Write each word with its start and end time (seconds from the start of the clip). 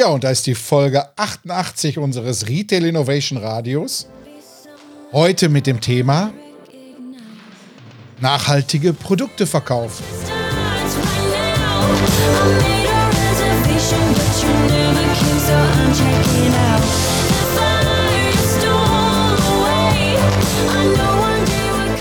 Ja, 0.00 0.06
und 0.06 0.24
da 0.24 0.30
ist 0.30 0.46
die 0.46 0.54
Folge 0.54 1.04
88 1.18 1.98
unseres 1.98 2.48
Retail 2.48 2.86
Innovation 2.86 3.36
Radios. 3.36 4.06
Heute 5.12 5.50
mit 5.50 5.66
dem 5.66 5.78
Thema 5.78 6.32
nachhaltige 8.18 8.94
Produkte 8.94 9.46
verkaufen. 9.46 10.02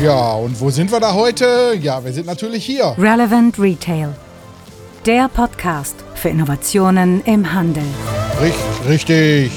Ja, 0.01 0.31
und 0.35 0.61
wo 0.61 0.69
sind 0.69 0.89
wir 0.89 1.01
da 1.01 1.13
heute? 1.13 1.77
Ja, 1.81 2.01
wir 2.05 2.13
sind 2.13 2.27
natürlich 2.27 2.65
hier. 2.65 2.95
Relevant 2.97 3.59
Retail. 3.59 4.15
Der 5.05 5.27
Podcast 5.27 5.95
für 6.19 6.29
Innovationen 6.29 7.21
im 7.23 7.53
Handel. 7.53 7.83
Richtig. 8.87 9.51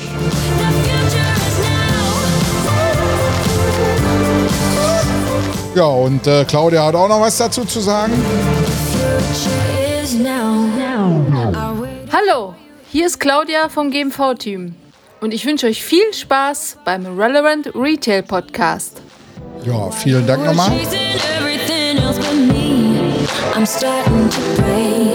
Ja, 5.74 5.84
und 5.84 6.26
äh, 6.26 6.44
Claudia 6.44 6.86
hat 6.86 6.94
auch 6.94 7.08
noch 7.08 7.20
was 7.20 7.38
dazu 7.38 7.64
zu 7.64 7.80
sagen. 7.80 8.12
Hallo, 12.12 12.54
hier 12.90 13.06
ist 13.06 13.18
Claudia 13.18 13.68
vom 13.68 13.90
GMV-Team 13.90 14.74
und 15.20 15.34
ich 15.34 15.44
wünsche 15.46 15.66
euch 15.66 15.82
viel 15.82 16.12
Spaß 16.12 16.78
beim 16.84 17.18
Relevant 17.18 17.74
Retail 17.74 18.22
Podcast. 18.22 19.00
Ja, 19.64 19.90
vielen 19.90 20.26
Dank 20.26 20.44
nochmal. 20.44 20.70
I'm 23.54 23.66
starting 23.66 24.28
to 24.30 24.62
break 24.62 25.11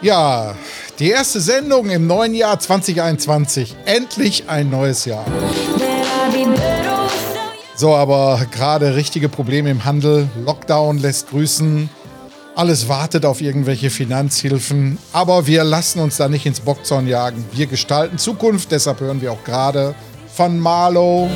Ja, 0.00 0.54
die 0.98 1.10
erste 1.10 1.42
Sendung 1.42 1.90
im 1.90 2.06
neuen 2.06 2.32
Jahr 2.32 2.58
2021. 2.58 3.76
Endlich 3.84 4.44
ein 4.48 4.70
neues 4.70 5.04
Jahr. 5.04 5.26
So, 7.76 7.94
aber 7.94 8.46
gerade 8.52 8.96
richtige 8.96 9.28
Probleme 9.28 9.70
im 9.70 9.84
Handel. 9.84 10.30
Lockdown 10.46 10.96
lässt 10.96 11.28
grüßen. 11.28 11.90
Alles 12.54 12.88
wartet 12.88 13.26
auf 13.26 13.42
irgendwelche 13.42 13.90
Finanzhilfen. 13.90 14.96
Aber 15.12 15.46
wir 15.46 15.62
lassen 15.64 16.00
uns 16.00 16.16
da 16.16 16.30
nicht 16.30 16.46
ins 16.46 16.60
Bockzorn 16.60 17.06
jagen. 17.06 17.44
Wir 17.52 17.66
gestalten 17.66 18.16
Zukunft. 18.16 18.70
Deshalb 18.70 19.00
hören 19.00 19.20
wir 19.20 19.32
auch 19.32 19.44
gerade 19.44 19.94
von 20.34 20.58
Marlow. 20.58 21.28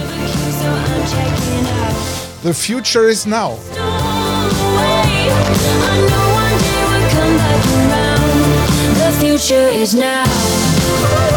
The 2.47 2.55
future 2.55 3.09
is 3.09 3.27
now. 3.27 3.57
The 8.95 9.17
future 9.19 9.67
is 9.67 9.97
now. 9.97 11.36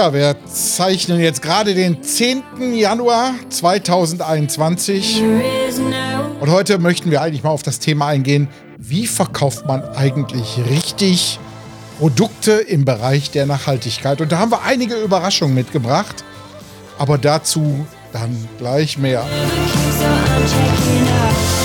Ja, 0.00 0.14
wir 0.14 0.34
zeichnen 0.46 1.20
jetzt 1.20 1.42
gerade 1.42 1.74
den 1.74 2.02
10. 2.02 2.72
Januar 2.72 3.34
2021. 3.50 5.22
Und 6.40 6.50
heute 6.50 6.78
möchten 6.78 7.10
wir 7.10 7.20
eigentlich 7.20 7.42
mal 7.42 7.50
auf 7.50 7.62
das 7.62 7.80
Thema 7.80 8.06
eingehen, 8.06 8.48
wie 8.78 9.06
verkauft 9.06 9.66
man 9.66 9.82
eigentlich 9.82 10.58
richtig 10.70 11.38
Produkte 11.98 12.52
im 12.52 12.86
Bereich 12.86 13.30
der 13.30 13.44
Nachhaltigkeit. 13.44 14.22
Und 14.22 14.32
da 14.32 14.38
haben 14.38 14.50
wir 14.50 14.62
einige 14.62 14.94
Überraschungen 14.94 15.54
mitgebracht, 15.54 16.24
aber 16.96 17.18
dazu 17.18 17.84
dann 18.14 18.48
gleich 18.56 18.96
mehr. 18.96 19.22
Uhu, 19.22 21.59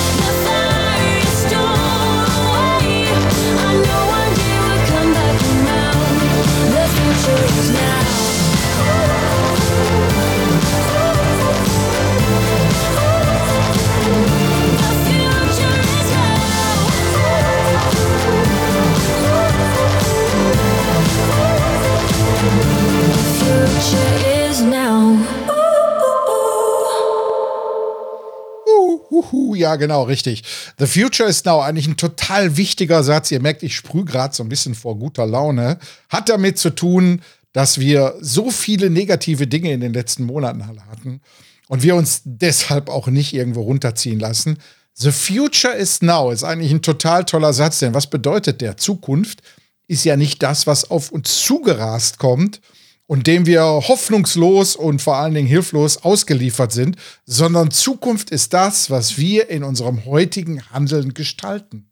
ja, 29.56 29.76
genau, 29.76 30.04
richtig. 30.04 30.44
The 30.78 30.86
future 30.86 31.28
is 31.28 31.44
now 31.44 31.60
eigentlich 31.60 31.88
ein 31.88 31.96
total 31.96 32.56
wichtiger 32.56 33.02
Satz. 33.02 33.30
Ihr 33.30 33.40
merkt, 33.40 33.62
ich 33.62 33.74
sprühe 33.74 34.04
gerade 34.04 34.34
so 34.34 34.42
ein 34.42 34.48
bisschen 34.48 34.74
vor 34.74 34.98
guter 34.98 35.26
Laune. 35.26 35.78
Hat 36.08 36.28
damit 36.28 36.58
zu 36.58 36.70
tun, 36.70 37.22
dass 37.52 37.80
wir 37.80 38.14
so 38.20 38.50
viele 38.50 38.90
negative 38.90 39.46
Dinge 39.46 39.72
in 39.72 39.80
den 39.80 39.92
letzten 39.92 40.24
Monaten 40.24 40.66
hatten 40.66 41.20
und 41.68 41.82
wir 41.82 41.96
uns 41.96 42.22
deshalb 42.24 42.88
auch 42.88 43.08
nicht 43.08 43.32
irgendwo 43.32 43.62
runterziehen 43.62 44.20
lassen. 44.20 44.58
The 44.94 45.10
future 45.10 45.74
is 45.74 46.00
now 46.00 46.30
ist 46.30 46.44
eigentlich 46.44 46.70
ein 46.70 46.82
total 46.82 47.24
toller 47.24 47.52
Satz, 47.52 47.80
denn 47.80 47.94
was 47.94 48.08
bedeutet 48.08 48.60
der? 48.60 48.76
Zukunft 48.76 49.42
ist 49.88 50.04
ja 50.04 50.16
nicht 50.16 50.42
das, 50.42 50.66
was 50.66 50.90
auf 50.90 51.10
uns 51.10 51.42
zugerast 51.42 52.18
kommt, 52.18 52.60
und 53.06 53.26
dem 53.26 53.46
wir 53.46 53.62
hoffnungslos 53.62 54.76
und 54.76 55.00
vor 55.00 55.16
allen 55.16 55.34
Dingen 55.34 55.46
hilflos 55.46 55.98
ausgeliefert 55.98 56.72
sind, 56.72 56.96
sondern 57.24 57.70
Zukunft 57.70 58.30
ist 58.30 58.52
das, 58.52 58.90
was 58.90 59.18
wir 59.18 59.48
in 59.48 59.62
unserem 59.62 60.04
heutigen 60.04 60.70
Handeln 60.70 61.14
gestalten. 61.14 61.88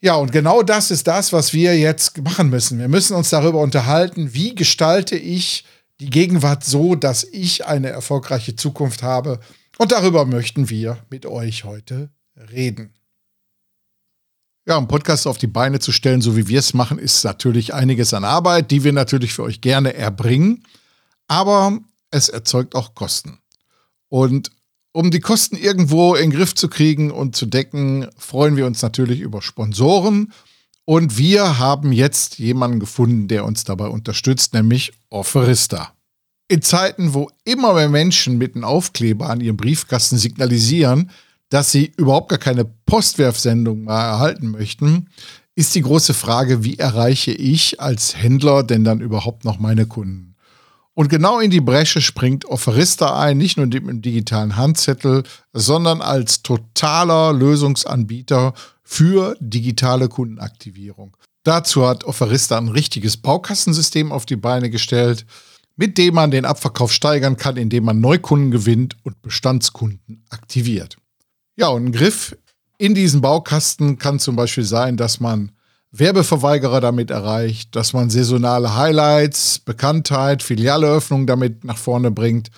Ja, 0.00 0.16
und 0.16 0.32
genau 0.32 0.62
das 0.62 0.90
ist 0.90 1.06
das, 1.06 1.32
was 1.32 1.52
wir 1.52 1.78
jetzt 1.78 2.18
machen 2.22 2.50
müssen. 2.50 2.78
Wir 2.78 2.88
müssen 2.88 3.14
uns 3.14 3.30
darüber 3.30 3.60
unterhalten, 3.60 4.34
wie 4.34 4.54
gestalte 4.54 5.16
ich 5.16 5.64
die 6.00 6.10
Gegenwart 6.10 6.64
so, 6.64 6.96
dass 6.96 7.22
ich 7.22 7.66
eine 7.66 7.90
erfolgreiche 7.90 8.56
Zukunft 8.56 9.04
habe. 9.04 9.38
Und 9.78 9.92
darüber 9.92 10.24
möchten 10.24 10.68
wir 10.70 10.98
mit 11.10 11.26
euch 11.26 11.62
heute 11.64 12.10
reden. 12.50 12.94
Ja, 14.64 14.78
einen 14.78 14.86
Podcast 14.86 15.26
auf 15.26 15.38
die 15.38 15.48
Beine 15.48 15.80
zu 15.80 15.90
stellen, 15.90 16.20
so 16.20 16.36
wie 16.36 16.46
wir 16.46 16.60
es 16.60 16.72
machen, 16.72 16.98
ist 16.98 17.24
natürlich 17.24 17.74
einiges 17.74 18.14
an 18.14 18.24
Arbeit, 18.24 18.70
die 18.70 18.84
wir 18.84 18.92
natürlich 18.92 19.32
für 19.32 19.42
euch 19.42 19.60
gerne 19.60 19.94
erbringen. 19.94 20.64
Aber 21.26 21.80
es 22.12 22.28
erzeugt 22.28 22.76
auch 22.76 22.94
Kosten. 22.94 23.38
Und 24.08 24.52
um 24.92 25.10
die 25.10 25.18
Kosten 25.18 25.56
irgendwo 25.56 26.14
in 26.14 26.30
den 26.30 26.38
Griff 26.38 26.54
zu 26.54 26.68
kriegen 26.68 27.10
und 27.10 27.34
zu 27.34 27.46
decken, 27.46 28.06
freuen 28.16 28.56
wir 28.56 28.66
uns 28.66 28.82
natürlich 28.82 29.20
über 29.20 29.42
Sponsoren. 29.42 30.32
Und 30.84 31.18
wir 31.18 31.58
haben 31.58 31.90
jetzt 31.90 32.38
jemanden 32.38 32.78
gefunden, 32.78 33.26
der 33.26 33.44
uns 33.44 33.64
dabei 33.64 33.88
unterstützt, 33.88 34.54
nämlich 34.54 34.92
Offerista. 35.08 35.92
In 36.46 36.62
Zeiten, 36.62 37.14
wo 37.14 37.30
immer 37.44 37.74
mehr 37.74 37.88
Menschen 37.88 38.38
mit 38.38 38.54
einem 38.54 38.64
Aufkleber 38.64 39.28
an 39.28 39.40
ihrem 39.40 39.56
Briefkasten 39.56 40.18
signalisieren, 40.18 41.10
dass 41.52 41.70
sie 41.70 41.92
überhaupt 41.98 42.30
gar 42.30 42.38
keine 42.38 42.64
Postwerfsendung 42.64 43.84
mal 43.84 44.02
erhalten 44.02 44.50
möchten, 44.50 45.10
ist 45.54 45.74
die 45.74 45.82
große 45.82 46.14
Frage, 46.14 46.64
wie 46.64 46.78
erreiche 46.78 47.30
ich 47.30 47.78
als 47.78 48.16
Händler 48.16 48.62
denn 48.62 48.84
dann 48.84 49.02
überhaupt 49.02 49.44
noch 49.44 49.58
meine 49.58 49.84
Kunden? 49.84 50.34
Und 50.94 51.10
genau 51.10 51.40
in 51.40 51.50
die 51.50 51.60
Bresche 51.60 52.00
springt 52.00 52.46
Offerista 52.46 53.20
ein, 53.20 53.36
nicht 53.36 53.58
nur 53.58 53.66
mit 53.66 53.74
dem 53.74 54.00
digitalen 54.00 54.56
Handzettel, 54.56 55.24
sondern 55.52 56.00
als 56.00 56.42
totaler 56.42 57.34
Lösungsanbieter 57.34 58.54
für 58.82 59.36
digitale 59.40 60.08
Kundenaktivierung. 60.08 61.18
Dazu 61.44 61.86
hat 61.86 62.04
Offerista 62.04 62.56
ein 62.56 62.68
richtiges 62.68 63.18
Baukastensystem 63.18 64.10
auf 64.10 64.24
die 64.24 64.36
Beine 64.36 64.70
gestellt, 64.70 65.26
mit 65.76 65.98
dem 65.98 66.14
man 66.14 66.30
den 66.30 66.46
Abverkauf 66.46 66.92
steigern 66.92 67.36
kann, 67.36 67.58
indem 67.58 67.84
man 67.84 68.00
Neukunden 68.00 68.50
gewinnt 68.50 68.96
und 69.02 69.20
Bestandskunden 69.20 70.24
aktiviert. 70.30 70.96
Ja, 71.56 71.68
und 71.68 71.86
ein 71.86 71.92
Griff 71.92 72.36
in 72.78 72.94
diesen 72.94 73.20
Baukasten 73.20 73.98
kann 73.98 74.18
zum 74.18 74.36
Beispiel 74.36 74.64
sein, 74.64 74.96
dass 74.96 75.20
man 75.20 75.52
Werbeverweigerer 75.92 76.80
damit 76.80 77.10
erreicht, 77.10 77.76
dass 77.76 77.92
man 77.92 78.08
saisonale 78.08 78.74
Highlights, 78.74 79.58
Bekanntheit, 79.58 80.42
Filialeöffnungen 80.42 81.26
damit 81.26 81.64
nach 81.64 81.76
vorne 81.76 82.10
bringt, 82.10 82.50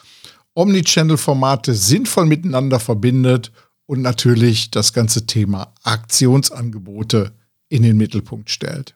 Omnichannel-Formate 0.55 1.75
sinnvoll 1.75 2.26
miteinander 2.26 2.79
verbindet 2.79 3.50
und 3.87 4.02
natürlich 4.02 4.70
das 4.70 4.93
ganze 4.93 5.26
Thema 5.26 5.75
Aktionsangebote 5.82 7.32
in 7.69 7.82
den 7.82 7.97
Mittelpunkt 7.97 8.50
stellt. 8.50 8.94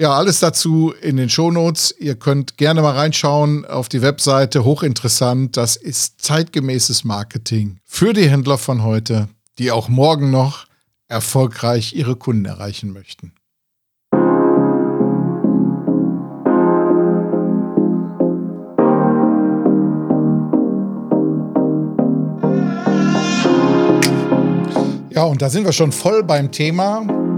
Ja, 0.00 0.14
alles 0.14 0.40
dazu 0.40 0.94
in 1.02 1.18
den 1.18 1.28
Shownotes. 1.28 1.94
Ihr 1.98 2.14
könnt 2.14 2.56
gerne 2.56 2.80
mal 2.80 2.94
reinschauen 2.94 3.66
auf 3.66 3.90
die 3.90 4.00
Webseite. 4.00 4.64
Hochinteressant. 4.64 5.58
Das 5.58 5.76
ist 5.76 6.22
zeitgemäßes 6.22 7.04
Marketing 7.04 7.80
für 7.84 8.14
die 8.14 8.26
Händler 8.26 8.56
von 8.56 8.82
heute, 8.82 9.28
die 9.58 9.70
auch 9.70 9.90
morgen 9.90 10.30
noch 10.30 10.64
erfolgreich 11.06 11.92
ihre 11.92 12.16
Kunden 12.16 12.46
erreichen 12.46 12.94
möchten. 12.94 13.34
Ja, 25.10 25.24
und 25.24 25.42
da 25.42 25.50
sind 25.50 25.66
wir 25.66 25.72
schon 25.72 25.92
voll 25.92 26.24
beim 26.24 26.50
Thema 26.50 27.29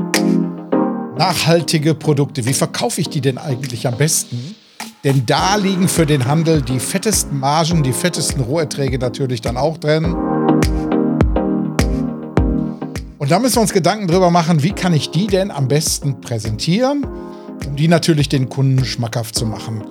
nachhaltige 1.16 1.94
Produkte. 1.94 2.44
Wie 2.46 2.52
verkaufe 2.52 3.00
ich 3.00 3.08
die 3.08 3.20
denn 3.20 3.38
eigentlich 3.38 3.86
am 3.86 3.96
besten? 3.96 4.54
Denn 5.04 5.26
da 5.26 5.56
liegen 5.56 5.88
für 5.88 6.06
den 6.06 6.26
Handel 6.26 6.62
die 6.62 6.78
fettesten 6.78 7.38
Margen, 7.40 7.82
die 7.82 7.92
fettesten 7.92 8.42
Roherträge 8.42 8.98
natürlich 8.98 9.40
dann 9.40 9.56
auch 9.56 9.78
drin. 9.78 10.04
Und 13.18 13.30
da 13.30 13.38
müssen 13.38 13.56
wir 13.56 13.62
uns 13.62 13.72
Gedanken 13.72 14.08
drüber 14.08 14.30
machen, 14.30 14.62
wie 14.62 14.72
kann 14.72 14.92
ich 14.92 15.10
die 15.10 15.26
denn 15.26 15.50
am 15.50 15.68
besten 15.68 16.20
präsentieren, 16.20 17.06
um 17.66 17.76
die 17.76 17.88
natürlich 17.88 18.28
den 18.28 18.48
Kunden 18.48 18.84
schmackhaft 18.84 19.34
zu 19.34 19.46
machen. 19.46 19.82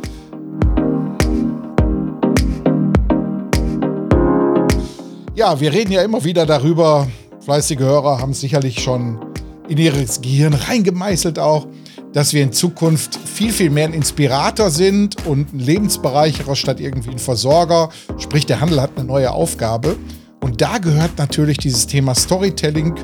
Ja, 5.36 5.60
wir 5.60 5.72
reden 5.74 5.92
ja 5.92 6.04
immer 6.04 6.24
wieder 6.24 6.46
darüber, 6.46 7.08
fleißige 7.40 7.80
Hörer 7.80 8.20
haben 8.20 8.34
sicherlich 8.34 8.82
schon 8.82 9.31
in 9.72 9.78
ihr 9.78 9.94
Gehirn 10.22 10.54
reingemeißelt 10.54 11.40
auch, 11.40 11.66
dass 12.12 12.34
wir 12.34 12.44
in 12.44 12.52
Zukunft 12.52 13.16
viel, 13.16 13.54
viel 13.54 13.70
mehr 13.70 13.86
ein 13.86 13.94
Inspirator 13.94 14.70
sind 14.70 15.26
und 15.26 15.54
ein 15.54 15.60
Lebensbereicherer 15.60 16.58
statt 16.58 16.82
irgendwie 16.82 17.12
ein 17.12 17.20
Versorger. 17.20 17.90
Sprich, 18.18 18.46
der 18.46 18.60
Handel 18.60 18.82
hat 18.82 18.92
eine 18.98 19.06
neue 19.06 19.32
Aufgabe. 19.32 19.96
Und 20.42 20.60
da 20.60 20.78
gehört 20.78 21.18
natürlich 21.18 21.58
dieses 21.58 21.88
Thema 21.88 22.14
Storytelling 22.16 22.96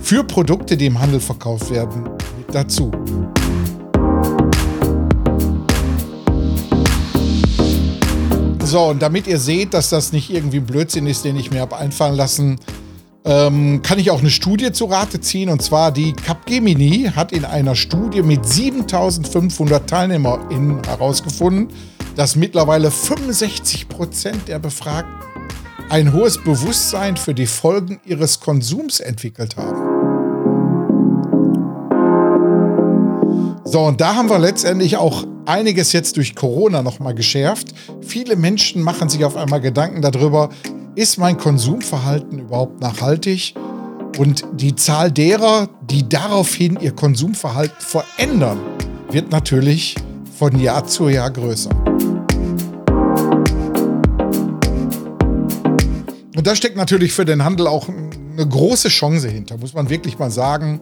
für 0.00 0.24
Produkte, 0.24 0.78
die 0.78 0.86
im 0.86 0.98
Handel 0.98 1.20
verkauft 1.20 1.70
werden, 1.70 2.04
mit 2.38 2.54
dazu. 2.54 2.90
So, 8.64 8.86
und 8.86 9.02
damit 9.02 9.26
ihr 9.26 9.38
seht, 9.38 9.74
dass 9.74 9.90
das 9.90 10.12
nicht 10.12 10.30
irgendwie 10.30 10.56
ein 10.56 10.64
Blödsinn 10.64 11.06
ist, 11.06 11.26
den 11.26 11.36
ich 11.36 11.50
mir 11.50 11.60
habe 11.60 11.76
einfallen 11.76 12.14
lassen, 12.14 12.58
ähm, 13.24 13.80
kann 13.82 13.98
ich 13.98 14.10
auch 14.10 14.20
eine 14.20 14.30
Studie 14.30 14.70
zu 14.72 14.84
Rate 14.84 15.20
ziehen. 15.20 15.48
Und 15.48 15.62
zwar 15.62 15.92
die 15.92 16.12
Capgemini 16.12 17.10
hat 17.14 17.32
in 17.32 17.44
einer 17.44 17.74
Studie 17.74 18.22
mit 18.22 18.46
7500 18.46 19.88
TeilnehmerInnen 19.88 20.82
herausgefunden, 20.84 21.68
dass 22.16 22.36
mittlerweile 22.36 22.90
65 22.90 23.88
Prozent 23.88 24.48
der 24.48 24.58
Befragten 24.58 25.12
ein 25.88 26.12
hohes 26.12 26.42
Bewusstsein 26.42 27.16
für 27.16 27.34
die 27.34 27.46
Folgen 27.46 28.00
ihres 28.04 28.40
Konsums 28.40 29.00
entwickelt 29.00 29.56
haben. 29.56 29.94
So, 33.64 33.80
und 33.80 34.00
da 34.00 34.14
haben 34.14 34.28
wir 34.28 34.38
letztendlich 34.38 34.96
auch 34.96 35.24
einiges 35.46 35.92
jetzt 35.92 36.16
durch 36.16 36.34
Corona 36.34 36.82
nochmal 36.82 37.14
geschärft. 37.14 37.74
Viele 38.02 38.36
Menschen 38.36 38.82
machen 38.82 39.08
sich 39.08 39.24
auf 39.24 39.36
einmal 39.36 39.60
Gedanken 39.60 40.00
darüber, 40.00 40.50
ist 40.96 41.18
mein 41.18 41.36
Konsumverhalten 41.36 42.38
überhaupt 42.38 42.80
nachhaltig? 42.80 43.54
Und 44.18 44.44
die 44.52 44.76
Zahl 44.76 45.10
derer, 45.10 45.68
die 45.90 46.08
daraufhin 46.08 46.78
ihr 46.80 46.92
Konsumverhalten 46.92 47.80
verändern, 47.80 48.60
wird 49.10 49.32
natürlich 49.32 49.96
von 50.38 50.58
Jahr 50.58 50.86
zu 50.86 51.08
Jahr 51.08 51.30
größer. 51.30 51.70
Und 56.36 56.46
da 56.46 56.54
steckt 56.54 56.76
natürlich 56.76 57.12
für 57.12 57.24
den 57.24 57.44
Handel 57.44 57.66
auch 57.66 57.88
eine 57.88 58.46
große 58.46 58.88
Chance 58.88 59.28
hinter, 59.28 59.56
muss 59.56 59.74
man 59.74 59.90
wirklich 59.90 60.18
mal 60.18 60.30
sagen. 60.30 60.80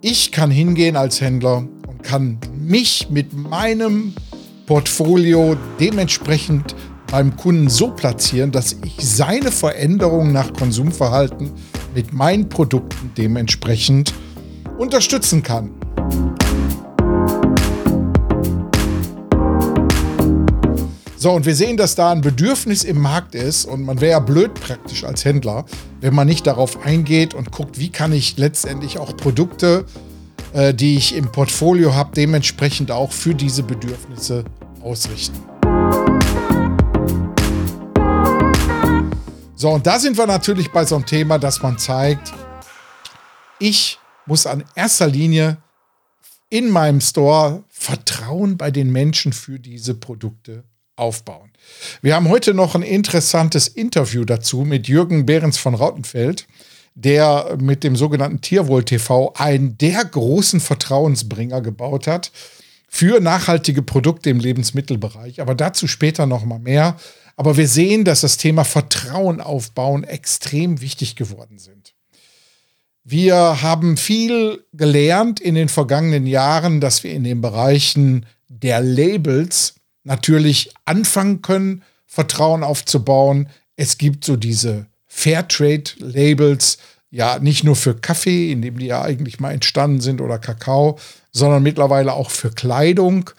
Ich 0.00 0.30
kann 0.30 0.50
hingehen 0.50 0.96
als 0.96 1.20
Händler 1.20 1.64
und 1.88 2.02
kann 2.02 2.38
mich 2.56 3.08
mit 3.10 3.32
meinem 3.32 4.14
Portfolio 4.66 5.56
dementsprechend 5.80 6.76
beim 7.12 7.36
Kunden 7.36 7.68
so 7.68 7.88
platzieren, 7.88 8.52
dass 8.52 8.74
ich 8.86 8.96
seine 9.06 9.52
Veränderung 9.52 10.32
nach 10.32 10.50
Konsumverhalten 10.54 11.50
mit 11.94 12.14
meinen 12.14 12.48
Produkten 12.48 13.12
dementsprechend 13.18 14.14
unterstützen 14.78 15.42
kann. 15.42 15.72
So, 21.18 21.32
und 21.32 21.44
wir 21.44 21.54
sehen, 21.54 21.76
dass 21.76 21.94
da 21.94 22.12
ein 22.12 22.22
Bedürfnis 22.22 22.82
im 22.82 22.98
Markt 22.98 23.34
ist 23.34 23.66
und 23.66 23.82
man 23.82 24.00
wäre 24.00 24.12
ja 24.12 24.18
blöd 24.18 24.54
praktisch 24.54 25.04
als 25.04 25.26
Händler, 25.26 25.66
wenn 26.00 26.14
man 26.14 26.26
nicht 26.26 26.46
darauf 26.46 26.82
eingeht 26.84 27.34
und 27.34 27.52
guckt, 27.52 27.78
wie 27.78 27.90
kann 27.90 28.14
ich 28.14 28.38
letztendlich 28.38 28.98
auch 28.98 29.14
Produkte, 29.18 29.84
äh, 30.54 30.72
die 30.72 30.96
ich 30.96 31.14
im 31.14 31.30
Portfolio 31.30 31.94
habe, 31.94 32.12
dementsprechend 32.16 32.90
auch 32.90 33.12
für 33.12 33.34
diese 33.34 33.62
Bedürfnisse 33.62 34.44
ausrichten. 34.82 35.51
So, 39.62 39.70
und 39.70 39.86
da 39.86 40.00
sind 40.00 40.18
wir 40.18 40.26
natürlich 40.26 40.72
bei 40.72 40.84
so 40.84 40.96
einem 40.96 41.06
Thema, 41.06 41.38
dass 41.38 41.62
man 41.62 41.78
zeigt, 41.78 42.32
ich 43.60 44.00
muss 44.26 44.44
an 44.44 44.64
erster 44.74 45.06
Linie 45.06 45.58
in 46.50 46.68
meinem 46.68 47.00
Store 47.00 47.62
Vertrauen 47.68 48.56
bei 48.56 48.72
den 48.72 48.90
Menschen 48.90 49.32
für 49.32 49.60
diese 49.60 49.94
Produkte 49.94 50.64
aufbauen. 50.96 51.52
Wir 52.00 52.16
haben 52.16 52.28
heute 52.28 52.54
noch 52.54 52.74
ein 52.74 52.82
interessantes 52.82 53.68
Interview 53.68 54.24
dazu 54.24 54.62
mit 54.62 54.88
Jürgen 54.88 55.26
Behrens 55.26 55.58
von 55.58 55.76
Rautenfeld, 55.76 56.48
der 56.96 57.56
mit 57.60 57.84
dem 57.84 57.94
sogenannten 57.94 58.40
Tierwohl 58.40 58.84
TV 58.84 59.32
einen 59.36 59.78
der 59.78 60.04
großen 60.04 60.58
Vertrauensbringer 60.58 61.60
gebaut 61.60 62.08
hat 62.08 62.32
für 62.88 63.20
nachhaltige 63.20 63.82
Produkte 63.82 64.28
im 64.28 64.40
Lebensmittelbereich. 64.40 65.40
Aber 65.40 65.54
dazu 65.54 65.86
später 65.86 66.26
noch 66.26 66.44
mal 66.44 66.58
mehr. 66.58 66.96
Aber 67.36 67.56
wir 67.56 67.68
sehen, 67.68 68.04
dass 68.04 68.20
das 68.20 68.36
Thema 68.36 68.64
Vertrauen 68.64 69.40
aufbauen 69.40 70.04
extrem 70.04 70.80
wichtig 70.80 71.16
geworden 71.16 71.58
sind. 71.58 71.94
Wir 73.04 73.62
haben 73.62 73.96
viel 73.96 74.64
gelernt 74.72 75.40
in 75.40 75.56
den 75.56 75.68
vergangenen 75.68 76.26
Jahren, 76.26 76.80
dass 76.80 77.02
wir 77.02 77.12
in 77.12 77.24
den 77.24 77.40
Bereichen 77.40 78.26
der 78.48 78.80
Labels 78.80 79.74
natürlich 80.04 80.72
anfangen 80.84 81.42
können, 81.42 81.82
Vertrauen 82.06 82.62
aufzubauen. 82.62 83.48
Es 83.76 83.98
gibt 83.98 84.24
so 84.24 84.36
diese 84.36 84.86
Fairtrade-Labels, 85.08 86.78
ja, 87.10 87.38
nicht 87.38 87.64
nur 87.64 87.76
für 87.76 87.94
Kaffee, 87.94 88.52
in 88.52 88.62
dem 88.62 88.78
die 88.78 88.86
ja 88.86 89.02
eigentlich 89.02 89.40
mal 89.40 89.52
entstanden 89.52 90.00
sind, 90.00 90.20
oder 90.20 90.38
Kakao, 90.38 90.98
sondern 91.32 91.62
mittlerweile 91.62 92.12
auch 92.12 92.30
für 92.30 92.50
Kleidung. 92.50 93.30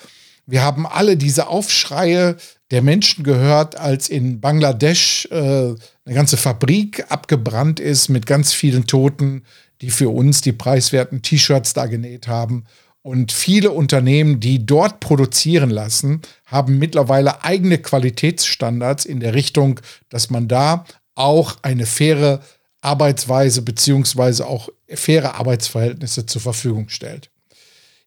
Wir 0.46 0.62
haben 0.62 0.86
alle 0.86 1.16
diese 1.16 1.48
Aufschreie 1.48 2.36
der 2.72 2.82
Menschen 2.82 3.24
gehört, 3.24 3.78
als 3.78 4.10
in 4.10 4.42
Bangladesch 4.42 5.28
äh, 5.32 5.36
eine 5.36 6.16
ganze 6.16 6.38
Fabrik 6.38 7.06
abgebrannt 7.10 7.80
ist 7.80 8.10
mit 8.10 8.26
ganz 8.26 8.52
vielen 8.52 8.88
Toten, 8.88 9.44
die 9.82 9.90
für 9.90 10.10
uns 10.10 10.42
die 10.42 10.52
preiswerten 10.52 11.22
T-Shirts 11.22 11.74
da 11.74 11.86
genäht 11.86 12.28
haben. 12.28 12.66
Und 13.02 13.32
viele 13.32 13.72
Unternehmen, 13.72 14.40
die 14.40 14.66
dort 14.66 15.02
produzieren 15.02 15.70
lassen, 15.70 16.22
haben 16.46 16.80
mittlerweile 16.80 17.44
eigene 17.44 17.78
Qualitätsstandards 17.78 19.06
in 19.06 19.20
der 19.20 19.34
Richtung, 19.34 19.80
dass 20.10 20.30
man 20.30 20.48
da 20.48 20.86
auch 21.16 21.58
eine 21.62 21.86
faire 21.86 22.42
Arbeitsweise 22.82 23.62
beziehungsweise 23.62 24.48
auch 24.48 24.70
faire 24.88 25.36
Arbeitsverhältnisse 25.36 26.26
zur 26.26 26.42
Verfügung 26.42 26.90
stellt. 26.90 27.30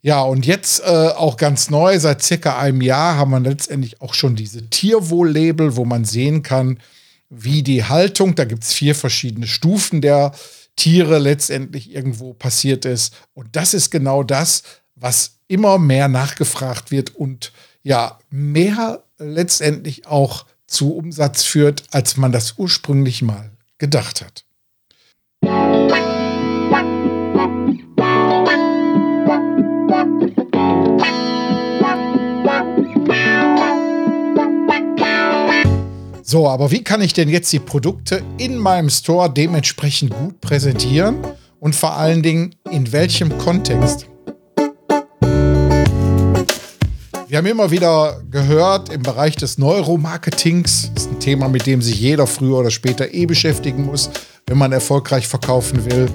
Ja, 0.06 0.22
und 0.22 0.46
jetzt 0.46 0.82
äh, 0.84 0.84
auch 0.84 1.36
ganz 1.36 1.68
neu, 1.68 1.98
seit 1.98 2.22
circa 2.22 2.56
einem 2.56 2.80
Jahr 2.80 3.16
haben 3.16 3.32
wir 3.32 3.40
letztendlich 3.40 4.00
auch 4.00 4.14
schon 4.14 4.36
diese 4.36 4.70
Tierwohl-Label, 4.70 5.74
wo 5.74 5.84
man 5.84 6.04
sehen 6.04 6.44
kann, 6.44 6.78
wie 7.28 7.64
die 7.64 7.82
Haltung, 7.82 8.36
da 8.36 8.44
gibt 8.44 8.62
es 8.62 8.72
vier 8.72 8.94
verschiedene 8.94 9.48
Stufen 9.48 10.00
der 10.00 10.30
Tiere 10.76 11.18
letztendlich 11.18 11.92
irgendwo 11.92 12.34
passiert 12.34 12.84
ist. 12.84 13.14
Und 13.34 13.56
das 13.56 13.74
ist 13.74 13.90
genau 13.90 14.22
das, 14.22 14.62
was 14.94 15.38
immer 15.48 15.76
mehr 15.76 16.06
nachgefragt 16.06 16.92
wird 16.92 17.16
und 17.16 17.50
ja, 17.82 18.20
mehr 18.30 19.02
letztendlich 19.18 20.06
auch 20.06 20.46
zu 20.68 20.94
Umsatz 20.94 21.42
führt, 21.42 21.82
als 21.90 22.16
man 22.16 22.30
das 22.30 22.54
ursprünglich 22.58 23.22
mal 23.22 23.50
gedacht 23.78 24.20
hat. 24.20 24.45
So, 36.36 36.46
aber 36.46 36.70
wie 36.70 36.84
kann 36.84 37.00
ich 37.00 37.14
denn 37.14 37.30
jetzt 37.30 37.50
die 37.50 37.58
Produkte 37.58 38.22
in 38.36 38.58
meinem 38.58 38.90
Store 38.90 39.32
dementsprechend 39.32 40.14
gut 40.14 40.38
präsentieren 40.42 41.16
und 41.60 41.74
vor 41.74 41.94
allen 41.94 42.22
Dingen 42.22 42.54
in 42.70 42.92
welchem 42.92 43.38
Kontext? 43.38 44.06
Wir 47.26 47.38
haben 47.38 47.46
immer 47.46 47.70
wieder 47.70 48.20
gehört, 48.30 48.90
im 48.92 49.02
Bereich 49.02 49.36
des 49.36 49.56
Neuromarketings, 49.56 50.90
ist 50.94 51.10
ein 51.10 51.20
Thema, 51.20 51.48
mit 51.48 51.64
dem 51.64 51.80
sich 51.80 51.98
jeder 51.98 52.26
früher 52.26 52.58
oder 52.58 52.70
später 52.70 53.14
eh 53.14 53.24
beschäftigen 53.24 53.86
muss, 53.86 54.10
wenn 54.46 54.58
man 54.58 54.72
erfolgreich 54.72 55.26
verkaufen 55.26 55.90
will, 55.90 56.06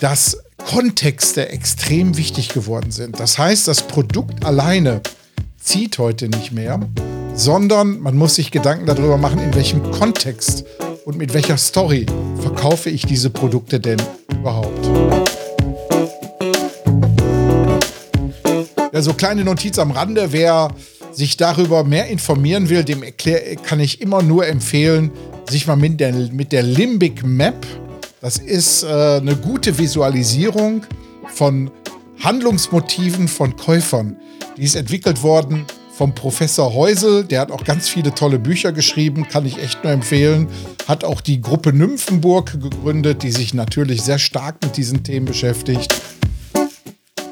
dass 0.00 0.38
Kontexte 0.56 1.50
extrem 1.50 2.16
wichtig 2.16 2.48
geworden 2.48 2.92
sind. 2.92 3.20
Das 3.20 3.36
heißt, 3.36 3.68
das 3.68 3.82
Produkt 3.82 4.42
alleine 4.42 5.02
zieht 5.58 5.98
heute 5.98 6.30
nicht 6.30 6.50
mehr, 6.50 6.80
sondern 7.34 8.00
man 8.00 8.16
muss 8.16 8.34
sich 8.34 8.50
Gedanken 8.50 8.86
darüber 8.86 9.16
machen, 9.16 9.38
in 9.40 9.54
welchem 9.54 9.90
Kontext 9.90 10.64
und 11.04 11.16
mit 11.16 11.34
welcher 11.34 11.56
Story 11.56 12.06
verkaufe 12.40 12.90
ich 12.90 13.06
diese 13.06 13.30
Produkte 13.30 13.80
denn 13.80 14.00
überhaupt. 14.32 14.86
Ja, 18.92 19.02
so 19.02 19.14
kleine 19.14 19.44
Notiz 19.44 19.78
am 19.78 19.92
Rande, 19.92 20.32
wer 20.32 20.68
sich 21.12 21.36
darüber 21.36 21.84
mehr 21.84 22.08
informieren 22.08 22.68
will, 22.68 22.84
dem 22.84 23.02
erklär, 23.02 23.56
kann 23.56 23.80
ich 23.80 24.00
immer 24.00 24.22
nur 24.22 24.46
empfehlen, 24.46 25.10
sich 25.48 25.66
mal 25.66 25.76
mit 25.76 26.00
der, 26.00 26.12
mit 26.12 26.52
der 26.52 26.62
Limbic 26.62 27.24
Map, 27.24 27.66
das 28.20 28.36
ist 28.36 28.82
äh, 28.82 28.86
eine 28.86 29.34
gute 29.34 29.78
Visualisierung 29.78 30.82
von 31.34 31.70
Handlungsmotiven 32.22 33.28
von 33.28 33.56
Käufern. 33.56 34.16
Die 34.56 34.64
ist 34.64 34.74
entwickelt 34.74 35.22
worden 35.22 35.64
vom 36.00 36.14
Professor 36.14 36.72
Heusel, 36.72 37.24
der 37.24 37.42
hat 37.42 37.50
auch 37.50 37.62
ganz 37.62 37.90
viele 37.90 38.14
tolle 38.14 38.38
Bücher 38.38 38.72
geschrieben, 38.72 39.28
kann 39.28 39.44
ich 39.44 39.62
echt 39.62 39.84
nur 39.84 39.92
empfehlen. 39.92 40.48
Hat 40.88 41.04
auch 41.04 41.20
die 41.20 41.42
Gruppe 41.42 41.74
Nymphenburg 41.74 42.58
gegründet, 42.58 43.22
die 43.22 43.30
sich 43.30 43.52
natürlich 43.52 44.00
sehr 44.00 44.18
stark 44.18 44.56
mit 44.64 44.78
diesen 44.78 45.02
Themen 45.04 45.26
beschäftigt. 45.26 45.94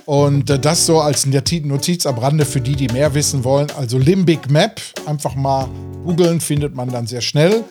Und 0.04 0.50
äh, 0.50 0.58
das 0.58 0.84
so 0.84 1.00
als 1.00 1.24
Notiz 1.24 2.04
am 2.04 2.18
Rande 2.18 2.44
für 2.44 2.60
die, 2.60 2.76
die 2.76 2.88
mehr 2.88 3.14
wissen 3.14 3.42
wollen. 3.42 3.68
Also 3.74 3.96
Limbic 3.96 4.50
Map, 4.50 4.82
einfach 5.06 5.34
mal 5.34 5.66
googeln, 6.04 6.38
findet 6.38 6.74
man 6.74 6.90
dann 6.90 7.06
sehr 7.06 7.22
schnell. 7.22 7.64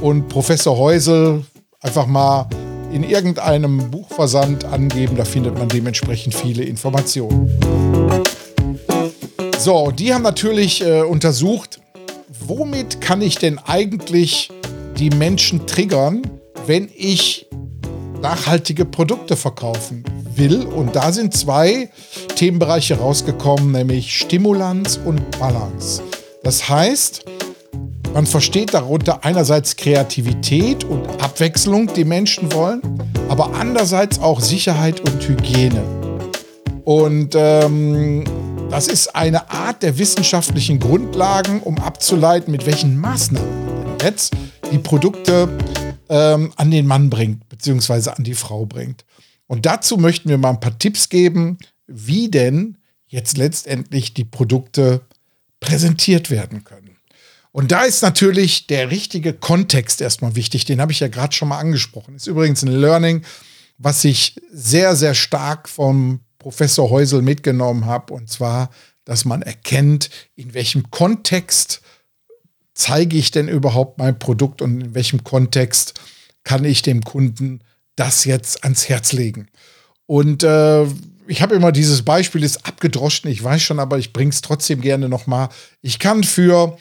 Und 0.00 0.30
Professor 0.30 0.78
Heusel 0.78 1.44
einfach 1.82 2.06
mal 2.06 2.48
in 2.90 3.04
irgendeinem 3.04 3.90
Buchversand 3.90 4.64
angeben, 4.64 5.14
da 5.14 5.26
findet 5.26 5.58
man 5.58 5.68
dementsprechend 5.68 6.34
viele 6.34 6.64
Informationen. 6.64 7.50
So, 9.68 9.90
die 9.90 10.14
haben 10.14 10.22
natürlich 10.22 10.80
äh, 10.80 11.02
untersucht, 11.02 11.78
womit 12.46 13.02
kann 13.02 13.20
ich 13.20 13.36
denn 13.36 13.58
eigentlich 13.58 14.48
die 14.98 15.10
Menschen 15.10 15.66
triggern, 15.66 16.22
wenn 16.66 16.88
ich 16.96 17.46
nachhaltige 18.22 18.86
Produkte 18.86 19.36
verkaufen 19.36 20.04
will. 20.34 20.64
Und 20.64 20.96
da 20.96 21.12
sind 21.12 21.36
zwei 21.36 21.90
Themenbereiche 22.34 22.96
rausgekommen, 22.96 23.72
nämlich 23.72 24.16
Stimulanz 24.16 24.98
und 25.04 25.38
Balance. 25.38 26.02
Das 26.42 26.70
heißt, 26.70 27.26
man 28.14 28.24
versteht 28.24 28.72
darunter 28.72 29.22
einerseits 29.22 29.76
Kreativität 29.76 30.84
und 30.84 31.06
Abwechslung, 31.22 31.92
die 31.92 32.06
Menschen 32.06 32.50
wollen, 32.54 32.80
aber 33.28 33.52
andererseits 33.52 34.18
auch 34.18 34.40
Sicherheit 34.40 35.00
und 35.00 35.28
Hygiene. 35.28 35.84
Und 36.86 37.34
ähm, 37.36 38.24
das 38.70 38.86
ist 38.86 39.14
eine 39.16 39.50
Art 39.50 39.82
der 39.82 39.98
wissenschaftlichen 39.98 40.78
Grundlagen, 40.78 41.60
um 41.62 41.78
abzuleiten, 41.78 42.52
mit 42.52 42.66
welchen 42.66 42.98
Maßnahmen 42.98 43.84
man 43.84 43.98
jetzt 44.00 44.34
die 44.70 44.78
Produkte 44.78 45.48
ähm, 46.08 46.52
an 46.56 46.70
den 46.70 46.86
Mann 46.86 47.08
bringt, 47.08 47.48
beziehungsweise 47.48 48.16
an 48.16 48.24
die 48.24 48.34
Frau 48.34 48.66
bringt. 48.66 49.04
Und 49.46 49.64
dazu 49.64 49.96
möchten 49.96 50.28
wir 50.28 50.38
mal 50.38 50.50
ein 50.50 50.60
paar 50.60 50.78
Tipps 50.78 51.08
geben, 51.08 51.58
wie 51.86 52.30
denn 52.30 52.76
jetzt 53.06 53.38
letztendlich 53.38 54.12
die 54.12 54.24
Produkte 54.24 55.00
präsentiert 55.60 56.30
werden 56.30 56.64
können. 56.64 56.98
Und 57.52 57.72
da 57.72 57.82
ist 57.82 58.02
natürlich 58.02 58.66
der 58.66 58.90
richtige 58.90 59.32
Kontext 59.32 60.02
erstmal 60.02 60.36
wichtig. 60.36 60.66
Den 60.66 60.80
habe 60.80 60.92
ich 60.92 61.00
ja 61.00 61.08
gerade 61.08 61.34
schon 61.34 61.48
mal 61.48 61.58
angesprochen. 61.58 62.14
Ist 62.14 62.26
übrigens 62.26 62.62
ein 62.62 62.68
Learning, 62.68 63.22
was 63.78 64.04
ich 64.04 64.36
sehr, 64.52 64.94
sehr 64.94 65.14
stark 65.14 65.68
vom 65.68 66.20
Professor 66.38 66.90
Häusel 66.90 67.22
mitgenommen 67.22 67.86
habe. 67.86 68.14
Und 68.14 68.30
zwar, 68.30 68.70
dass 69.04 69.24
man 69.24 69.42
erkennt, 69.42 70.10
in 70.34 70.54
welchem 70.54 70.90
Kontext 70.90 71.82
zeige 72.74 73.16
ich 73.16 73.30
denn 73.30 73.48
überhaupt 73.48 73.98
mein 73.98 74.18
Produkt 74.18 74.62
und 74.62 74.80
in 74.80 74.94
welchem 74.94 75.24
Kontext 75.24 76.00
kann 76.44 76.64
ich 76.64 76.82
dem 76.82 77.02
Kunden 77.02 77.60
das 77.96 78.24
jetzt 78.24 78.62
ans 78.62 78.88
Herz 78.88 79.12
legen. 79.12 79.48
Und 80.06 80.44
äh, 80.44 80.84
ich 81.26 81.42
habe 81.42 81.54
immer 81.54 81.72
dieses 81.72 82.02
Beispiel, 82.02 82.42
ist 82.42 82.64
abgedroschen, 82.64 83.30
ich 83.30 83.42
weiß 83.42 83.60
schon, 83.60 83.80
aber 83.80 83.98
ich 83.98 84.12
bringe 84.12 84.30
es 84.30 84.40
trotzdem 84.40 84.80
gerne 84.80 85.08
nochmal. 85.08 85.48
Ich 85.82 85.98
kann 85.98 86.24
für 86.24 86.78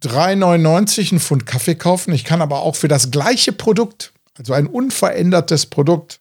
3,99 0.00 1.10
einen 1.10 1.20
Pfund 1.20 1.46
Kaffee 1.46 1.74
kaufen. 1.74 2.12
Ich 2.12 2.24
kann 2.24 2.40
aber 2.40 2.62
auch 2.62 2.76
für 2.76 2.88
das 2.88 3.10
gleiche 3.10 3.52
Produkt, 3.52 4.12
also 4.38 4.54
ein 4.54 4.66
unverändertes 4.66 5.66
Produkt, 5.66 6.20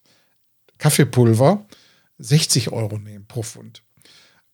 Kaffeepulver, 0.78 1.66
60 2.22 2.72
Euro 2.72 2.98
nehmen 2.98 3.25
pro 3.28 3.44
Pfund. 3.44 3.84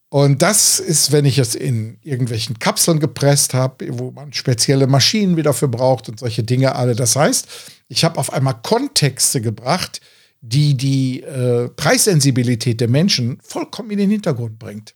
Und 0.10 0.42
das 0.42 0.80
ist, 0.80 1.12
wenn 1.12 1.26
ich 1.26 1.38
es 1.38 1.54
in 1.54 1.98
irgendwelchen 2.02 2.60
Kapseln 2.60 3.00
gepresst 3.00 3.54
habe, 3.54 3.86
wo 4.00 4.12
man 4.12 4.32
spezielle 4.32 4.88
Maschinen 4.88 5.36
wieder 5.36 5.54
für 5.54 5.68
braucht 5.68 6.08
und 6.08 6.20
solche 6.20 6.44
Dinge 6.44 6.76
alle. 6.76 6.96
Das 6.96 7.16
heißt, 7.16 7.48
ich 7.90 8.06
habe 8.06 8.18
auf 8.18 8.32
einmal 8.32 8.62
Kontexte 8.62 9.42
gebracht, 9.42 10.00
die 10.40 10.76
die 10.76 11.24
äh, 11.24 11.68
Preissensibilität 11.70 12.80
der 12.80 12.88
Menschen 12.88 13.40
vollkommen 13.42 13.92
in 13.92 13.98
den 13.98 14.10
Hintergrund 14.10 14.60
bringt. 14.60 14.96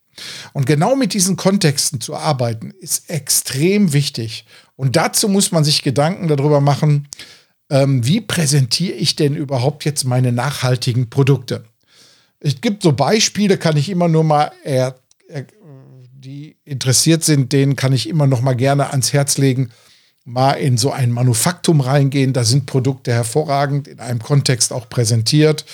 Und 0.53 0.65
genau 0.65 0.95
mit 0.95 1.13
diesen 1.13 1.35
Kontexten 1.35 1.99
zu 1.99 2.15
arbeiten, 2.15 2.71
ist 2.79 3.09
extrem 3.09 3.91
wichtig. 3.91 4.45
Und 4.75 4.95
dazu 4.95 5.27
muss 5.27 5.51
man 5.51 5.63
sich 5.63 5.83
Gedanken 5.83 6.27
darüber 6.27 6.61
machen, 6.61 7.07
ähm, 7.69 8.05
wie 8.05 8.21
präsentiere 8.21 8.95
ich 8.95 9.15
denn 9.15 9.35
überhaupt 9.35 9.83
jetzt 9.83 10.03
meine 10.03 10.31
nachhaltigen 10.31 11.09
Produkte? 11.09 11.65
Es 12.43 12.59
gibt 12.59 12.81
so 12.81 12.91
Beispiele, 12.91 13.57
kann 13.57 13.77
ich 13.77 13.87
immer 13.89 14.07
nur 14.07 14.23
mal, 14.23 14.51
er, 14.63 14.95
er, 15.27 15.45
die 16.11 16.57
interessiert 16.65 17.23
sind, 17.23 17.53
denen 17.53 17.75
kann 17.75 17.93
ich 17.93 18.09
immer 18.09 18.27
noch 18.27 18.41
mal 18.41 18.55
gerne 18.55 18.89
ans 18.89 19.13
Herz 19.13 19.37
legen, 19.37 19.69
mal 20.25 20.53
in 20.53 20.77
so 20.77 20.91
ein 20.91 21.11
Manufaktum 21.11 21.81
reingehen. 21.81 22.33
Da 22.33 22.43
sind 22.43 22.65
Produkte 22.65 23.13
hervorragend 23.13 23.87
in 23.87 23.99
einem 23.99 24.19
Kontext 24.19 24.73
auch 24.73 24.89
präsentiert. 24.89 25.65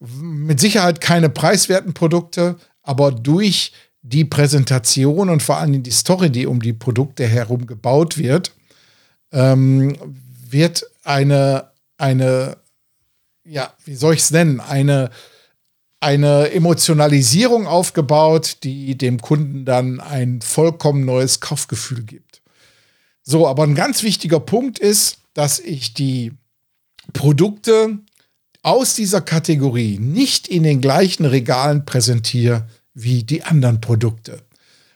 Mit 0.00 0.60
Sicherheit 0.60 1.00
keine 1.00 1.28
preiswerten 1.28 1.92
Produkte, 1.92 2.56
aber 2.82 3.12
durch 3.12 3.72
die 4.00 4.24
Präsentation 4.24 5.28
und 5.28 5.42
vor 5.42 5.58
allem 5.58 5.82
die 5.82 5.90
Story, 5.90 6.30
die 6.30 6.46
um 6.46 6.60
die 6.60 6.74
Produkte 6.74 7.26
herum 7.26 7.66
gebaut 7.66 8.16
wird, 8.18 8.52
ähm, 9.32 9.96
wird 10.48 10.86
eine, 11.02 11.70
eine, 11.98 12.58
ja, 13.44 13.72
wie 13.84 13.94
soll 13.94 14.14
ich 14.14 14.20
es 14.20 14.30
nennen, 14.30 14.60
eine 14.60 15.10
eine 16.04 16.50
Emotionalisierung 16.50 17.66
aufgebaut, 17.66 18.58
die 18.62 18.96
dem 18.98 19.22
Kunden 19.22 19.64
dann 19.64 20.00
ein 20.00 20.42
vollkommen 20.42 21.06
neues 21.06 21.40
Kaufgefühl 21.40 22.02
gibt. 22.02 22.42
So, 23.22 23.48
aber 23.48 23.62
ein 23.62 23.74
ganz 23.74 24.02
wichtiger 24.02 24.38
Punkt 24.38 24.78
ist, 24.78 25.16
dass 25.32 25.58
ich 25.58 25.94
die 25.94 26.32
Produkte 27.14 27.98
aus 28.62 28.94
dieser 28.94 29.22
Kategorie 29.22 29.98
nicht 29.98 30.46
in 30.46 30.62
den 30.62 30.82
gleichen 30.82 31.24
Regalen 31.24 31.86
präsentiere 31.86 32.68
wie 32.92 33.22
die 33.22 33.42
anderen 33.42 33.80
Produkte. 33.80 34.42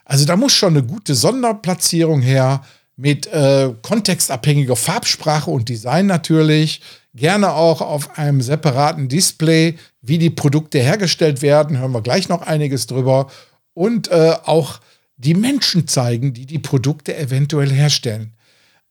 Also 0.05 0.27
da 0.27 0.37
muss 0.37 0.53
schon 0.53 0.77
eine 0.77 0.87
gute 0.87 1.15
Sonderplatzierung 1.15 2.21
her 2.21 2.63
mit 2.97 3.27
äh, 3.29 3.73
kontextabhängiger 3.81 4.77
Farbsprache 4.77 5.51
und 5.51 5.71
Design 5.71 6.07
natürlich, 6.07 6.83
gerne 7.19 7.53
auch 7.53 7.81
auf 7.81 8.19
einem 8.19 8.41
separaten 8.41 9.09
Display, 9.09 9.77
wie 10.01 10.19
die 10.19 10.31
Produkte 10.31 10.79
hergestellt 10.79 11.43
werden, 11.43 11.79
hören 11.79 11.93
wir 11.93 12.03
gleich 12.03 12.29
noch 12.29 12.43
einiges 12.43 12.87
drüber. 12.87 13.31
Und 13.75 14.09
äh, 14.09 14.35
auch 14.45 14.81
die 15.17 15.35
Menschen 15.35 15.87
zeigen, 15.87 16.33
die 16.33 16.47
die 16.47 16.59
Produkte 16.59 17.17
eventuell 17.17 17.71
herstellen. 17.71 18.33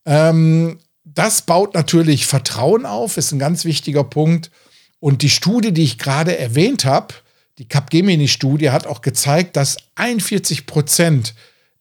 Ähm, 0.06 0.78
das 1.04 1.42
baut 1.42 1.74
natürlich 1.74 2.28
Vertrauen 2.28 2.86
auf, 2.86 3.18
ist 3.18 3.32
ein 3.32 3.40
ganz 3.40 3.66
wichtiger 3.66 4.04
Punkt. 4.04 4.52
Und 5.00 5.22
die 5.22 5.30
Studie, 5.30 5.72
die 5.72 5.84
ich 5.84 5.98
gerade 5.98 6.38
erwähnt 6.38 6.86
habe, 6.86 7.14
die 7.58 7.68
Capgemini-Studie, 7.68 8.72
hat 8.72 8.86
auch 8.88 9.02
gezeigt, 9.02 9.56
dass 9.56 9.78
41 9.96 10.66
Prozent 10.66 11.34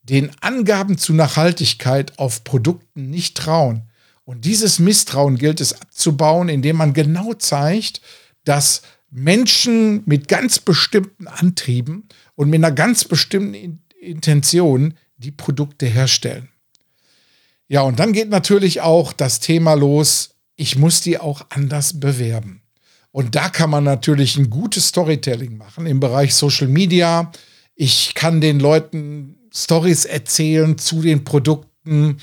den 0.02 0.30
Angaben 0.40 0.96
zu 0.96 1.12
Nachhaltigkeit 1.12 2.18
auf 2.18 2.44
Produkten 2.44 3.10
nicht 3.10 3.36
trauen. 3.36 3.82
Und 4.26 4.44
dieses 4.44 4.80
Misstrauen 4.80 5.38
gilt 5.38 5.60
es 5.60 5.80
abzubauen, 5.80 6.48
indem 6.48 6.76
man 6.76 6.92
genau 6.92 7.32
zeigt, 7.34 8.00
dass 8.44 8.82
Menschen 9.08 10.02
mit 10.04 10.26
ganz 10.26 10.58
bestimmten 10.58 11.28
Antrieben 11.28 12.08
und 12.34 12.50
mit 12.50 12.58
einer 12.58 12.74
ganz 12.74 13.04
bestimmten 13.04 13.80
Intention 14.00 14.94
die 15.16 15.30
Produkte 15.30 15.86
herstellen. 15.86 16.48
Ja, 17.68 17.82
und 17.82 18.00
dann 18.00 18.12
geht 18.12 18.28
natürlich 18.28 18.80
auch 18.80 19.12
das 19.12 19.38
Thema 19.38 19.74
los, 19.74 20.34
ich 20.56 20.76
muss 20.76 21.02
die 21.02 21.18
auch 21.18 21.46
anders 21.50 22.00
bewerben. 22.00 22.62
Und 23.12 23.36
da 23.36 23.48
kann 23.48 23.70
man 23.70 23.84
natürlich 23.84 24.36
ein 24.36 24.50
gutes 24.50 24.88
Storytelling 24.88 25.56
machen 25.56 25.86
im 25.86 26.00
Bereich 26.00 26.34
Social 26.34 26.68
Media. 26.68 27.30
Ich 27.76 28.14
kann 28.14 28.40
den 28.40 28.58
Leuten 28.58 29.36
Stories 29.54 30.04
erzählen 30.04 30.76
zu 30.78 31.00
den 31.00 31.22
Produkten. 31.24 32.18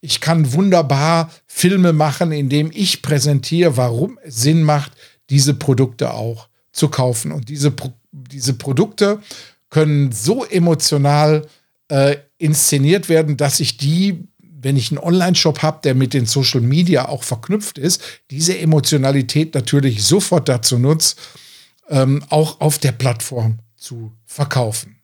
Ich 0.00 0.20
kann 0.20 0.52
wunderbar 0.52 1.30
Filme 1.46 1.92
machen, 1.92 2.30
indem 2.32 2.70
ich 2.72 3.02
präsentiere, 3.02 3.76
warum 3.76 4.18
es 4.22 4.36
Sinn 4.36 4.62
macht, 4.62 4.92
diese 5.30 5.54
Produkte 5.54 6.14
auch 6.14 6.48
zu 6.72 6.88
kaufen. 6.88 7.32
Und 7.32 7.48
diese, 7.48 7.74
diese 8.12 8.54
Produkte 8.54 9.20
können 9.70 10.12
so 10.12 10.44
emotional 10.44 11.46
äh, 11.88 12.16
inszeniert 12.38 13.08
werden, 13.08 13.36
dass 13.36 13.60
ich 13.60 13.76
die, 13.76 14.28
wenn 14.38 14.76
ich 14.76 14.90
einen 14.90 14.98
Online-Shop 14.98 15.62
habe, 15.62 15.80
der 15.82 15.94
mit 15.94 16.14
den 16.14 16.26
Social 16.26 16.60
Media 16.60 17.08
auch 17.08 17.24
verknüpft 17.24 17.78
ist, 17.78 18.02
diese 18.30 18.56
Emotionalität 18.56 19.54
natürlich 19.54 20.04
sofort 20.04 20.48
dazu 20.48 20.78
nutze, 20.78 21.16
ähm, 21.88 22.24
auch 22.28 22.60
auf 22.60 22.78
der 22.78 22.92
Plattform 22.92 23.58
zu 23.76 24.12
verkaufen. 24.26 24.96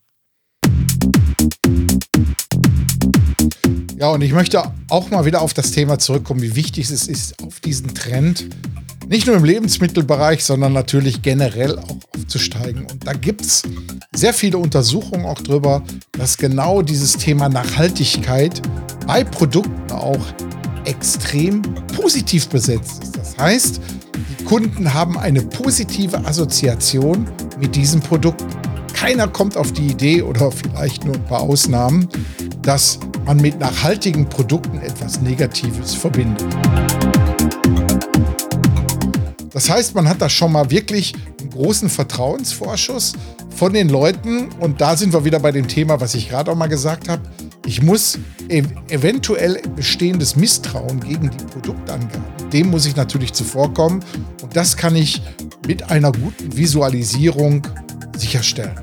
Ja, 3.98 4.08
und 4.08 4.22
ich 4.22 4.32
möchte 4.32 4.62
auch 4.88 5.10
mal 5.10 5.24
wieder 5.24 5.40
auf 5.40 5.54
das 5.54 5.70
Thema 5.70 5.98
zurückkommen, 5.98 6.42
wie 6.42 6.56
wichtig 6.56 6.90
es 6.90 7.08
ist, 7.08 7.42
auf 7.42 7.60
diesen 7.60 7.94
Trend 7.94 8.48
nicht 9.08 9.26
nur 9.26 9.36
im 9.36 9.44
Lebensmittelbereich, 9.44 10.44
sondern 10.44 10.72
natürlich 10.72 11.22
generell 11.22 11.78
auch 11.78 11.98
aufzusteigen. 12.16 12.86
Und 12.90 13.06
da 13.06 13.12
gibt 13.12 13.42
es 13.42 13.62
sehr 14.14 14.32
viele 14.32 14.58
Untersuchungen 14.58 15.26
auch 15.26 15.40
drüber, 15.40 15.82
dass 16.12 16.38
genau 16.38 16.82
dieses 16.82 17.16
Thema 17.16 17.48
Nachhaltigkeit 17.48 18.62
bei 19.06 19.24
Produkten 19.24 19.92
auch 19.92 20.24
extrem 20.84 21.62
positiv 21.96 22.48
besetzt 22.48 23.02
ist. 23.02 23.16
Das 23.16 23.36
heißt, 23.38 23.80
die 24.38 24.44
Kunden 24.44 24.92
haben 24.92 25.18
eine 25.18 25.42
positive 25.42 26.24
Assoziation 26.24 27.26
mit 27.60 27.74
diesen 27.76 28.00
Produkten. 28.00 28.46
Keiner 28.94 29.28
kommt 29.28 29.56
auf 29.56 29.72
die 29.72 29.88
Idee 29.88 30.22
oder 30.22 30.50
vielleicht 30.50 31.04
nur 31.04 31.16
ein 31.16 31.24
paar 31.24 31.42
Ausnahmen, 31.42 32.08
dass 32.62 32.98
man 33.26 33.36
mit 33.36 33.58
nachhaltigen 33.58 34.26
Produkten 34.28 34.78
etwas 34.78 35.20
Negatives 35.20 35.94
verbindet. 35.94 36.46
Das 39.52 39.68
heißt, 39.68 39.94
man 39.94 40.08
hat 40.08 40.22
da 40.22 40.28
schon 40.28 40.52
mal 40.52 40.70
wirklich 40.70 41.14
einen 41.40 41.50
großen 41.50 41.88
Vertrauensvorschuss 41.88 43.12
von 43.54 43.72
den 43.72 43.88
Leuten. 43.88 44.48
Und 44.60 44.80
da 44.80 44.96
sind 44.96 45.12
wir 45.12 45.24
wieder 45.24 45.38
bei 45.38 45.52
dem 45.52 45.68
Thema, 45.68 46.00
was 46.00 46.14
ich 46.14 46.28
gerade 46.28 46.50
auch 46.50 46.56
mal 46.56 46.68
gesagt 46.68 47.08
habe. 47.08 47.22
Ich 47.66 47.82
muss 47.82 48.18
ev 48.48 48.66
eventuell 48.90 49.60
bestehendes 49.74 50.36
Misstrauen 50.36 51.00
gegen 51.00 51.30
die 51.30 51.44
Produktangaben, 51.44 52.50
dem 52.52 52.70
muss 52.70 52.84
ich 52.84 52.96
natürlich 52.96 53.32
zuvorkommen. 53.32 54.04
Und 54.42 54.56
das 54.56 54.76
kann 54.76 54.96
ich 54.96 55.22
mit 55.66 55.90
einer 55.90 56.12
guten 56.12 56.56
Visualisierung 56.56 57.66
sicherstellen. 58.16 58.75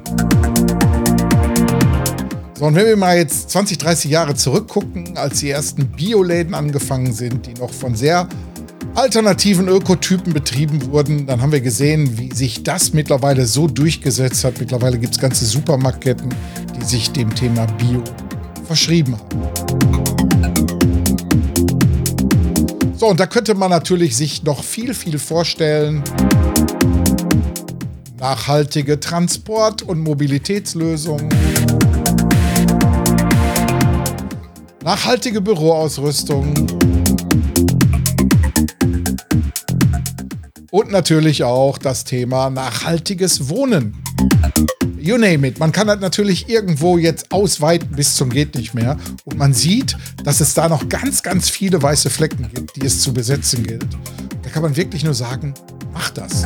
So, 2.58 2.66
und 2.68 2.76
wenn 2.76 2.86
wir 2.86 2.96
mal 2.96 3.18
jetzt 3.18 3.50
20, 3.50 3.80
30 3.80 4.12
Jahre 4.12 4.36
zurückgucken, 4.36 5.18
als 5.18 5.40
die 5.40 5.50
ersten 5.50 5.88
Bioläden 5.88 6.54
angefangen 6.54 7.12
sind, 7.12 7.48
die 7.48 7.54
noch 7.56 7.74
von 7.74 7.96
sehr 7.96 8.28
alternativen 8.94 9.68
Ökotypen 9.68 10.34
betrieben 10.34 10.92
wurden, 10.92 11.26
dann 11.26 11.42
haben 11.42 11.52
wir 11.52 11.62
gesehen, 11.62 12.18
wie 12.18 12.32
sich 12.34 12.64
das 12.64 12.94
mittlerweile 12.94 13.46
so 13.46 13.68
durchgesetzt 13.68 14.44
hat. 14.44 14.60
Mittlerweile 14.60 14.98
gibt 15.00 15.16
es 15.16 15.20
ganze 15.20 15.46
Supermarktketten, 15.46 16.30
die 16.80 16.86
sich 16.86 17.12
dem 17.12 17.34
Thema 17.34 17.66
Bio 17.66 18.04
verschrieben 18.68 19.18
haben. 19.18 19.42
So, 22.96 23.08
und 23.08 23.20
da 23.20 23.26
könnte 23.26 23.56
man 23.56 23.72
natürlich 23.72 24.16
sich 24.16 24.44
noch 24.44 24.64
viel, 24.64 24.94
viel 24.94 25.18
vorstellen. 25.18 26.04
Nachhaltige 28.22 29.00
Transport- 29.00 29.82
und 29.82 30.00
Mobilitätslösungen. 30.00 31.28
Nachhaltige 34.84 35.42
Büroausrüstung 35.42 36.54
Und 40.70 40.92
natürlich 40.92 41.44
auch 41.44 41.80
das 41.80 42.04
Thema 42.04 42.52
nachhaltiges 42.52 43.50
Wohnen. 43.50 43.96
You 45.00 45.18
name 45.18 45.48
it. 45.48 45.58
Man 45.58 45.72
kann 45.72 45.88
das 45.88 46.00
natürlich 46.00 46.48
irgendwo 46.48 47.00
jetzt 47.00 47.32
ausweiten 47.32 47.90
bis 47.96 48.16
zum 48.16 48.30
geht 48.30 48.54
nicht 48.54 48.76
mehr. 48.76 48.98
Und 49.26 49.40
man 49.40 49.56
sieht, 49.56 49.98
dass 50.24 50.42
es 50.42 50.54
da 50.54 50.70
noch 50.70 50.88
ganz, 50.90 51.24
ganz 51.24 51.50
viele 51.50 51.82
weiße 51.82 52.12
Flecken 52.12 52.52
gibt, 52.54 52.76
die 52.76 52.86
es 52.86 53.02
zu 53.02 53.16
besetzen 53.16 53.66
gilt. 53.66 53.88
Da 54.44 54.52
kann 54.52 54.62
man 54.62 54.76
wirklich 54.76 55.04
nur 55.04 55.16
sagen, 55.16 55.56
mach 55.92 56.12
das. 56.12 56.46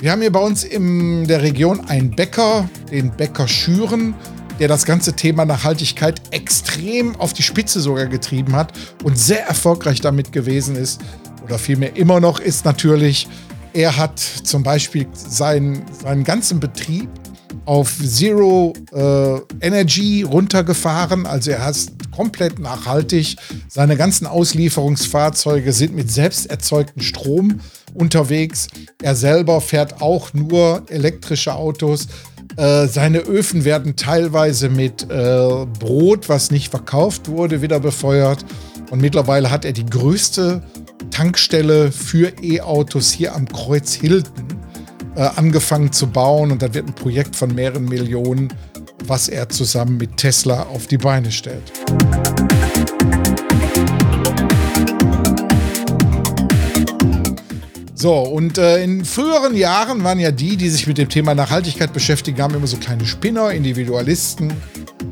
Wir 0.00 0.12
haben 0.12 0.22
hier 0.22 0.32
bei 0.32 0.40
uns 0.40 0.64
in 0.64 1.26
der 1.26 1.42
Region 1.42 1.80
einen 1.88 2.10
Bäcker, 2.10 2.68
den 2.90 3.10
Bäcker 3.10 3.46
Schüren 3.46 4.14
der 4.60 4.68
das 4.68 4.84
ganze 4.84 5.14
Thema 5.14 5.46
Nachhaltigkeit 5.46 6.20
extrem 6.32 7.16
auf 7.16 7.32
die 7.32 7.42
Spitze 7.42 7.80
sogar 7.80 8.06
getrieben 8.06 8.54
hat 8.54 8.74
und 9.02 9.18
sehr 9.18 9.46
erfolgreich 9.46 10.02
damit 10.02 10.32
gewesen 10.32 10.76
ist, 10.76 11.00
oder 11.42 11.58
vielmehr 11.58 11.96
immer 11.96 12.20
noch 12.20 12.38
ist 12.38 12.66
natürlich, 12.66 13.26
er 13.72 13.96
hat 13.96 14.18
zum 14.20 14.62
Beispiel 14.62 15.06
seinen, 15.14 15.82
seinen 16.02 16.24
ganzen 16.24 16.60
Betrieb 16.60 17.08
auf 17.64 17.96
Zero 18.04 18.74
äh, 18.92 19.66
Energy 19.66 20.22
runtergefahren. 20.22 21.24
Also 21.24 21.52
er 21.52 21.64
hat 21.64 21.76
komplett 22.14 22.58
nachhaltig. 22.58 23.36
Seine 23.68 23.96
ganzen 23.96 24.26
Auslieferungsfahrzeuge 24.26 25.72
sind 25.72 25.94
mit 25.94 26.10
selbst 26.10 26.50
erzeugtem 26.50 27.02
Strom 27.02 27.60
unterwegs. 27.94 28.68
Er 29.02 29.14
selber 29.14 29.60
fährt 29.60 30.00
auch 30.02 30.32
nur 30.34 30.84
elektrische 30.88 31.54
Autos. 31.54 32.08
Äh, 32.56 32.86
seine 32.86 33.20
Öfen 33.20 33.64
werden 33.64 33.96
teilweise 33.96 34.68
mit 34.68 35.04
äh, 35.04 35.66
Brot, 35.78 36.28
was 36.28 36.50
nicht 36.50 36.70
verkauft 36.70 37.28
wurde, 37.28 37.62
wieder 37.62 37.80
befeuert. 37.80 38.44
Und 38.90 39.00
mittlerweile 39.00 39.50
hat 39.50 39.64
er 39.64 39.72
die 39.72 39.86
größte 39.86 40.62
Tankstelle 41.10 41.92
für 41.92 42.32
E-Autos 42.42 43.12
hier 43.12 43.34
am 43.34 43.46
Kreuz 43.46 43.94
Hilton 43.94 44.48
äh, 45.14 45.20
angefangen 45.36 45.92
zu 45.92 46.08
bauen. 46.08 46.50
Und 46.50 46.62
da 46.62 46.74
wird 46.74 46.88
ein 46.88 46.94
Projekt 46.94 47.36
von 47.36 47.54
mehreren 47.54 47.84
Millionen, 47.84 48.52
was 49.06 49.28
er 49.28 49.48
zusammen 49.48 49.96
mit 49.96 50.16
Tesla 50.16 50.64
auf 50.64 50.86
die 50.86 50.98
Beine 50.98 51.30
stellt. 51.30 51.72
So, 58.00 58.14
und 58.20 58.56
äh, 58.56 58.82
in 58.82 59.04
früheren 59.04 59.54
Jahren 59.54 60.02
waren 60.04 60.18
ja 60.18 60.30
die, 60.30 60.56
die 60.56 60.70
sich 60.70 60.86
mit 60.86 60.96
dem 60.96 61.10
Thema 61.10 61.34
Nachhaltigkeit 61.34 61.92
beschäftigen, 61.92 62.40
haben 62.40 62.54
immer 62.54 62.66
so 62.66 62.78
kleine 62.78 63.04
Spinner, 63.04 63.50
Individualisten. 63.50 64.54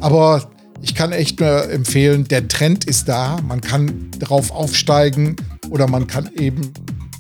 Aber 0.01 0.51
ich 0.81 0.94
kann 0.94 1.12
echt 1.12 1.38
nur 1.38 1.70
empfehlen, 1.70 2.27
der 2.29 2.48
Trend 2.48 2.87
ist 2.87 3.07
da. 3.07 3.42
Man 3.46 3.61
kann 3.61 4.11
darauf 4.18 4.51
aufsteigen 4.51 5.37
oder 5.68 5.87
man 5.87 6.07
kann 6.07 6.31
eben 6.37 6.72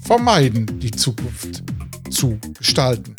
vermeiden, 0.02 0.80
die 0.80 0.90
Zukunft 0.90 1.62
zu 2.08 2.38
gestalten. 2.56 3.14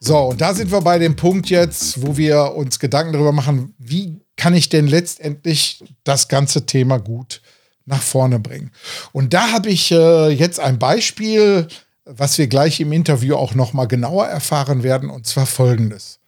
So, 0.00 0.18
und 0.18 0.40
da 0.40 0.52
sind 0.52 0.72
wir 0.72 0.80
bei 0.80 0.98
dem 0.98 1.14
Punkt 1.14 1.48
jetzt, 1.48 2.04
wo 2.04 2.16
wir 2.16 2.56
uns 2.56 2.80
Gedanken 2.80 3.12
darüber 3.12 3.30
machen, 3.30 3.72
wie 3.78 4.20
kann 4.36 4.54
ich 4.54 4.68
denn 4.68 4.88
letztendlich 4.88 5.84
das 6.02 6.26
ganze 6.26 6.66
Thema 6.66 6.98
gut 6.98 7.40
nach 7.86 8.02
vorne 8.02 8.38
bringen. 8.38 8.70
Und 9.12 9.32
da 9.32 9.52
habe 9.52 9.70
ich 9.70 9.90
äh, 9.92 10.28
jetzt 10.28 10.60
ein 10.60 10.78
Beispiel, 10.78 11.68
was 12.04 12.36
wir 12.38 12.46
gleich 12.46 12.80
im 12.80 12.92
Interview 12.92 13.36
auch 13.36 13.54
noch 13.54 13.72
mal 13.72 13.86
genauer 13.86 14.26
erfahren 14.26 14.82
werden, 14.82 15.08
und 15.08 15.26
zwar 15.26 15.46
folgendes. 15.46 16.18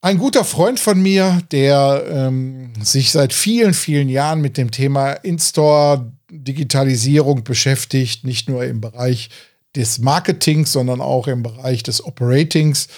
Ein 0.00 0.18
guter 0.18 0.44
Freund 0.44 0.78
von 0.78 1.00
mir, 1.00 1.40
der 1.52 2.04
ähm, 2.08 2.72
sich 2.82 3.10
seit 3.10 3.32
vielen, 3.32 3.74
vielen 3.74 4.08
Jahren 4.08 4.40
mit 4.40 4.56
dem 4.56 4.70
Thema 4.70 5.12
In-Store 5.12 6.12
Digitalisierung 6.30 7.44
beschäftigt, 7.44 8.24
nicht 8.24 8.48
nur 8.48 8.64
im 8.64 8.80
Bereich 8.80 9.30
des 9.74 9.98
Marketings, 9.98 10.72
sondern 10.72 11.00
auch 11.00 11.28
im 11.28 11.42
Bereich 11.42 11.82
des 11.82 12.04
Operatings, 12.04 12.88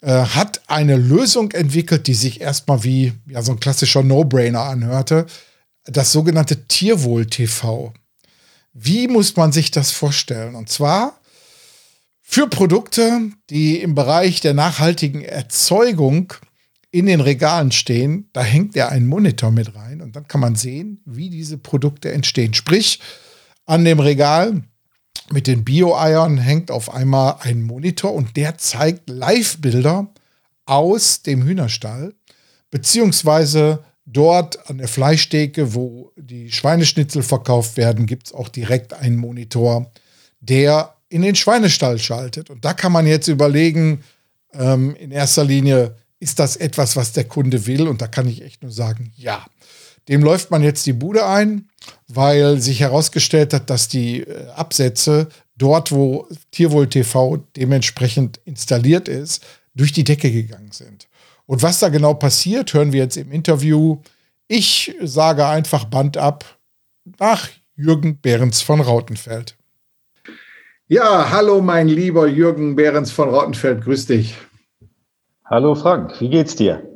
äh, 0.00 0.10
hat 0.10 0.62
eine 0.68 0.96
Lösung 0.96 1.50
entwickelt, 1.52 2.06
die 2.06 2.14
sich 2.14 2.40
erstmal 2.40 2.84
wie 2.84 3.12
ja, 3.26 3.42
so 3.42 3.52
ein 3.52 3.60
klassischer 3.60 4.02
No-Brainer 4.02 4.62
anhörte 4.62 5.26
das 5.90 6.12
sogenannte 6.12 6.66
Tierwohl 6.66 7.26
TV. 7.26 7.92
Wie 8.72 9.08
muss 9.08 9.36
man 9.36 9.52
sich 9.52 9.70
das 9.70 9.90
vorstellen? 9.90 10.54
Und 10.54 10.68
zwar 10.68 11.20
für 12.20 12.48
Produkte, 12.48 13.30
die 13.48 13.80
im 13.80 13.94
Bereich 13.94 14.40
der 14.40 14.54
nachhaltigen 14.54 15.22
Erzeugung 15.22 16.34
in 16.90 17.06
den 17.06 17.20
Regalen 17.20 17.72
stehen, 17.72 18.28
da 18.32 18.42
hängt 18.42 18.74
ja 18.74 18.88
ein 18.88 19.06
Monitor 19.06 19.50
mit 19.50 19.74
rein 19.74 20.00
und 20.00 20.14
dann 20.14 20.28
kann 20.28 20.40
man 20.40 20.54
sehen, 20.54 21.00
wie 21.04 21.30
diese 21.30 21.58
Produkte 21.58 22.12
entstehen. 22.12 22.54
Sprich, 22.54 23.00
an 23.66 23.84
dem 23.84 24.00
Regal 24.00 24.62
mit 25.30 25.46
den 25.46 25.64
Bio-Eiern 25.64 26.38
hängt 26.38 26.70
auf 26.70 26.92
einmal 26.92 27.36
ein 27.40 27.62
Monitor 27.62 28.14
und 28.14 28.36
der 28.36 28.56
zeigt 28.58 29.10
Live-Bilder 29.10 30.12
aus 30.64 31.22
dem 31.22 31.42
Hühnerstall, 31.42 32.14
beziehungsweise 32.70 33.84
Dort 34.10 34.70
an 34.70 34.78
der 34.78 34.88
Fleischtheke, 34.88 35.74
wo 35.74 36.12
die 36.16 36.50
Schweineschnitzel 36.50 37.22
verkauft 37.22 37.76
werden, 37.76 38.06
gibt 38.06 38.28
es 38.28 38.32
auch 38.32 38.48
direkt 38.48 38.94
einen 38.94 39.16
Monitor, 39.16 39.92
der 40.40 40.94
in 41.10 41.20
den 41.20 41.34
Schweinestall 41.34 41.98
schaltet. 41.98 42.48
Und 42.48 42.64
da 42.64 42.72
kann 42.72 42.92
man 42.92 43.06
jetzt 43.06 43.28
überlegen, 43.28 44.02
ähm, 44.54 44.96
in 44.96 45.10
erster 45.10 45.44
Linie, 45.44 45.94
ist 46.20 46.38
das 46.38 46.56
etwas, 46.56 46.96
was 46.96 47.12
der 47.12 47.24
Kunde 47.24 47.66
will? 47.66 47.86
Und 47.86 48.00
da 48.00 48.06
kann 48.06 48.26
ich 48.26 48.42
echt 48.42 48.62
nur 48.62 48.72
sagen, 48.72 49.12
ja. 49.14 49.44
Dem 50.08 50.22
läuft 50.22 50.50
man 50.50 50.62
jetzt 50.62 50.86
die 50.86 50.94
Bude 50.94 51.26
ein, 51.26 51.68
weil 52.06 52.62
sich 52.62 52.80
herausgestellt 52.80 53.52
hat, 53.52 53.68
dass 53.68 53.88
die 53.88 54.20
äh, 54.20 54.46
Absätze 54.56 55.28
dort, 55.58 55.92
wo 55.92 56.26
Tierwohl 56.50 56.88
TV 56.88 57.44
dementsprechend 57.56 58.40
installiert 58.46 59.06
ist, 59.06 59.44
durch 59.74 59.92
die 59.92 60.04
Decke 60.04 60.32
gegangen 60.32 60.72
sind. 60.72 61.08
Und 61.48 61.62
was 61.62 61.80
da 61.80 61.88
genau 61.88 62.12
passiert, 62.12 62.74
hören 62.74 62.92
wir 62.92 63.00
jetzt 63.00 63.16
im 63.16 63.32
Interview. 63.32 64.02
Ich 64.48 64.94
sage 65.00 65.46
einfach 65.46 65.86
Band 65.86 66.18
ab 66.18 66.44
nach 67.18 67.48
Jürgen 67.74 68.20
Behrens 68.20 68.60
von 68.60 68.82
Rautenfeld. 68.82 69.56
Ja, 70.88 71.30
hallo 71.30 71.62
mein 71.62 71.88
lieber 71.88 72.26
Jürgen 72.28 72.76
Behrens 72.76 73.10
von 73.10 73.30
Rautenfeld, 73.30 73.82
grüß 73.82 74.04
dich. 74.04 74.36
Hallo 75.46 75.74
Frank, 75.74 76.20
wie 76.20 76.28
geht's 76.28 76.54
dir? 76.54 76.86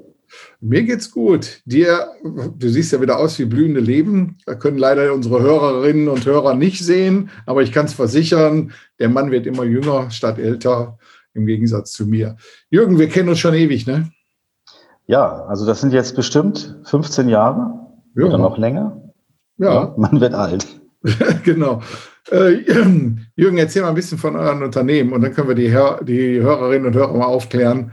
Mir 0.61 0.83
geht's 0.83 1.11
gut. 1.11 1.63
Dir, 1.65 2.09
du 2.23 2.69
siehst 2.69 2.93
ja 2.93 3.01
wieder 3.01 3.19
aus 3.19 3.39
wie 3.39 3.47
blühende 3.47 3.81
Leben. 3.81 4.37
Da 4.45 4.55
können 4.55 4.77
leider 4.77 5.15
unsere 5.15 5.41
Hörerinnen 5.41 6.09
und 6.09 6.27
Hörer 6.27 6.55
nicht 6.55 6.85
sehen, 6.85 7.31
aber 7.47 7.63
ich 7.63 7.73
kann 7.73 7.87
es 7.87 7.95
versichern, 7.95 8.75
der 8.99 9.09
Mann 9.09 9.31
wird 9.31 9.47
immer 9.47 9.65
jünger 9.65 10.11
statt 10.11 10.39
älter, 10.39 10.99
im 11.33 11.47
Gegensatz 11.47 11.93
zu 11.93 12.07
mir. 12.07 12.37
Jürgen, 12.69 12.99
wir 12.99 13.09
kennen 13.09 13.31
uns 13.31 13.39
schon 13.39 13.55
ewig, 13.55 13.87
ne? 13.87 14.13
Ja, 15.07 15.45
also 15.47 15.67
das 15.67 15.81
sind 15.81 15.93
jetzt 15.93 16.17
bestimmt 16.17 16.77
15 16.85 17.29
Jahre 17.29 17.73
ja. 18.15 18.25
oder 18.25 18.39
noch 18.39 18.59
länger. 18.59 19.01
Ja. 19.59 19.75
ja 19.75 19.95
man 19.97 20.21
wird 20.21 20.35
alt. 20.35 20.67
genau. 21.45 21.81
Äh, 22.31 22.53
Jürgen, 23.37 23.59
erzähl 23.59 23.83
mal 23.83 23.89
ein 23.89 23.95
bisschen 23.95 24.19
von 24.19 24.37
euren 24.37 24.63
Unternehmen 24.63 25.13
und 25.13 25.23
dann 25.23 25.33
können 25.33 25.49
wir 25.49 25.55
die, 25.55 25.71
Hör 25.71 26.03
die 26.03 26.41
Hörerinnen 26.41 26.87
und 26.87 26.95
Hörer 26.95 27.17
mal 27.17 27.27
aufklären, 27.27 27.93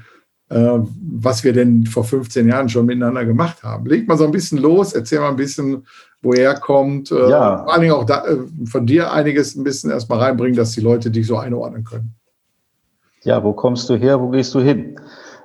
äh, 0.50 0.80
was 1.20 1.44
wir 1.44 1.54
denn 1.54 1.86
vor 1.86 2.04
15 2.04 2.48
Jahren 2.48 2.70
schon 2.70 2.86
miteinander 2.86 3.26
gemacht 3.26 3.64
haben. 3.64 3.86
Leg 3.86 4.08
mal 4.08 4.18
so 4.18 4.26
ein 4.26 4.32
bisschen 4.32 4.60
los, 4.60 4.94
erzähl 4.94 5.20
mal 5.20 5.30
ein 5.30 5.36
bisschen, 5.36 5.86
woher 6.22 6.56
kommt. 6.56 7.12
Äh, 7.12 7.30
ja. 7.30 7.64
Vor 7.64 7.74
allen 7.74 7.82
Dingen 7.82 7.94
auch 7.94 8.06
da, 8.06 8.26
äh, 8.26 8.38
von 8.66 8.86
dir 8.86 9.12
einiges 9.12 9.56
ein 9.56 9.64
bisschen 9.64 9.90
erstmal 9.90 10.20
reinbringen, 10.20 10.56
dass 10.56 10.72
die 10.72 10.82
Leute 10.82 11.10
dich 11.10 11.26
so 11.26 11.38
einordnen 11.38 11.84
können. 11.84 12.14
Ja, 13.24 13.44
wo 13.44 13.54
kommst 13.54 13.90
du 13.90 13.96
her, 13.96 14.22
wo 14.22 14.30
gehst 14.30 14.54
du 14.56 14.60
hin? 14.60 15.00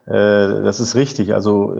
Das 0.07 0.81
ist 0.81 0.95
richtig. 0.97 1.33
Also, 1.33 1.75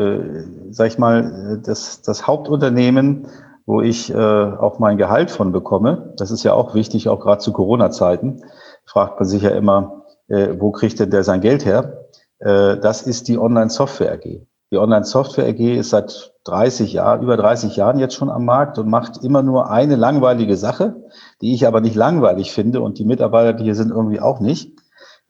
sag 0.71 0.87
ich 0.89 0.99
mal, 0.99 1.61
das, 1.63 2.01
das 2.01 2.27
Hauptunternehmen, 2.27 3.27
wo 3.67 3.83
ich 3.83 4.15
auch 4.15 4.79
mein 4.79 4.97
Gehalt 4.97 5.31
von 5.31 5.53
bekomme, 5.53 6.15
das 6.17 6.31
ist 6.31 6.43
ja 6.43 6.55
auch 6.55 6.75
wichtig, 6.75 7.11
auch 7.11 7.21
gerade 7.21 7.39
zu 7.39 7.53
Corona-Zeiten, 7.53 8.43
fragt 8.87 9.21
man 9.21 9.29
sich 9.29 9.43
ja 9.43 9.51
immer, 9.51 10.05
wo 10.29 10.71
kriegt 10.71 11.01
denn 11.01 11.11
der 11.11 11.23
sein 11.23 11.43
Geld 11.43 11.67
her? 11.67 12.05
Äh, 12.45 12.79
das 12.79 13.03
ist 13.03 13.29
die 13.29 13.39
Online-Software 13.39 14.13
AG. 14.13 14.47
Die 14.71 14.79
Online-Software 14.79 15.49
AG 15.49 15.61
ist 15.79 15.91
seit 15.91 16.33
30 16.45 16.93
Jahren, 16.93 17.23
über 17.23 17.37
30 17.37 17.77
Jahren 17.77 17.99
jetzt 17.99 18.15
schon 18.15 18.31
am 18.31 18.45
Markt 18.45 18.79
und 18.79 18.89
macht 18.89 19.23
immer 19.23 19.43
nur 19.43 19.71
eine 19.71 19.97
langweilige 19.97 20.57
Sache, 20.57 20.97
die 21.41 21.55
ich 21.55 21.67
aber 21.67 21.81
nicht 21.81 21.95
langweilig 21.95 22.53
finde 22.53 22.81
und 22.81 22.99
die 22.99 23.05
Mitarbeiter, 23.05 23.55
die 23.55 23.65
hier 23.65 23.75
sind, 23.75 23.91
irgendwie 23.91 24.21
auch 24.21 24.41
nicht, 24.41 24.73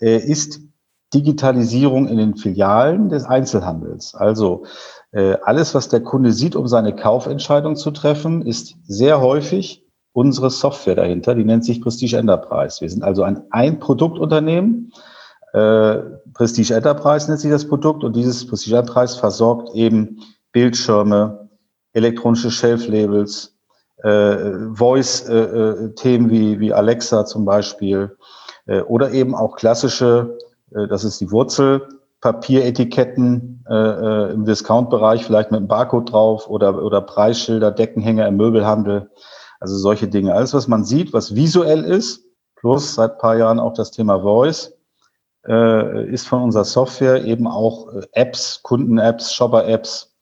äh, 0.00 0.16
ist 0.16 0.60
Digitalisierung 1.14 2.08
in 2.08 2.18
den 2.18 2.36
Filialen 2.36 3.08
des 3.08 3.24
Einzelhandels. 3.24 4.14
Also 4.14 4.64
äh, 5.12 5.36
alles, 5.42 5.74
was 5.74 5.88
der 5.88 6.00
Kunde 6.00 6.32
sieht, 6.32 6.56
um 6.56 6.66
seine 6.66 6.94
Kaufentscheidung 6.94 7.76
zu 7.76 7.90
treffen, 7.90 8.42
ist 8.42 8.76
sehr 8.86 9.20
häufig 9.20 9.84
unsere 10.12 10.50
Software 10.50 10.94
dahinter. 10.94 11.34
Die 11.34 11.44
nennt 11.44 11.64
sich 11.64 11.80
Prestige 11.80 12.16
Enterprise. 12.16 12.80
Wir 12.80 12.90
sind 12.90 13.04
also 13.04 13.22
ein 13.22 13.42
Ein-Produktunternehmen. 13.50 14.92
Äh, 15.52 15.96
Prestige 16.34 16.74
Enterprise 16.74 17.28
nennt 17.28 17.40
sich 17.40 17.50
das 17.50 17.66
Produkt 17.66 18.04
und 18.04 18.16
dieses 18.16 18.46
Prestige 18.46 18.76
Enterprise 18.76 19.18
versorgt 19.18 19.74
eben 19.74 20.20
Bildschirme, 20.52 21.48
elektronische 21.92 22.50
Shelf-Labels, 22.50 23.56
äh, 24.02 24.36
Voice-Themen 24.72 26.28
äh, 26.28 26.30
wie, 26.30 26.60
wie 26.60 26.72
Alexa 26.72 27.24
zum 27.24 27.44
Beispiel 27.44 28.16
äh, 28.66 28.80
oder 28.82 29.12
eben 29.12 29.34
auch 29.34 29.56
klassische, 29.56 30.36
äh, 30.40 30.53
das 30.88 31.04
ist 31.04 31.20
die 31.20 31.30
Wurzel, 31.30 31.88
Papieretiketten 32.24 33.64
äh, 33.68 33.74
äh, 33.74 34.32
im 34.32 34.46
Discount-Bereich, 34.46 35.26
vielleicht 35.26 35.50
mit 35.50 35.58
einem 35.58 35.68
Barcode 35.68 36.10
drauf 36.10 36.48
oder, 36.48 36.82
oder 36.82 37.02
Preisschilder, 37.02 37.70
Deckenhänger 37.70 38.26
im 38.26 38.38
Möbelhandel. 38.38 39.10
Also 39.60 39.76
solche 39.76 40.08
Dinge. 40.08 40.34
Alles, 40.34 40.54
was 40.54 40.66
man 40.66 40.84
sieht, 40.84 41.12
was 41.12 41.34
visuell 41.34 41.84
ist, 41.84 42.24
plus 42.56 42.94
seit 42.94 43.18
paar 43.18 43.36
Jahren 43.36 43.60
auch 43.60 43.74
das 43.74 43.90
Thema 43.90 44.22
Voice, 44.22 44.74
äh, 45.46 46.10
ist 46.10 46.26
von 46.26 46.42
unserer 46.42 46.64
Software 46.64 47.26
eben 47.26 47.46
auch 47.46 47.92
äh, 47.92 48.06
Apps, 48.12 48.62
Kunden-Apps, 48.62 49.34
Shopper-Apps 49.34 50.14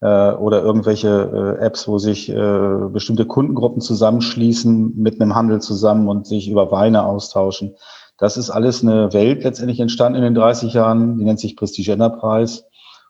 äh, 0.00 0.32
oder 0.32 0.62
irgendwelche 0.62 1.56
äh, 1.58 1.64
Apps, 1.64 1.88
wo 1.88 1.98
sich 1.98 2.28
äh, 2.28 2.88
bestimmte 2.92 3.26
Kundengruppen 3.26 3.80
zusammenschließen 3.80 4.96
mit 4.96 5.20
einem 5.20 5.34
Handel 5.34 5.60
zusammen 5.60 6.08
und 6.08 6.28
sich 6.28 6.48
über 6.48 6.70
Weine 6.70 7.04
austauschen. 7.04 7.74
Das 8.18 8.36
ist 8.36 8.50
alles 8.50 8.82
eine 8.82 9.12
Welt 9.12 9.44
letztendlich 9.44 9.80
entstanden 9.80 10.18
in 10.18 10.24
den 10.24 10.34
30 10.34 10.74
Jahren, 10.74 11.18
die 11.18 11.24
nennt 11.24 11.40
sich 11.40 11.56
Prestige 11.56 11.92
Enterprise. 11.92 12.64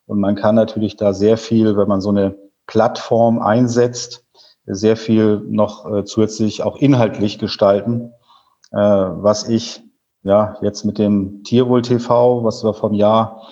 Und 0.07 0.21
man 0.21 0.37
kann 0.37 0.55
natürlich 0.55 0.97
da 0.97 1.13
sehr 1.13 1.37
viel, 1.37 1.77
wenn 1.77 1.89
man 1.89 2.01
so 2.01 2.11
eine 2.11 2.37
Plattform 2.67 3.41
einsetzt, 3.41 4.25
sehr 4.67 4.97
viel 4.97 5.41
noch 5.49 5.91
äh, 5.91 6.05
zusätzlich 6.05 6.63
auch 6.63 6.77
inhaltlich 6.77 7.39
gestalten, 7.39 8.13
äh, 8.71 8.79
was 8.79 9.49
ich 9.49 9.83
ja, 10.23 10.57
jetzt 10.61 10.85
mit 10.85 10.99
dem 10.99 11.43
Tierwohl 11.43 11.83
TV, 11.83 12.45
was 12.45 12.63
wir 12.63 12.75
vom 12.75 12.93
Jahr 12.93 13.43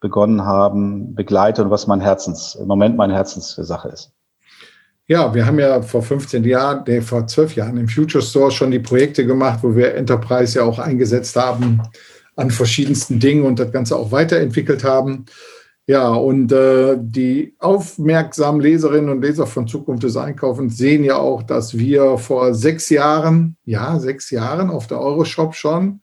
begonnen 0.00 0.44
haben, 0.44 1.14
begleite 1.14 1.64
und 1.64 1.70
was 1.70 1.86
mein 1.86 2.00
Herzens, 2.00 2.54
im 2.54 2.68
Moment 2.68 2.96
meine 2.96 3.14
Herzenssache 3.14 3.88
ist. 3.88 4.15
Ja, 5.08 5.32
wir 5.32 5.46
haben 5.46 5.60
ja 5.60 5.82
vor 5.82 6.02
15 6.02 6.42
Jahren, 6.42 6.82
nee, 6.86 7.00
vor 7.00 7.26
12 7.26 7.54
Jahren 7.54 7.76
im 7.76 7.88
Future 7.88 8.22
Store 8.22 8.50
schon 8.50 8.72
die 8.72 8.80
Projekte 8.80 9.24
gemacht, 9.24 9.60
wo 9.62 9.76
wir 9.76 9.94
Enterprise 9.94 10.58
ja 10.58 10.64
auch 10.64 10.80
eingesetzt 10.80 11.36
haben 11.36 11.80
an 12.34 12.50
verschiedensten 12.50 13.20
Dingen 13.20 13.44
und 13.44 13.60
das 13.60 13.70
Ganze 13.70 13.96
auch 13.96 14.10
weiterentwickelt 14.10 14.82
haben. 14.82 15.26
Ja, 15.86 16.08
und 16.08 16.50
äh, 16.50 16.96
die 16.98 17.54
aufmerksamen 17.60 18.60
Leserinnen 18.60 19.08
und 19.08 19.22
Leser 19.22 19.46
von 19.46 19.68
Zukunft 19.68 20.02
des 20.02 20.16
Einkaufens 20.16 20.76
sehen 20.76 21.04
ja 21.04 21.18
auch, 21.18 21.44
dass 21.44 21.78
wir 21.78 22.18
vor 22.18 22.54
sechs 22.54 22.90
Jahren, 22.90 23.56
ja, 23.64 24.00
sechs 24.00 24.30
Jahren 24.30 24.70
auf 24.70 24.88
der 24.88 25.00
Euroshop 25.00 25.54
schon 25.54 26.00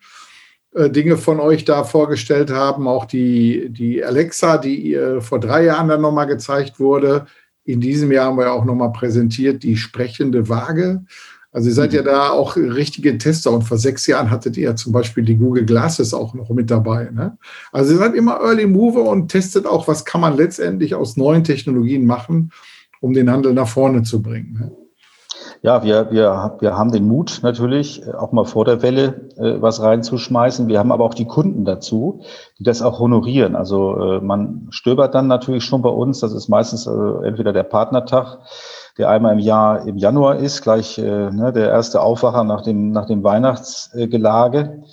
äh, 0.73 0.89
Dinge 0.89 1.17
von 1.17 1.41
euch 1.41 1.65
da 1.65 1.83
vorgestellt 1.83 2.49
haben. 2.49 2.87
Auch 2.87 3.03
die, 3.03 3.67
die 3.69 4.01
Alexa, 4.01 4.57
die 4.57 4.93
äh, 4.93 5.19
vor 5.19 5.41
drei 5.41 5.65
Jahren 5.65 5.89
dann 5.89 5.99
nochmal 5.99 6.27
gezeigt 6.27 6.79
wurde. 6.79 7.25
In 7.65 7.79
diesem 7.79 8.11
Jahr 8.11 8.27
haben 8.27 8.37
wir 8.37 8.51
auch 8.51 8.65
nochmal 8.65 8.91
präsentiert 8.91 9.63
die 9.63 9.77
sprechende 9.77 10.49
Waage. 10.49 11.03
Also 11.51 11.69
ihr 11.69 11.75
seid 11.75 11.91
mhm. 11.91 11.97
ja 11.97 12.01
da 12.01 12.29
auch 12.31 12.55
richtige 12.55 13.17
Tester 13.17 13.51
und 13.51 13.61
vor 13.61 13.77
sechs 13.77 14.07
Jahren 14.07 14.31
hattet 14.31 14.57
ihr 14.57 14.63
ja 14.63 14.75
zum 14.75 14.91
Beispiel 14.91 15.23
die 15.23 15.37
Google 15.37 15.65
Glasses 15.65 16.13
auch 16.13 16.33
noch 16.33 16.49
mit 16.49 16.71
dabei. 16.71 17.09
Ne? 17.11 17.37
Also 17.71 17.93
ihr 17.93 17.99
seid 17.99 18.15
immer 18.15 18.39
Early 18.41 18.65
Mover 18.65 19.03
und 19.03 19.29
testet 19.29 19.65
auch, 19.65 19.87
was 19.87 20.03
kann 20.03 20.21
man 20.21 20.35
letztendlich 20.35 20.95
aus 20.95 21.15
neuen 21.15 21.43
Technologien 21.43 22.05
machen, 22.05 22.51
um 23.01 23.13
den 23.13 23.29
Handel 23.29 23.53
nach 23.53 23.67
vorne 23.67 24.01
zu 24.01 24.21
bringen. 24.21 24.53
Ne? 24.59 24.71
Ja, 25.65 25.81
wir, 25.81 26.11
wir, 26.11 26.57
wir 26.59 26.77
haben 26.77 26.91
den 26.91 27.07
Mut 27.07 27.39
natürlich, 27.41 28.05
äh, 28.05 28.11
auch 28.11 28.33
mal 28.33 28.43
vor 28.43 28.65
der 28.65 28.81
Welle 28.81 29.29
äh, 29.37 29.61
was 29.61 29.81
reinzuschmeißen. 29.81 30.67
Wir 30.67 30.77
haben 30.77 30.91
aber 30.91 31.05
auch 31.05 31.13
die 31.13 31.23
Kunden 31.23 31.63
dazu, 31.63 32.21
die 32.59 32.65
das 32.65 32.81
auch 32.81 32.99
honorieren. 32.99 33.55
Also 33.55 33.97
äh, 33.97 34.19
man 34.19 34.67
stöbert 34.71 35.15
dann 35.15 35.27
natürlich 35.27 35.63
schon 35.63 35.81
bei 35.81 35.89
uns. 35.89 36.19
Das 36.19 36.33
ist 36.33 36.49
meistens 36.49 36.85
äh, 36.85 36.91
entweder 37.25 37.53
der 37.53 37.63
Partnertag 37.63 38.39
der 38.97 39.09
einmal 39.09 39.33
im 39.33 39.39
Jahr 39.39 39.87
im 39.87 39.97
Januar 39.97 40.35
ist, 40.35 40.61
gleich 40.61 40.97
äh, 40.97 41.31
ne, 41.31 41.51
der 41.51 41.69
erste 41.69 42.01
Aufwacher 42.01 42.43
nach 42.43 42.61
dem, 42.61 42.91
nach 42.91 43.05
dem 43.05 43.23
Weihnachtsgelage, 43.23 44.83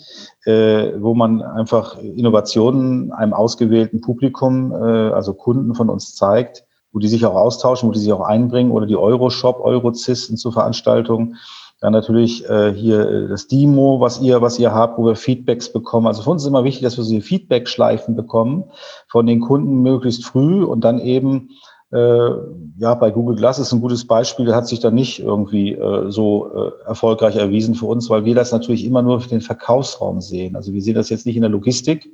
äh, 0.44 0.92
wo 0.98 1.14
man 1.14 1.42
einfach 1.42 1.98
Innovationen 1.98 3.12
einem 3.12 3.34
ausgewählten 3.34 4.00
Publikum, 4.00 4.72
äh, 4.72 5.10
also 5.10 5.34
Kunden 5.34 5.74
von 5.74 5.90
uns 5.90 6.14
zeigt, 6.14 6.64
wo 6.92 6.98
die 6.98 7.08
sich 7.08 7.24
auch 7.24 7.34
austauschen, 7.34 7.88
wo 7.88 7.92
die 7.92 7.98
sich 7.98 8.12
auch 8.12 8.20
einbringen 8.20 8.72
oder 8.72 8.86
die 8.86 8.96
Euroshop, 8.96 9.60
Eurozis 9.60 10.26
sind 10.26 10.38
zu 10.38 10.50
Veranstaltungen. 10.50 11.36
Dann 11.80 11.92
natürlich 11.92 12.48
äh, 12.48 12.74
hier 12.74 13.08
äh, 13.08 13.28
das 13.28 13.46
Demo, 13.46 14.00
was 14.00 14.20
ihr, 14.20 14.42
was 14.42 14.58
ihr 14.58 14.74
habt, 14.74 14.98
wo 14.98 15.06
wir 15.06 15.16
Feedbacks 15.16 15.72
bekommen. 15.72 16.06
Also 16.06 16.22
für 16.22 16.30
uns 16.30 16.42
ist 16.42 16.48
immer 16.48 16.64
wichtig, 16.64 16.82
dass 16.82 16.98
wir 16.98 17.04
so 17.04 17.18
Feedback-Schleifen 17.20 18.16
bekommen 18.16 18.64
von 19.08 19.26
den 19.26 19.40
Kunden 19.40 19.80
möglichst 19.80 20.24
früh 20.24 20.62
und 20.62 20.82
dann 20.84 20.98
eben 20.98 21.50
äh, 21.92 22.30
ja, 22.78 22.94
bei 22.94 23.10
Google 23.10 23.36
Glass 23.36 23.58
ist 23.58 23.72
ein 23.72 23.80
gutes 23.80 24.06
Beispiel, 24.06 24.46
der 24.46 24.54
hat 24.54 24.68
sich 24.68 24.78
dann 24.78 24.94
nicht 24.94 25.20
irgendwie 25.20 25.72
äh, 25.72 26.10
so 26.10 26.50
äh, 26.54 26.86
erfolgreich 26.86 27.36
erwiesen 27.36 27.74
für 27.74 27.86
uns, 27.86 28.08
weil 28.10 28.24
wir 28.24 28.34
das 28.34 28.52
natürlich 28.52 28.84
immer 28.84 29.02
nur 29.02 29.20
für 29.20 29.28
den 29.28 29.40
Verkaufsraum 29.40 30.20
sehen. 30.20 30.54
Also 30.54 30.72
wir 30.72 30.82
sehen 30.82 30.94
das 30.94 31.10
jetzt 31.10 31.26
nicht 31.26 31.36
in 31.36 31.42
der 31.42 31.50
Logistik, 31.50 32.08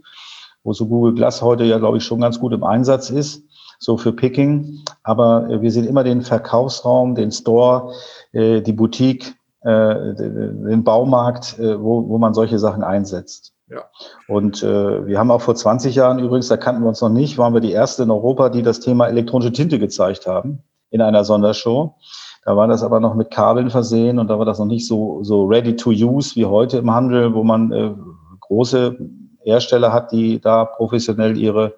wo 0.64 0.72
so 0.72 0.86
Google 0.86 1.14
Glass 1.14 1.42
heute 1.42 1.64
ja, 1.64 1.78
glaube 1.78 1.98
ich, 1.98 2.04
schon 2.04 2.20
ganz 2.20 2.40
gut 2.40 2.52
im 2.52 2.64
Einsatz 2.64 3.10
ist, 3.10 3.45
so 3.78 3.96
für 3.96 4.12
Picking. 4.12 4.80
Aber 5.02 5.48
äh, 5.50 5.62
wir 5.62 5.70
sehen 5.70 5.86
immer 5.86 6.04
den 6.04 6.22
Verkaufsraum, 6.22 7.14
den 7.14 7.30
Store, 7.30 7.92
äh, 8.32 8.60
die 8.60 8.72
Boutique, 8.72 9.34
äh, 9.62 10.14
den 10.14 10.84
Baumarkt, 10.84 11.58
äh, 11.58 11.80
wo, 11.80 12.08
wo 12.08 12.18
man 12.18 12.34
solche 12.34 12.58
Sachen 12.58 12.82
einsetzt. 12.82 13.52
Ja. 13.68 13.84
Und 14.28 14.62
äh, 14.62 15.06
wir 15.06 15.18
haben 15.18 15.30
auch 15.30 15.40
vor 15.40 15.56
20 15.56 15.94
Jahren 15.94 16.20
übrigens, 16.20 16.48
da 16.48 16.56
kannten 16.56 16.82
wir 16.82 16.88
uns 16.88 17.00
noch 17.00 17.08
nicht, 17.08 17.36
waren 17.36 17.52
wir 17.52 17.60
die 17.60 17.72
erste 17.72 18.04
in 18.04 18.10
Europa, 18.10 18.48
die 18.48 18.62
das 18.62 18.78
Thema 18.78 19.08
elektronische 19.08 19.52
Tinte 19.52 19.78
gezeigt 19.78 20.26
haben 20.26 20.62
in 20.90 21.02
einer 21.02 21.24
Sondershow. 21.24 21.96
Da 22.44 22.56
war 22.56 22.68
das 22.68 22.84
aber 22.84 23.00
noch 23.00 23.16
mit 23.16 23.32
Kabeln 23.32 23.70
versehen 23.70 24.20
und 24.20 24.28
da 24.28 24.38
war 24.38 24.44
das 24.44 24.60
noch 24.60 24.66
nicht 24.66 24.86
so, 24.86 25.24
so 25.24 25.46
ready 25.46 25.74
to 25.74 25.90
use 25.90 26.36
wie 26.36 26.44
heute 26.44 26.78
im 26.78 26.92
Handel, 26.92 27.34
wo 27.34 27.42
man 27.42 27.72
äh, 27.72 27.92
große 28.40 28.96
Hersteller 29.40 29.92
hat, 29.92 30.12
die 30.12 30.40
da 30.40 30.64
professionell 30.64 31.36
ihre, 31.36 31.74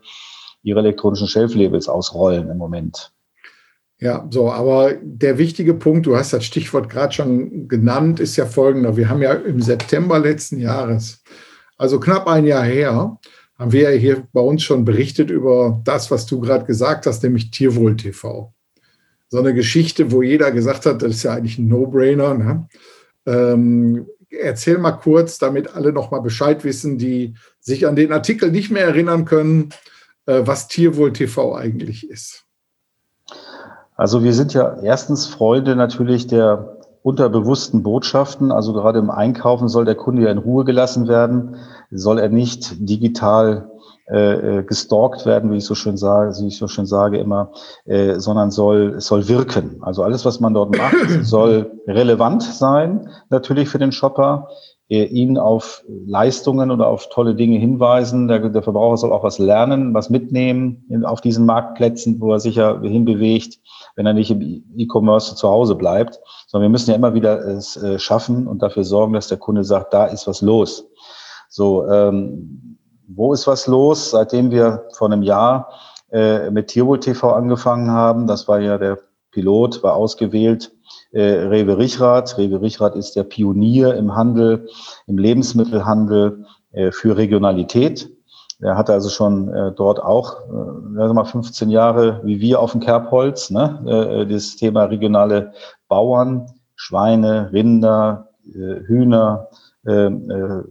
ihre 0.62 0.80
elektronischen 0.80 1.28
Shelf-Labels 1.28 1.88
ausrollen 1.88 2.50
im 2.50 2.58
Moment. 2.58 3.12
Ja, 4.00 4.26
so, 4.30 4.50
aber 4.50 4.94
der 5.02 5.38
wichtige 5.38 5.74
Punkt, 5.74 6.06
du 6.06 6.16
hast 6.16 6.32
das 6.32 6.44
Stichwort 6.44 6.88
gerade 6.88 7.12
schon 7.12 7.66
genannt, 7.66 8.20
ist 8.20 8.36
ja 8.36 8.46
folgender. 8.46 8.96
Wir 8.96 9.08
haben 9.08 9.22
ja 9.22 9.32
im 9.32 9.60
September 9.60 10.20
letzten 10.20 10.60
Jahres, 10.60 11.22
also 11.76 11.98
knapp 11.98 12.28
ein 12.28 12.46
Jahr 12.46 12.64
her, 12.64 13.18
haben 13.58 13.72
wir 13.72 13.90
ja 13.92 13.98
hier 13.98 14.28
bei 14.32 14.40
uns 14.40 14.62
schon 14.62 14.84
berichtet 14.84 15.30
über 15.30 15.80
das, 15.84 16.12
was 16.12 16.26
du 16.26 16.40
gerade 16.40 16.64
gesagt 16.64 17.06
hast, 17.06 17.24
nämlich 17.24 17.50
Tierwohl 17.50 17.96
TV. 17.96 18.52
So 19.30 19.38
eine 19.38 19.52
Geschichte, 19.52 20.12
wo 20.12 20.22
jeder 20.22 20.52
gesagt 20.52 20.86
hat, 20.86 21.02
das 21.02 21.10
ist 21.10 21.22
ja 21.24 21.34
eigentlich 21.34 21.58
ein 21.58 21.66
No-Brainer. 21.66 22.34
Ne? 22.34 22.68
Ähm, 23.26 24.06
erzähl 24.30 24.78
mal 24.78 24.92
kurz, 24.92 25.38
damit 25.38 25.74
alle 25.74 25.92
noch 25.92 26.12
mal 26.12 26.20
Bescheid 26.20 26.62
wissen, 26.64 26.98
die 26.98 27.34
sich 27.58 27.86
an 27.86 27.96
den 27.96 28.12
Artikel 28.12 28.52
nicht 28.52 28.70
mehr 28.70 28.84
erinnern 28.84 29.24
können, 29.24 29.70
was 30.28 30.68
Tierwohl 30.68 31.12
TV 31.12 31.54
eigentlich 31.54 32.08
ist. 32.08 32.44
Also 33.96 34.22
wir 34.22 34.32
sind 34.32 34.54
ja 34.54 34.76
erstens 34.82 35.26
Freunde 35.26 35.74
natürlich 35.74 36.28
der 36.28 36.78
unterbewussten 37.02 37.82
Botschaften. 37.82 38.52
Also 38.52 38.72
gerade 38.72 38.98
im 38.98 39.10
Einkaufen 39.10 39.68
soll 39.68 39.84
der 39.84 39.94
Kunde 39.94 40.22
ja 40.22 40.30
in 40.30 40.38
Ruhe 40.38 40.64
gelassen 40.64 41.08
werden, 41.08 41.56
soll 41.90 42.18
er 42.18 42.28
nicht 42.28 42.76
digital 42.78 43.70
äh, 44.10 44.58
äh 44.58 44.62
gestalkt 44.62 45.26
werden, 45.26 45.50
wie 45.50 45.56
ich 45.56 45.64
so 45.64 45.74
schön 45.74 45.96
sage, 45.96 46.32
wie 46.40 46.48
ich 46.48 46.58
so 46.58 46.68
schön 46.68 46.86
sage 46.86 47.18
immer, 47.18 47.52
äh, 47.86 48.20
sondern 48.20 48.50
soll 48.50 48.94
es 48.98 49.06
soll 49.06 49.26
wirken. 49.26 49.78
Also 49.80 50.02
alles, 50.02 50.24
was 50.24 50.38
man 50.38 50.54
dort 50.54 50.76
macht, 50.76 50.94
soll 51.22 51.72
relevant 51.86 52.42
sein, 52.42 53.10
natürlich 53.30 53.68
für 53.68 53.78
den 53.78 53.92
Shopper 53.92 54.48
ihn 54.88 55.36
auf 55.36 55.84
Leistungen 55.86 56.70
oder 56.70 56.86
auf 56.86 57.10
tolle 57.10 57.34
Dinge 57.34 57.58
hinweisen. 57.58 58.26
Der, 58.26 58.48
der, 58.48 58.62
Verbraucher 58.62 58.96
soll 58.96 59.12
auch 59.12 59.22
was 59.22 59.38
lernen, 59.38 59.92
was 59.92 60.08
mitnehmen 60.08 60.84
in, 60.88 61.04
auf 61.04 61.20
diesen 61.20 61.44
Marktplätzen, 61.44 62.20
wo 62.20 62.32
er 62.32 62.40
sich 62.40 62.56
ja 62.56 62.80
hinbewegt, 62.80 63.58
wenn 63.96 64.06
er 64.06 64.14
nicht 64.14 64.30
im 64.30 64.64
E-Commerce 64.76 65.36
zu 65.36 65.48
Hause 65.48 65.74
bleibt. 65.74 66.20
Sondern 66.46 66.70
wir 66.70 66.72
müssen 66.72 66.90
ja 66.90 66.96
immer 66.96 67.12
wieder 67.12 67.38
es 67.38 67.76
äh, 67.76 67.98
schaffen 67.98 68.46
und 68.46 68.62
dafür 68.62 68.84
sorgen, 68.84 69.12
dass 69.12 69.28
der 69.28 69.38
Kunde 69.38 69.62
sagt, 69.62 69.92
da 69.92 70.06
ist 70.06 70.26
was 70.26 70.40
los. 70.40 70.88
So, 71.50 71.86
ähm, 71.86 72.78
wo 73.08 73.32
ist 73.32 73.46
was 73.46 73.66
los? 73.66 74.10
Seitdem 74.10 74.50
wir 74.50 74.84
vor 74.92 75.10
einem 75.10 75.22
Jahr 75.22 75.70
äh, 76.10 76.50
mit 76.50 76.68
Tierwohl 76.68 77.00
TV 77.00 77.32
angefangen 77.32 77.90
haben, 77.90 78.26
das 78.26 78.48
war 78.48 78.60
ja 78.60 78.78
der 78.78 78.98
Pilot, 79.32 79.82
war 79.82 79.94
ausgewählt, 79.94 80.72
äh, 81.12 81.22
Rewe 81.22 81.78
Richrath. 81.78 82.38
Rewe 82.38 82.60
Richrath 82.60 82.96
ist 82.96 83.16
der 83.16 83.24
Pionier 83.24 83.94
im 83.94 84.14
Handel, 84.14 84.68
im 85.06 85.18
Lebensmittelhandel 85.18 86.44
äh, 86.72 86.92
für 86.92 87.16
Regionalität. 87.16 88.10
Er 88.60 88.76
hatte 88.76 88.92
also 88.92 89.08
schon 89.08 89.48
äh, 89.48 89.72
dort 89.72 90.02
auch 90.02 90.40
äh, 90.48 91.12
mal 91.12 91.24
15 91.24 91.70
Jahre 91.70 92.20
wie 92.24 92.40
wir 92.40 92.60
auf 92.60 92.72
dem 92.72 92.80
Kerbholz, 92.80 93.50
ne? 93.50 93.80
äh, 93.86 94.26
das 94.26 94.56
Thema 94.56 94.84
regionale 94.84 95.52
Bauern, 95.86 96.46
Schweine, 96.74 97.52
Rinder, 97.52 98.30
äh, 98.46 98.80
Hühner 98.86 99.48
äh, 99.86 100.06
äh, 100.06 100.62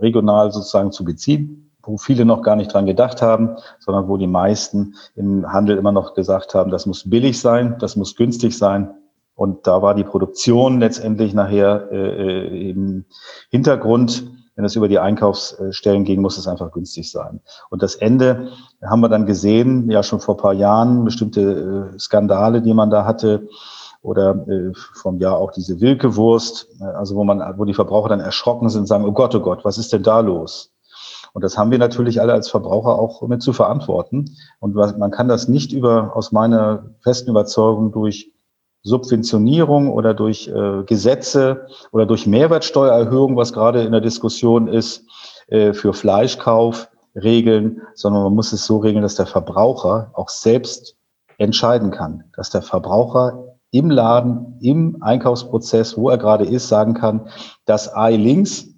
regional 0.00 0.50
sozusagen 0.50 0.90
zu 0.90 1.04
beziehen, 1.04 1.70
wo 1.82 1.98
viele 1.98 2.24
noch 2.24 2.42
gar 2.42 2.56
nicht 2.56 2.72
dran 2.72 2.86
gedacht 2.86 3.22
haben, 3.22 3.56
sondern 3.78 4.08
wo 4.08 4.16
die 4.16 4.26
meisten 4.26 4.94
im 5.14 5.50
Handel 5.52 5.78
immer 5.78 5.92
noch 5.92 6.14
gesagt 6.14 6.54
haben, 6.54 6.72
das 6.72 6.86
muss 6.86 7.08
billig 7.08 7.40
sein, 7.40 7.76
das 7.78 7.94
muss 7.94 8.16
günstig 8.16 8.58
sein 8.58 8.90
und 9.36 9.66
da 9.66 9.82
war 9.82 9.94
die 9.94 10.02
Produktion 10.02 10.80
letztendlich 10.80 11.34
nachher 11.34 11.92
äh, 11.92 11.96
äh, 11.96 12.70
im 12.70 13.04
Hintergrund. 13.50 14.24
Wenn 14.56 14.64
es 14.64 14.74
über 14.74 14.88
die 14.88 14.98
Einkaufsstellen 14.98 16.04
ging, 16.04 16.22
muss 16.22 16.38
es 16.38 16.48
einfach 16.48 16.72
günstig 16.72 17.12
sein. 17.12 17.40
Und 17.68 17.82
das 17.82 17.94
Ende 17.94 18.48
haben 18.82 19.00
wir 19.00 19.10
dann 19.10 19.26
gesehen, 19.26 19.90
ja 19.90 20.02
schon 20.02 20.20
vor 20.20 20.38
paar 20.38 20.54
Jahren, 20.54 21.04
bestimmte 21.04 21.92
äh, 21.94 21.98
Skandale, 21.98 22.62
die 22.62 22.72
man 22.72 22.88
da 22.88 23.04
hatte, 23.04 23.48
oder 24.00 24.48
äh, 24.48 24.72
vom 24.94 25.18
Jahr 25.18 25.36
auch 25.36 25.50
diese 25.50 25.82
Wilkewurst, 25.82 26.68
äh, 26.80 26.84
also 26.84 27.16
wo 27.16 27.24
man, 27.24 27.40
wo 27.58 27.66
die 27.66 27.74
Verbraucher 27.74 28.08
dann 28.08 28.20
erschrocken 28.20 28.70
sind 28.70 28.88
sagen, 28.88 29.04
oh 29.04 29.12
Gott, 29.12 29.34
oh 29.34 29.40
Gott, 29.40 29.66
was 29.66 29.76
ist 29.76 29.92
denn 29.92 30.02
da 30.02 30.20
los? 30.20 30.72
Und 31.34 31.42
das 31.42 31.58
haben 31.58 31.70
wir 31.70 31.78
natürlich 31.78 32.22
alle 32.22 32.32
als 32.32 32.48
Verbraucher 32.48 32.98
auch 32.98 33.20
mit 33.28 33.42
zu 33.42 33.52
verantworten. 33.52 34.36
Und 34.58 34.74
man 34.74 35.10
kann 35.10 35.28
das 35.28 35.48
nicht 35.48 35.74
über, 35.74 36.16
aus 36.16 36.32
meiner 36.32 36.86
festen 37.00 37.28
Überzeugung 37.28 37.92
durch 37.92 38.32
Subventionierung 38.86 39.92
oder 39.92 40.14
durch 40.14 40.48
äh, 40.48 40.84
Gesetze 40.84 41.66
oder 41.90 42.06
durch 42.06 42.26
Mehrwertsteuererhöhung, 42.26 43.36
was 43.36 43.52
gerade 43.52 43.82
in 43.82 43.90
der 43.90 44.00
Diskussion 44.00 44.68
ist, 44.68 45.04
äh, 45.48 45.72
für 45.72 45.92
Fleischkauf 45.92 46.88
regeln, 47.16 47.82
sondern 47.94 48.22
man 48.22 48.34
muss 48.34 48.52
es 48.52 48.64
so 48.64 48.78
regeln, 48.78 49.02
dass 49.02 49.16
der 49.16 49.26
Verbraucher 49.26 50.10
auch 50.14 50.28
selbst 50.28 50.96
entscheiden 51.38 51.90
kann, 51.90 52.24
dass 52.36 52.50
der 52.50 52.62
Verbraucher 52.62 53.56
im 53.72 53.90
Laden, 53.90 54.58
im 54.60 55.02
Einkaufsprozess, 55.02 55.98
wo 55.98 56.08
er 56.08 56.18
gerade 56.18 56.44
ist, 56.44 56.68
sagen 56.68 56.94
kann, 56.94 57.28
das 57.64 57.94
Ei 57.94 58.14
links 58.16 58.68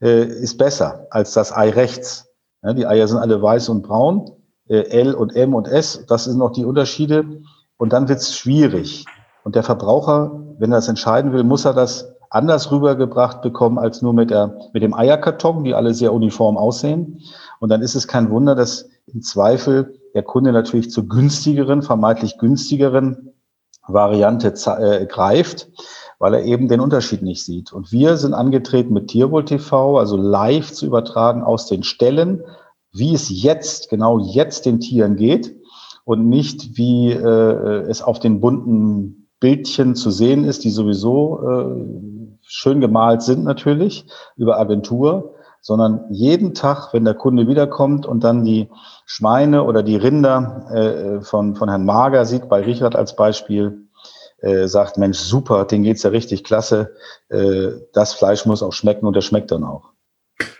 äh, 0.00 0.24
ist 0.24 0.58
besser 0.58 1.06
als 1.10 1.32
das 1.34 1.52
Ei 1.52 1.70
rechts. 1.70 2.28
Ja, 2.64 2.72
die 2.72 2.86
Eier 2.86 3.06
sind 3.06 3.18
alle 3.18 3.40
weiß 3.40 3.68
und 3.68 3.82
braun, 3.82 4.30
äh, 4.68 4.82
L 4.88 5.14
und 5.14 5.36
M 5.36 5.54
und 5.54 5.68
S, 5.68 6.04
das 6.08 6.24
sind 6.24 6.38
noch 6.38 6.50
die 6.50 6.64
Unterschiede. 6.64 7.42
Und 7.76 7.92
dann 7.92 8.08
wird 8.08 8.20
es 8.20 8.36
schwierig. 8.36 9.06
Und 9.44 9.54
der 9.54 9.62
Verbraucher, 9.62 10.40
wenn 10.58 10.72
er 10.72 10.76
das 10.76 10.88
entscheiden 10.88 11.32
will, 11.32 11.44
muss 11.44 11.64
er 11.64 11.74
das 11.74 12.12
anders 12.30 12.70
rübergebracht 12.70 13.42
bekommen 13.42 13.78
als 13.78 14.00
nur 14.00 14.14
mit, 14.14 14.30
der, 14.30 14.58
mit 14.72 14.82
dem 14.82 14.94
Eierkarton, 14.94 15.64
die 15.64 15.74
alle 15.74 15.92
sehr 15.92 16.12
uniform 16.12 16.56
aussehen. 16.56 17.20
Und 17.60 17.68
dann 17.68 17.82
ist 17.82 17.94
es 17.94 18.08
kein 18.08 18.30
Wunder, 18.30 18.54
dass 18.54 18.88
im 19.06 19.22
Zweifel 19.22 19.98
der 20.14 20.22
Kunde 20.22 20.52
natürlich 20.52 20.90
zur 20.90 21.08
günstigeren, 21.08 21.82
vermeintlich 21.82 22.38
günstigeren 22.38 23.34
Variante 23.86 24.48
äh, 24.48 25.06
greift, 25.06 25.68
weil 26.18 26.34
er 26.34 26.44
eben 26.44 26.68
den 26.68 26.80
Unterschied 26.80 27.22
nicht 27.22 27.44
sieht. 27.44 27.72
Und 27.72 27.92
wir 27.92 28.16
sind 28.16 28.32
angetreten 28.32 28.94
mit 28.94 29.08
Tierwohl 29.08 29.44
TV, 29.44 29.98
also 29.98 30.16
live 30.16 30.72
zu 30.72 30.86
übertragen 30.86 31.42
aus 31.42 31.66
den 31.66 31.82
Stellen, 31.82 32.44
wie 32.92 33.14
es 33.14 33.28
jetzt, 33.28 33.90
genau 33.90 34.18
jetzt 34.18 34.66
den 34.66 34.80
Tieren 34.80 35.16
geht 35.16 35.56
und 36.04 36.28
nicht 36.28 36.76
wie 36.76 37.10
äh, 37.10 37.88
es 37.88 38.02
auf 38.02 38.20
den 38.20 38.40
bunten 38.40 39.21
Bildchen 39.42 39.96
zu 39.96 40.12
sehen 40.12 40.44
ist, 40.44 40.62
die 40.62 40.70
sowieso 40.70 41.42
äh, 41.42 42.38
schön 42.46 42.80
gemalt 42.80 43.22
sind 43.22 43.42
natürlich 43.42 44.06
über 44.36 44.58
Agentur, 44.60 45.34
sondern 45.60 46.04
jeden 46.10 46.54
Tag, 46.54 46.94
wenn 46.94 47.04
der 47.04 47.14
Kunde 47.14 47.48
wiederkommt 47.48 48.06
und 48.06 48.22
dann 48.22 48.44
die 48.44 48.68
Schweine 49.04 49.64
oder 49.64 49.82
die 49.82 49.96
Rinder 49.96 50.66
äh, 50.72 51.20
von, 51.22 51.56
von 51.56 51.68
Herrn 51.68 51.84
Mager 51.84 52.24
sieht, 52.24 52.48
bei 52.48 52.60
Richard 52.62 52.94
als 52.94 53.16
Beispiel, 53.16 53.88
äh, 54.38 54.68
sagt, 54.68 54.96
Mensch, 54.96 55.18
super, 55.18 55.64
den 55.64 55.82
geht's 55.82 56.04
ja 56.04 56.10
richtig 56.10 56.44
klasse, 56.44 56.94
äh, 57.28 57.70
das 57.92 58.14
Fleisch 58.14 58.46
muss 58.46 58.62
auch 58.62 58.72
schmecken 58.72 59.06
und 59.06 59.16
der 59.16 59.22
schmeckt 59.22 59.50
dann 59.50 59.64
auch. 59.64 59.90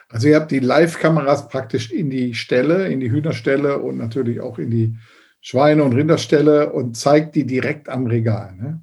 Also 0.08 0.26
ihr 0.26 0.36
habt 0.36 0.50
die 0.50 0.58
Live-Kameras 0.58 1.48
praktisch 1.48 1.92
in 1.92 2.10
die 2.10 2.34
Stelle, 2.34 2.88
in 2.88 2.98
die 2.98 3.12
Hühnerstelle 3.12 3.78
und 3.78 3.96
natürlich 3.96 4.40
auch 4.40 4.58
in 4.58 4.70
die 4.70 4.96
Schweine- 5.42 5.82
und 5.82 5.92
Rinderstelle 5.92 6.72
und 6.72 6.96
zeigt 6.96 7.34
die 7.34 7.44
direkt 7.44 7.88
am 7.88 8.06
Regal. 8.06 8.54
Ne? 8.56 8.80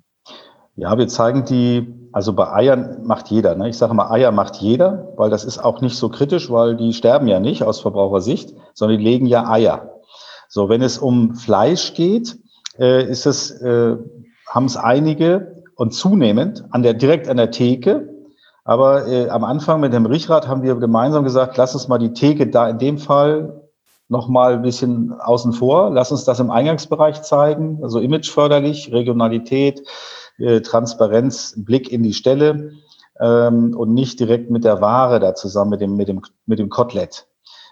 Ja, 0.76 0.98
wir 0.98 1.08
zeigen 1.08 1.46
die, 1.46 1.88
also 2.12 2.34
bei 2.34 2.52
Eiern 2.52 3.00
macht 3.04 3.30
jeder. 3.30 3.56
Ne? 3.56 3.70
Ich 3.70 3.78
sage 3.78 3.94
mal, 3.94 4.12
Eier 4.12 4.32
macht 4.32 4.58
jeder, 4.58 5.14
weil 5.16 5.30
das 5.30 5.46
ist 5.46 5.58
auch 5.58 5.80
nicht 5.80 5.96
so 5.96 6.10
kritisch, 6.10 6.52
weil 6.52 6.76
die 6.76 6.94
sterben 6.94 7.30
ja 7.30 7.40
nicht 7.40 7.64
aus 7.64 7.80
Verbrauchersicht, 7.80 8.54
sondern 8.74 8.98
die 8.98 9.04
legen 9.04 9.26
ja 9.26 9.50
Eier. 9.50 10.02
So, 10.50 10.68
wenn 10.68 10.82
es 10.82 10.98
um 10.98 11.36
Fleisch 11.36 11.94
geht, 11.94 12.38
äh, 12.78 13.10
ist 13.10 13.26
es, 13.26 13.52
äh, 13.62 13.96
haben 14.48 14.66
es 14.66 14.76
einige 14.76 15.64
und 15.76 15.94
zunehmend 15.94 16.66
an 16.72 16.84
der, 16.84 16.94
direkt 16.94 17.30
an 17.30 17.38
der 17.38 17.52
Theke. 17.52 18.10
Aber 18.66 19.08
äh, 19.08 19.30
am 19.30 19.46
Anfang 19.46 19.80
mit 19.80 19.94
dem 19.94 20.06
Richrad 20.06 20.50
haben 20.50 20.62
wir 20.62 20.76
gemeinsam 20.76 21.24
gesagt, 21.24 21.56
lass 21.56 21.74
uns 21.74 21.88
mal 21.88 22.00
die 22.00 22.12
Theke 22.12 22.48
da 22.48 22.68
in 22.68 22.80
dem 22.80 22.98
Fall 22.98 23.59
noch 24.10 24.28
mal 24.28 24.56
ein 24.56 24.62
bisschen 24.64 25.14
außen 25.14 25.54
vor. 25.54 25.92
Lass 25.92 26.12
uns 26.12 26.26
das 26.26 26.40
im 26.40 26.50
Eingangsbereich 26.50 27.22
zeigen, 27.22 27.80
also 27.84 28.00
imageförderlich, 28.00 28.92
Regionalität, 28.92 29.84
äh, 30.40 30.62
Transparenz, 30.62 31.54
Blick 31.56 31.92
in 31.92 32.02
die 32.02 32.14
Stelle 32.14 32.72
ähm, 33.20 33.76
und 33.78 33.94
nicht 33.94 34.20
direkt 34.20 34.50
mit 34.50 34.64
der 34.64 34.82
Ware 34.82 35.20
da 35.20 35.36
zusammen 35.36 35.72
mit 35.72 35.82
dem 35.82 35.96
mit 35.96 36.08
dem 36.08 36.22
mit 36.48 36.58
dem 36.58 36.70
Kotelett. 36.70 37.28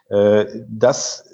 Äh, 0.10 0.46
das 0.70 1.26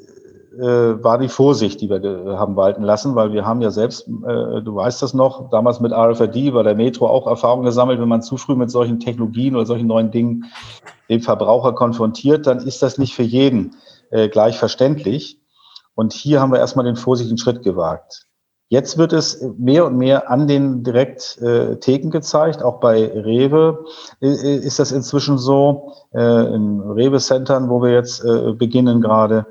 äh, 0.58 0.64
war 1.04 1.18
die 1.18 1.28
Vorsicht, 1.28 1.82
die 1.82 1.90
wir 1.90 2.40
haben 2.40 2.56
walten 2.56 2.84
lassen, 2.84 3.14
weil 3.16 3.34
wir 3.34 3.46
haben 3.46 3.62
ja 3.62 3.72
selbst, 3.72 4.08
du 4.08 4.76
weißt 4.76 5.02
das 5.02 5.16
noch, 5.16 5.50
damals 5.50 5.80
mit 5.80 5.92
RFID 5.92 6.54
bei 6.54 6.62
der 6.62 6.76
Metro 6.76 7.08
auch 7.08 7.26
Erfahrung 7.26 7.64
gesammelt, 7.64 8.00
wenn 8.00 8.08
man 8.08 8.22
zu 8.22 8.38
früh 8.38 8.56
mit 8.56 8.70
solchen 8.70 9.00
Technologien 9.00 9.56
oder 9.56 9.66
solchen 9.66 9.88
neuen 9.88 10.12
Dingen 10.12 10.46
den 11.10 11.22
Verbraucher 11.22 11.74
konfrontiert, 11.74 12.46
dann 12.46 12.60
ist 12.60 12.84
das 12.84 13.00
nicht 13.00 13.16
für 13.16 13.24
jeden 13.24 13.76
äh, 14.12 14.30
gleich 14.30 14.58
verständlich. 14.58 15.40
Und 15.96 16.14
hier 16.14 16.42
haben 16.42 16.52
wir 16.52 16.60
erstmal 16.60 16.86
den 16.86 16.96
vorsichtigen 16.96 17.38
Schritt 17.38 17.64
gewagt. 17.64 18.28
Jetzt 18.70 18.98
wird 18.98 19.14
es 19.14 19.40
mehr 19.58 19.86
und 19.86 19.98
mehr 19.98 20.32
an 20.32 20.48
den 20.48 20.84
direkt 20.84 21.38
äh, 21.42 21.76
gezeigt. 21.76 22.64
Auch 22.64 22.80
bei 22.80 23.06
Rewe 23.06 23.86
äh, 24.20 24.56
ist 24.56 24.80
das 24.80 24.92
inzwischen 24.92 25.38
so. 25.38 25.92
Äh, 26.12 26.56
in 26.56 26.80
Rewe-Centern, 26.82 27.70
wo 27.70 27.84
wir 27.84 27.92
jetzt 27.92 28.26
äh, 28.26 28.54
beginnen 28.54 29.00
gerade, 29.00 29.46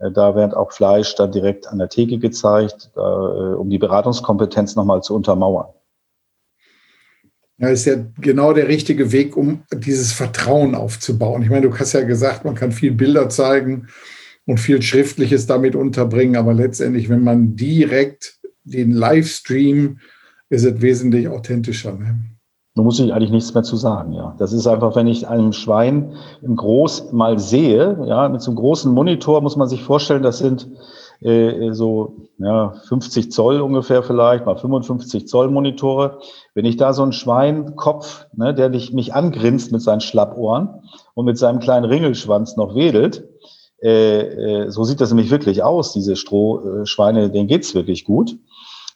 äh, 0.00 0.10
da 0.10 0.34
wird 0.34 0.56
auch 0.56 0.72
Fleisch 0.72 1.14
dann 1.14 1.30
direkt 1.30 1.68
an 1.68 1.78
der 1.78 1.88
Theke 1.88 2.18
gezeigt, 2.18 2.90
äh, 2.96 3.00
um 3.00 3.70
die 3.70 3.78
Beratungskompetenz 3.78 4.74
nochmal 4.74 5.02
zu 5.02 5.14
untermauern. 5.14 5.68
Ja, 7.58 7.68
ist 7.68 7.84
ja 7.84 7.96
genau 8.20 8.52
der 8.52 8.66
richtige 8.66 9.12
Weg, 9.12 9.36
um 9.36 9.62
dieses 9.72 10.12
Vertrauen 10.12 10.74
aufzubauen. 10.74 11.42
Ich 11.42 11.50
meine, 11.50 11.68
du 11.68 11.78
hast 11.78 11.92
ja 11.92 12.02
gesagt, 12.02 12.44
man 12.44 12.56
kann 12.56 12.72
viel 12.72 12.90
Bilder 12.92 13.28
zeigen 13.28 13.86
und 14.44 14.58
viel 14.58 14.82
Schriftliches 14.82 15.46
damit 15.46 15.76
unterbringen, 15.76 16.36
aber 16.36 16.52
letztendlich, 16.52 17.08
wenn 17.08 17.22
man 17.22 17.54
direkt 17.54 18.40
den 18.64 18.90
Livestream, 18.90 19.98
ist 20.50 20.64
es 20.64 20.80
wesentlich 20.80 21.28
authentischer. 21.28 21.92
Ne? 21.92 22.18
Da 22.74 22.82
muss 22.82 22.98
ich 22.98 23.12
eigentlich 23.12 23.30
nichts 23.30 23.54
mehr 23.54 23.62
zu 23.62 23.76
sagen, 23.76 24.12
ja. 24.12 24.34
Das 24.38 24.52
ist 24.52 24.66
einfach, 24.66 24.96
wenn 24.96 25.06
ich 25.06 25.28
einem 25.28 25.52
Schwein 25.52 26.12
im 26.42 26.56
Groß 26.56 27.12
mal 27.12 27.38
sehe, 27.38 27.96
ja, 28.06 28.28
mit 28.28 28.42
so 28.42 28.50
einem 28.50 28.56
großen 28.56 28.92
Monitor 28.92 29.40
muss 29.42 29.56
man 29.56 29.68
sich 29.68 29.82
vorstellen, 29.82 30.24
das 30.24 30.38
sind 30.38 30.68
äh, 31.24 31.72
so 31.72 32.28
ja, 32.38 32.74
50 32.88 33.32
Zoll 33.32 33.60
ungefähr 33.60 34.02
vielleicht, 34.02 34.44
mal 34.46 34.56
55 34.56 35.26
Zoll 35.26 35.50
Monitore. 35.50 36.18
Wenn 36.54 36.64
ich 36.64 36.76
da 36.76 36.92
so 36.92 37.02
einen 37.02 37.12
Schweinkopf, 37.12 38.26
ne, 38.36 38.54
der 38.54 38.68
dich, 38.68 38.92
mich 38.92 39.14
angrinst 39.14 39.72
mit 39.72 39.82
seinen 39.82 40.00
Schlappohren 40.00 40.82
und 41.14 41.24
mit 41.24 41.38
seinem 41.38 41.60
kleinen 41.60 41.86
Ringelschwanz 41.86 42.56
noch 42.56 42.74
wedelt, 42.74 43.24
äh, 43.82 44.64
äh, 44.64 44.70
so 44.70 44.84
sieht 44.84 45.00
das 45.00 45.10
nämlich 45.10 45.30
wirklich 45.30 45.62
aus, 45.62 45.92
diese 45.92 46.16
Strohschweine, 46.16 47.30
denen 47.30 47.48
geht's 47.48 47.74
wirklich 47.74 48.04
gut. 48.04 48.36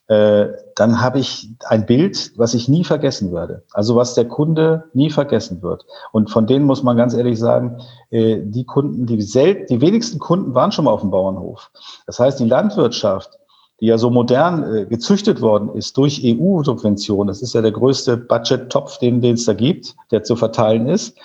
Äh, 0.09 0.55
dann 0.75 1.03
habe 1.03 1.19
ich 1.19 1.51
ein 1.67 1.85
Bild, 1.85 2.33
was 2.37 2.55
ich 2.55 2.67
nie 2.67 2.83
vergessen 2.83 3.31
werde. 3.31 3.63
Also 3.73 3.95
was 3.95 4.15
der 4.15 4.27
Kunde 4.27 4.85
nie 4.95 5.11
vergessen 5.11 5.63
wird. 5.63 5.85
Und 6.13 6.31
von 6.31 6.47
denen 6.47 6.65
muss 6.65 6.83
man 6.83 6.97
ganz 6.97 7.13
ehrlich 7.13 7.39
sagen, 7.39 7.83
äh, 8.11 8.39
die 8.43 8.65
Kunden, 8.65 9.05
die 9.05 9.21
selten, 9.21 9.67
die 9.67 9.81
wenigsten 9.83 10.19
Kunden 10.19 10.55
waren 10.55 10.73
schon 10.73 10.87
mal 10.87 10.93
auf 10.93 11.03
dem 11.03 11.11
Bauernhof. 11.11 11.71
Das 12.07 12.19
heißt, 12.19 12.41
die 12.41 12.47
Landwirtschaft, 12.47 13.39
die 13.83 13.87
ja 13.87 13.99
so 13.99 14.09
modern 14.09 14.75
äh, 14.75 14.87
gezüchtet 14.87 15.43
worden 15.43 15.75
ist 15.75 15.99
durch 15.99 16.23
EU-Subventionen, 16.25 17.29
das 17.29 17.43
ist 17.43 17.53
ja 17.53 17.61
der 17.61 17.73
größte 17.73 18.17
Budget-Topf, 18.17 18.99
den 18.99 19.23
es 19.23 19.45
da 19.45 19.53
gibt, 19.53 19.95
der 20.11 20.23
zu 20.23 20.37
verteilen 20.37 20.89
ist, 20.89 21.19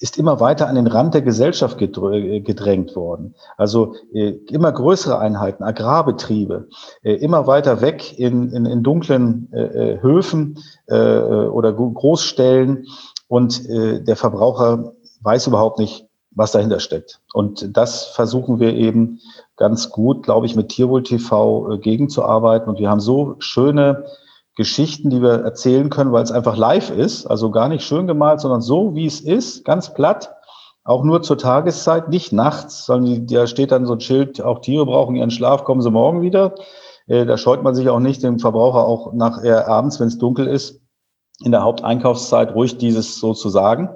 ist 0.00 0.16
immer 0.16 0.40
weiter 0.40 0.66
an 0.66 0.74
den 0.74 0.86
Rand 0.86 1.12
der 1.12 1.20
Gesellschaft 1.22 1.76
gedrängt 1.78 2.96
worden. 2.96 3.34
Also 3.58 3.94
äh, 4.12 4.30
immer 4.48 4.72
größere 4.72 5.18
Einheiten, 5.18 5.62
Agrarbetriebe, 5.62 6.68
äh, 7.02 7.14
immer 7.14 7.46
weiter 7.46 7.82
weg 7.82 8.18
in, 8.18 8.50
in, 8.50 8.64
in 8.64 8.82
dunklen 8.82 9.50
äh, 9.52 9.60
äh 9.60 10.02
Höfen 10.02 10.58
äh, 10.86 10.96
oder 10.96 11.72
Großstellen 11.74 12.86
und 13.28 13.68
äh, 13.68 14.02
der 14.02 14.16
Verbraucher 14.16 14.94
weiß 15.22 15.46
überhaupt 15.46 15.78
nicht, 15.78 16.06
was 16.30 16.52
dahinter 16.52 16.80
steckt. 16.80 17.20
Und 17.34 17.76
das 17.76 18.04
versuchen 18.06 18.58
wir 18.58 18.72
eben 18.72 19.20
ganz 19.56 19.90
gut, 19.90 20.22
glaube 20.22 20.46
ich, 20.46 20.56
mit 20.56 20.70
Tierwohl 20.70 21.02
TV 21.02 21.78
gegenzuarbeiten. 21.78 22.68
Und 22.70 22.78
wir 22.78 22.88
haben 22.88 23.00
so 23.00 23.34
schöne 23.38 24.04
Geschichten, 24.60 25.08
die 25.08 25.22
wir 25.22 25.42
erzählen 25.42 25.88
können, 25.88 26.12
weil 26.12 26.22
es 26.22 26.30
einfach 26.30 26.54
live 26.54 26.90
ist, 26.90 27.24
also 27.24 27.50
gar 27.50 27.70
nicht 27.70 27.82
schön 27.82 28.06
gemalt, 28.06 28.40
sondern 28.40 28.60
so, 28.60 28.94
wie 28.94 29.06
es 29.06 29.22
ist, 29.22 29.64
ganz 29.64 29.94
platt, 29.94 30.34
auch 30.84 31.02
nur 31.02 31.22
zur 31.22 31.38
Tageszeit, 31.38 32.10
nicht 32.10 32.30
nachts, 32.30 32.84
sondern 32.84 33.26
da 33.26 33.46
steht 33.46 33.72
dann 33.72 33.86
so 33.86 33.94
ein 33.94 34.00
Schild, 34.00 34.42
auch 34.42 34.58
Tiere 34.58 34.84
brauchen 34.84 35.16
ihren 35.16 35.30
Schlaf, 35.30 35.64
kommen 35.64 35.80
sie 35.80 35.90
morgen 35.90 36.20
wieder. 36.20 36.56
Äh, 37.06 37.24
da 37.24 37.38
scheut 37.38 37.62
man 37.62 37.74
sich 37.74 37.88
auch 37.88 38.00
nicht, 38.00 38.22
dem 38.22 38.38
Verbraucher 38.38 38.86
auch 38.86 39.14
nach 39.14 39.42
äh, 39.42 39.50
abends, 39.50 39.98
wenn 39.98 40.08
es 40.08 40.18
dunkel 40.18 40.46
ist, 40.46 40.82
in 41.42 41.52
der 41.52 41.62
Haupteinkaufszeit 41.62 42.54
ruhig 42.54 42.76
dieses 42.76 43.18
so 43.18 43.32
zu 43.32 43.48
sagen, 43.48 43.88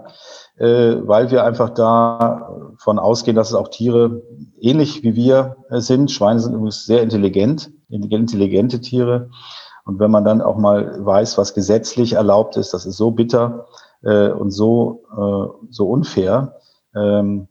äh, 0.57 0.97
weil 1.03 1.31
wir 1.31 1.45
einfach 1.45 1.69
davon 1.75 2.99
ausgehen, 2.99 3.37
dass 3.37 3.51
es 3.51 3.55
auch 3.55 3.69
Tiere 3.69 4.23
ähnlich 4.59 5.03
wie 5.03 5.15
wir 5.15 5.57
sind. 5.69 6.11
Schweine 6.11 6.41
sind 6.41 6.55
übrigens 6.55 6.87
sehr 6.87 7.03
intelligent, 7.03 7.71
intelligente 7.91 8.81
Tiere. 8.81 9.29
Und 9.85 9.99
wenn 9.99 10.11
man 10.11 10.25
dann 10.25 10.41
auch 10.41 10.57
mal 10.57 11.05
weiß, 11.05 11.37
was 11.39 11.55
gesetzlich 11.55 12.15
erlaubt 12.15 12.57
ist, 12.57 12.73
das 12.73 12.87
ist 12.87 12.97
so 12.97 13.11
bitter 13.11 13.67
äh, 14.03 14.29
und 14.31 14.51
so, 14.51 15.05
äh, 15.13 15.67
so 15.71 15.89
unfair. 15.89 16.57
Ähm, 16.95 17.49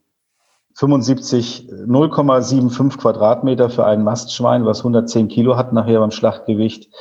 75, 0.76 1.70
0,75 1.70 2.98
Quadratmeter 2.98 3.70
für 3.70 3.86
ein 3.86 4.04
Mastschwein, 4.04 4.66
was 4.66 4.80
110 4.80 5.28
Kilo 5.28 5.56
hat 5.56 5.72
nachher 5.74 6.00
beim 6.00 6.12
Schlachtgewicht. 6.12 6.92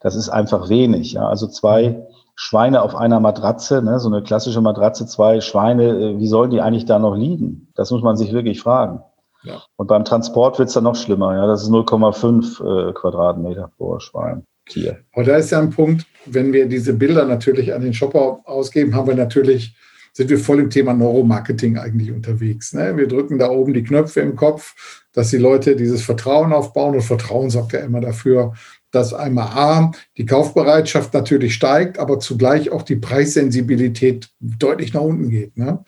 Das 0.00 0.16
ist 0.16 0.28
einfach 0.28 0.68
wenig. 0.68 1.12
Ja? 1.12 1.28
Also 1.28 1.46
zwei 1.46 2.06
Schweine 2.34 2.82
auf 2.82 2.94
einer 2.94 3.20
Matratze, 3.20 3.82
ne? 3.82 3.98
so 3.98 4.08
eine 4.08 4.22
klassische 4.22 4.60
Matratze, 4.60 5.06
zwei 5.06 5.40
Schweine, 5.40 5.84
äh, 5.84 6.18
wie 6.18 6.26
sollen 6.26 6.50
die 6.50 6.60
eigentlich 6.60 6.84
da 6.84 6.98
noch 6.98 7.14
liegen? 7.14 7.72
Das 7.74 7.90
muss 7.90 8.02
man 8.02 8.16
sich 8.16 8.32
wirklich 8.32 8.60
fragen. 8.60 9.02
Ja. 9.44 9.62
Und 9.76 9.86
beim 9.86 10.04
Transport 10.04 10.58
wird's 10.58 10.74
dann 10.74 10.84
noch 10.84 10.94
schlimmer. 10.94 11.34
Ja, 11.34 11.46
das 11.46 11.62
ist 11.62 11.70
0,5 11.70 12.90
äh, 12.90 12.92
Quadratmeter 12.92 13.70
pro 13.76 13.98
Schwein. 13.98 14.46
Tier. 14.72 15.04
Aber 15.12 15.24
da 15.24 15.36
ist 15.36 15.50
ja 15.50 15.60
ein 15.60 15.70
Punkt, 15.70 16.06
wenn 16.26 16.52
wir 16.52 16.66
diese 16.66 16.94
Bilder 16.94 17.24
natürlich 17.26 17.74
an 17.74 17.82
den 17.82 17.94
Shopper 17.94 18.40
ausgeben, 18.44 18.94
haben 18.94 19.08
wir 19.08 19.14
natürlich, 19.14 19.76
sind 20.12 20.30
wir 20.30 20.38
voll 20.38 20.60
im 20.60 20.70
Thema 20.70 20.94
Neuromarketing 20.94 21.78
eigentlich 21.78 22.12
unterwegs. 22.12 22.72
Ne? 22.72 22.96
Wir 22.96 23.08
drücken 23.08 23.38
da 23.38 23.50
oben 23.50 23.74
die 23.74 23.82
Knöpfe 23.82 24.20
im 24.20 24.36
Kopf, 24.36 25.02
dass 25.12 25.30
die 25.30 25.38
Leute 25.38 25.76
dieses 25.76 26.02
Vertrauen 26.02 26.52
aufbauen. 26.52 26.94
Und 26.94 27.02
Vertrauen 27.02 27.50
sorgt 27.50 27.72
ja 27.72 27.80
immer 27.80 28.00
dafür, 28.00 28.54
dass 28.90 29.14
einmal 29.14 29.48
A, 29.48 29.92
die 30.16 30.26
Kaufbereitschaft 30.26 31.14
natürlich 31.14 31.54
steigt, 31.54 31.98
aber 31.98 32.18
zugleich 32.20 32.70
auch 32.70 32.82
die 32.82 32.96
Preissensibilität 32.96 34.28
deutlich 34.40 34.92
nach 34.92 35.00
unten 35.00 35.30
geht. 35.30 35.56
Ne? 35.56 35.84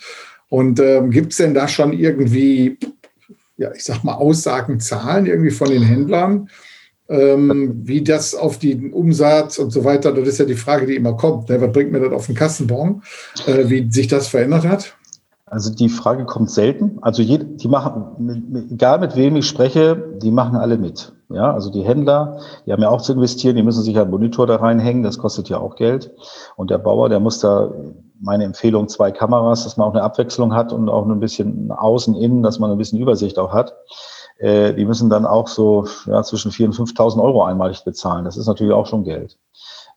Und 0.48 0.80
ähm, 0.80 1.10
gibt 1.10 1.32
es 1.32 1.38
denn 1.38 1.54
da 1.54 1.68
schon 1.68 1.92
irgendwie, 1.92 2.78
ja, 3.56 3.72
ich 3.74 3.84
sag 3.84 4.04
mal, 4.04 4.14
Aussagen, 4.14 4.80
Zahlen 4.80 5.26
irgendwie 5.26 5.50
von 5.50 5.68
den 5.68 5.82
Händlern? 5.82 6.48
Ähm, 7.06 7.82
wie 7.84 8.02
das 8.02 8.34
auf 8.34 8.58
den 8.58 8.92
Umsatz 8.92 9.58
und 9.58 9.70
so 9.70 9.84
weiter, 9.84 10.12
das 10.12 10.26
ist 10.26 10.38
ja 10.38 10.46
die 10.46 10.54
Frage, 10.54 10.86
die 10.86 10.96
immer 10.96 11.14
kommt. 11.14 11.50
Ne? 11.50 11.60
Was 11.60 11.72
bringt 11.72 11.92
mir 11.92 12.00
das 12.00 12.12
auf 12.12 12.26
den 12.26 12.34
Kassenbon? 12.34 13.02
Äh, 13.46 13.68
wie 13.68 13.90
sich 13.90 14.08
das 14.08 14.28
verändert 14.28 14.66
hat? 14.66 14.96
Also 15.46 15.72
die 15.72 15.90
Frage 15.90 16.24
kommt 16.24 16.50
selten. 16.50 16.98
Also 17.02 17.22
jede, 17.22 17.44
die 17.44 17.68
machen, 17.68 18.68
egal 18.72 18.98
mit 19.00 19.14
wem 19.16 19.36
ich 19.36 19.46
spreche, 19.46 20.16
die 20.22 20.30
machen 20.30 20.56
alle 20.56 20.78
mit. 20.78 21.12
Ja, 21.28 21.52
also 21.52 21.70
die 21.70 21.82
Händler, 21.82 22.40
die 22.66 22.72
haben 22.72 22.82
ja 22.82 22.88
auch 22.88 23.02
zu 23.02 23.12
investieren, 23.12 23.56
die 23.56 23.62
müssen 23.62 23.82
sich 23.82 23.98
einen 23.98 24.10
Monitor 24.10 24.46
da 24.46 24.56
reinhängen, 24.56 25.02
das 25.02 25.18
kostet 25.18 25.48
ja 25.48 25.58
auch 25.58 25.76
Geld. 25.76 26.10
Und 26.56 26.70
der 26.70 26.78
Bauer, 26.78 27.08
der 27.08 27.20
muss 27.20 27.38
da, 27.40 27.70
meine 28.20 28.44
Empfehlung, 28.44 28.88
zwei 28.88 29.10
Kameras, 29.10 29.64
dass 29.64 29.76
man 29.76 29.88
auch 29.88 29.94
eine 29.94 30.02
Abwechslung 30.02 30.54
hat 30.54 30.72
und 30.72 30.88
auch 30.88 31.06
ein 31.06 31.20
bisschen 31.20 31.70
außen, 31.70 32.14
innen, 32.14 32.42
dass 32.42 32.58
man 32.58 32.70
ein 32.70 32.78
bisschen 32.78 32.98
Übersicht 32.98 33.38
auch 33.38 33.52
hat 33.52 33.74
äh, 34.38 34.74
die 34.74 34.84
müssen 34.84 35.10
dann 35.10 35.26
auch 35.26 35.48
so 35.48 35.86
ja, 36.06 36.22
zwischen 36.22 36.50
4.000 36.50 36.80
und 36.80 36.90
5.000 36.90 37.22
Euro 37.22 37.44
einmalig 37.44 37.84
bezahlen. 37.84 38.24
Das 38.24 38.36
ist 38.36 38.46
natürlich 38.46 38.72
auch 38.72 38.86
schon 38.86 39.04
Geld. 39.04 39.38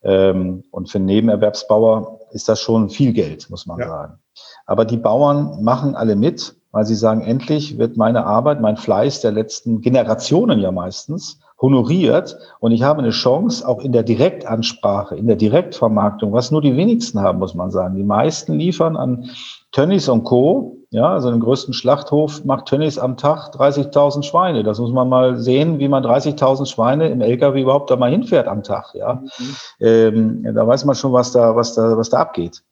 Ähm, 0.04 0.64
und 0.72 0.90
für 0.90 1.00
einen 1.00 1.06
Nebenerwerbsbauer 1.06 2.20
ist 2.32 2.48
das 2.48 2.62
schon 2.62 2.90
viel 2.90 3.14
Geld, 3.14 3.50
muss 3.50 3.66
man 3.66 3.80
ja. 3.80 3.88
sagen. 3.88 4.20
Aber 4.66 4.86
die 4.86 4.98
Bauern 4.98 5.64
machen 5.64 5.96
alle 5.96 6.16
mit, 6.16 6.56
weil 6.72 6.86
sie 6.86 6.96
sagen, 6.96 7.22
endlich 7.22 7.78
wird 7.78 7.98
meine 7.98 8.26
Arbeit, 8.26 8.62
mein 8.62 8.78
Fleiß 8.78 9.22
der 9.22 9.32
letzten 9.32 9.82
Generationen 9.82 10.60
ja 10.60 10.72
meistens 10.72 11.40
honoriert 11.60 12.38
und 12.60 12.72
ich 12.72 12.84
habe 12.84 13.00
eine 13.00 13.10
Chance 13.10 13.68
auch 13.68 13.80
in 13.80 13.92
der 13.92 14.04
Direktansprache, 14.04 15.16
in 15.16 15.26
der 15.26 15.38
Direktvermarktung, 15.38 16.32
was 16.32 16.52
nur 16.52 16.62
die 16.62 16.78
wenigsten 16.78 17.20
haben, 17.22 17.40
muss 17.40 17.56
man 17.56 17.72
sagen. 17.72 17.96
Die 17.96 18.04
meisten 18.04 18.54
liefern 18.54 18.96
an 18.96 19.32
Tönnies 19.72 20.08
und 20.08 20.24
Co., 20.24 20.77
ja, 20.90 21.10
also 21.10 21.32
den 21.32 21.42
größten 21.42 21.74
Schlachthof 21.74 22.46
macht 22.46 22.68
Tönnies 22.68 22.98
am 22.98 23.18
Tag 23.18 23.54
30.000 23.54 24.24
Schweine. 24.24 24.64
Das 24.64 24.80
muss 24.80 24.92
man 24.92 25.10
mal 25.10 25.38
sehen, 25.38 25.80
wie 25.80 25.90
man 25.90 26.04
30.000 26.04 26.66
Schweine 26.66 27.10
im 27.10 27.20
LKW 27.20 27.62
überhaupt 27.62 27.92
da 27.92 27.98
mal 27.98 28.10
hinfährt 28.10 28.48
am 28.48 28.64
Tag, 28.64 28.94
ja. 28.94 29.16
Mhm. 29.16 29.56
Ähm, 29.82 30.56
da 30.56 30.66
weiß 30.66 30.86
man 30.86 30.96
schon, 30.96 31.12
was 31.12 31.34
da, 31.34 31.56
was 31.56 31.74
da, 31.74 31.98
was 31.98 32.10
da 32.10 32.20
abgeht. 32.20 32.64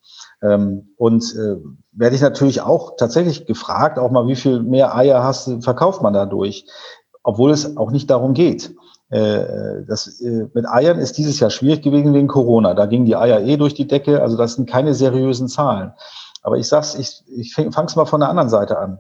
Ähm, 0.42 0.94
und 0.98 1.24
äh, 1.36 1.58
werde 1.92 2.16
ich 2.16 2.22
natürlich 2.22 2.62
auch 2.62 2.96
tatsächlich 2.98 3.46
gefragt, 3.46 4.00
auch 4.00 4.12
mal, 4.12 4.28
wie 4.28 4.36
viel 4.36 4.62
mehr 4.62 4.96
Eier 4.96 5.24
hast, 5.24 5.64
verkauft 5.64 6.02
man 6.02 6.14
dadurch? 6.14 6.66
Obwohl 7.24 7.52
es 7.52 7.76
auch 7.76 7.92
nicht 7.92 8.10
darum 8.10 8.34
geht. 8.34 8.76
Äh, 9.10 9.84
das, 9.88 10.20
äh, 10.22 10.48
mit 10.54 10.68
Eiern 10.68 11.00
ist 11.00 11.18
dieses 11.18 11.40
Jahr 11.40 11.50
schwierig 11.50 11.82
gewesen 11.82 12.14
wegen 12.14 12.28
Corona. 12.28 12.74
Da 12.74 12.86
gingen 12.86 13.06
die 13.06 13.16
Eier 13.16 13.42
eh 13.42 13.58
durch 13.58 13.74
die 13.74 13.88
Decke. 13.88 14.22
Also 14.22 14.38
das 14.38 14.56
sind 14.56 14.70
keine 14.70 14.94
seriösen 14.94 15.48
Zahlen. 15.48 15.94
Aber 16.46 16.58
ich 16.58 16.68
sag's, 16.68 16.94
ich, 16.94 17.24
ich 17.36 17.56
fange 17.56 17.88
es 17.88 17.96
mal 17.96 18.06
von 18.06 18.20
der 18.20 18.30
anderen 18.30 18.50
Seite 18.50 18.78
an. 18.78 19.00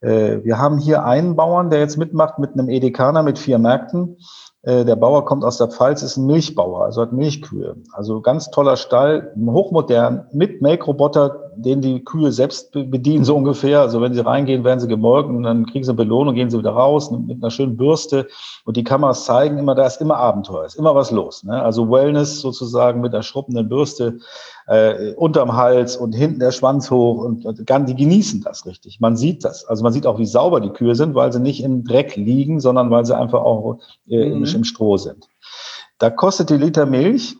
Äh, 0.00 0.42
wir 0.42 0.58
haben 0.58 0.78
hier 0.78 1.04
einen 1.04 1.36
Bauern, 1.36 1.70
der 1.70 1.78
jetzt 1.78 1.96
mitmacht 1.96 2.40
mit 2.40 2.54
einem 2.54 2.68
Edekaner 2.68 3.22
mit 3.22 3.38
vier 3.38 3.60
Märkten. 3.60 4.18
Äh, 4.62 4.84
der 4.84 4.96
Bauer 4.96 5.24
kommt 5.24 5.44
aus 5.44 5.58
der 5.58 5.68
Pfalz, 5.68 6.02
ist 6.02 6.16
ein 6.16 6.26
Milchbauer, 6.26 6.84
also 6.84 7.02
hat 7.02 7.12
Milchkühe. 7.12 7.76
Also 7.92 8.20
ganz 8.22 8.50
toller 8.50 8.76
Stall, 8.76 9.32
hochmodern, 9.38 10.26
mit 10.32 10.62
Melkroboter, 10.62 11.43
den 11.56 11.80
die 11.80 12.04
Kühe 12.04 12.32
selbst 12.32 12.72
bedienen, 12.72 13.24
so 13.24 13.36
ungefähr. 13.36 13.80
Also 13.80 14.00
wenn 14.00 14.14
sie 14.14 14.24
reingehen, 14.24 14.64
werden 14.64 14.80
sie 14.80 14.88
gemolken, 14.88 15.42
dann 15.42 15.66
kriegen 15.66 15.84
sie 15.84 15.90
eine 15.90 15.96
Belohnung, 15.96 16.34
gehen 16.34 16.50
sie 16.50 16.58
wieder 16.58 16.72
raus 16.72 17.10
mit 17.10 17.42
einer 17.42 17.50
schönen 17.50 17.76
Bürste. 17.76 18.28
Und 18.64 18.76
die 18.76 18.84
Kameras 18.84 19.24
zeigen 19.24 19.58
immer, 19.58 19.74
da 19.74 19.86
ist 19.86 20.00
immer 20.00 20.16
Abenteuer, 20.16 20.64
ist 20.64 20.76
immer 20.76 20.94
was 20.94 21.10
los. 21.10 21.44
Ne? 21.44 21.60
Also 21.60 21.90
Wellness 21.90 22.40
sozusagen 22.40 23.00
mit 23.00 23.14
einer 23.14 23.22
schrubbenden 23.22 23.68
Bürste 23.68 24.18
äh, 24.66 25.12
unterm 25.14 25.54
Hals 25.54 25.96
und 25.96 26.12
hinten 26.12 26.40
der 26.40 26.52
Schwanz 26.52 26.90
hoch 26.90 27.24
und, 27.24 27.44
und 27.44 27.68
die 27.88 27.96
genießen 27.96 28.42
das 28.42 28.66
richtig. 28.66 29.00
Man 29.00 29.16
sieht 29.16 29.44
das. 29.44 29.64
Also 29.64 29.82
man 29.82 29.92
sieht 29.92 30.06
auch, 30.06 30.18
wie 30.18 30.26
sauber 30.26 30.60
die 30.60 30.70
Kühe 30.70 30.94
sind, 30.94 31.14
weil 31.14 31.32
sie 31.32 31.40
nicht 31.40 31.62
im 31.62 31.84
Dreck 31.84 32.16
liegen, 32.16 32.60
sondern 32.60 32.90
weil 32.90 33.04
sie 33.04 33.16
einfach 33.16 33.42
auch 33.42 33.78
äh, 34.08 34.30
mhm. 34.30 34.44
im 34.44 34.64
Stroh 34.64 34.96
sind. 34.96 35.28
Da 35.98 36.10
kostet 36.10 36.50
die 36.50 36.56
Liter 36.56 36.86
Milch 36.86 37.36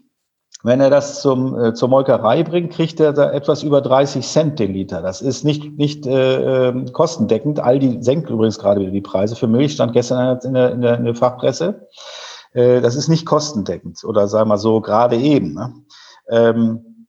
wenn 0.64 0.80
er 0.80 0.88
das 0.88 1.20
zum, 1.20 1.60
äh, 1.60 1.74
zur 1.74 1.90
Molkerei 1.90 2.42
bringt, 2.42 2.72
kriegt 2.72 2.98
er 2.98 3.12
da 3.12 3.30
etwas 3.30 3.62
über 3.62 3.82
30 3.82 4.26
Cent 4.26 4.58
den 4.58 4.72
Liter. 4.72 5.02
Das 5.02 5.20
ist 5.20 5.44
nicht, 5.44 5.76
nicht 5.76 6.06
äh, 6.06 6.68
ähm, 6.68 6.90
kostendeckend. 6.90 7.60
Aldi 7.60 8.02
senkt 8.02 8.30
übrigens 8.30 8.58
gerade 8.58 8.80
wieder 8.80 8.90
die 8.90 9.02
Preise. 9.02 9.36
Für 9.36 9.46
Milch 9.46 9.72
stand 9.72 9.92
gestern 9.92 10.40
in 10.42 10.54
der, 10.54 10.72
in 10.72 10.80
der, 10.80 10.98
in 10.98 11.04
der 11.04 11.14
Fachpresse. 11.14 11.86
Äh, 12.54 12.80
das 12.80 12.96
ist 12.96 13.08
nicht 13.08 13.26
kostendeckend 13.26 14.02
oder 14.04 14.26
sagen 14.26 14.48
wir 14.48 14.56
so 14.56 14.80
gerade 14.80 15.16
eben. 15.16 15.52
Ne? 15.52 15.74
Ähm, 16.30 17.06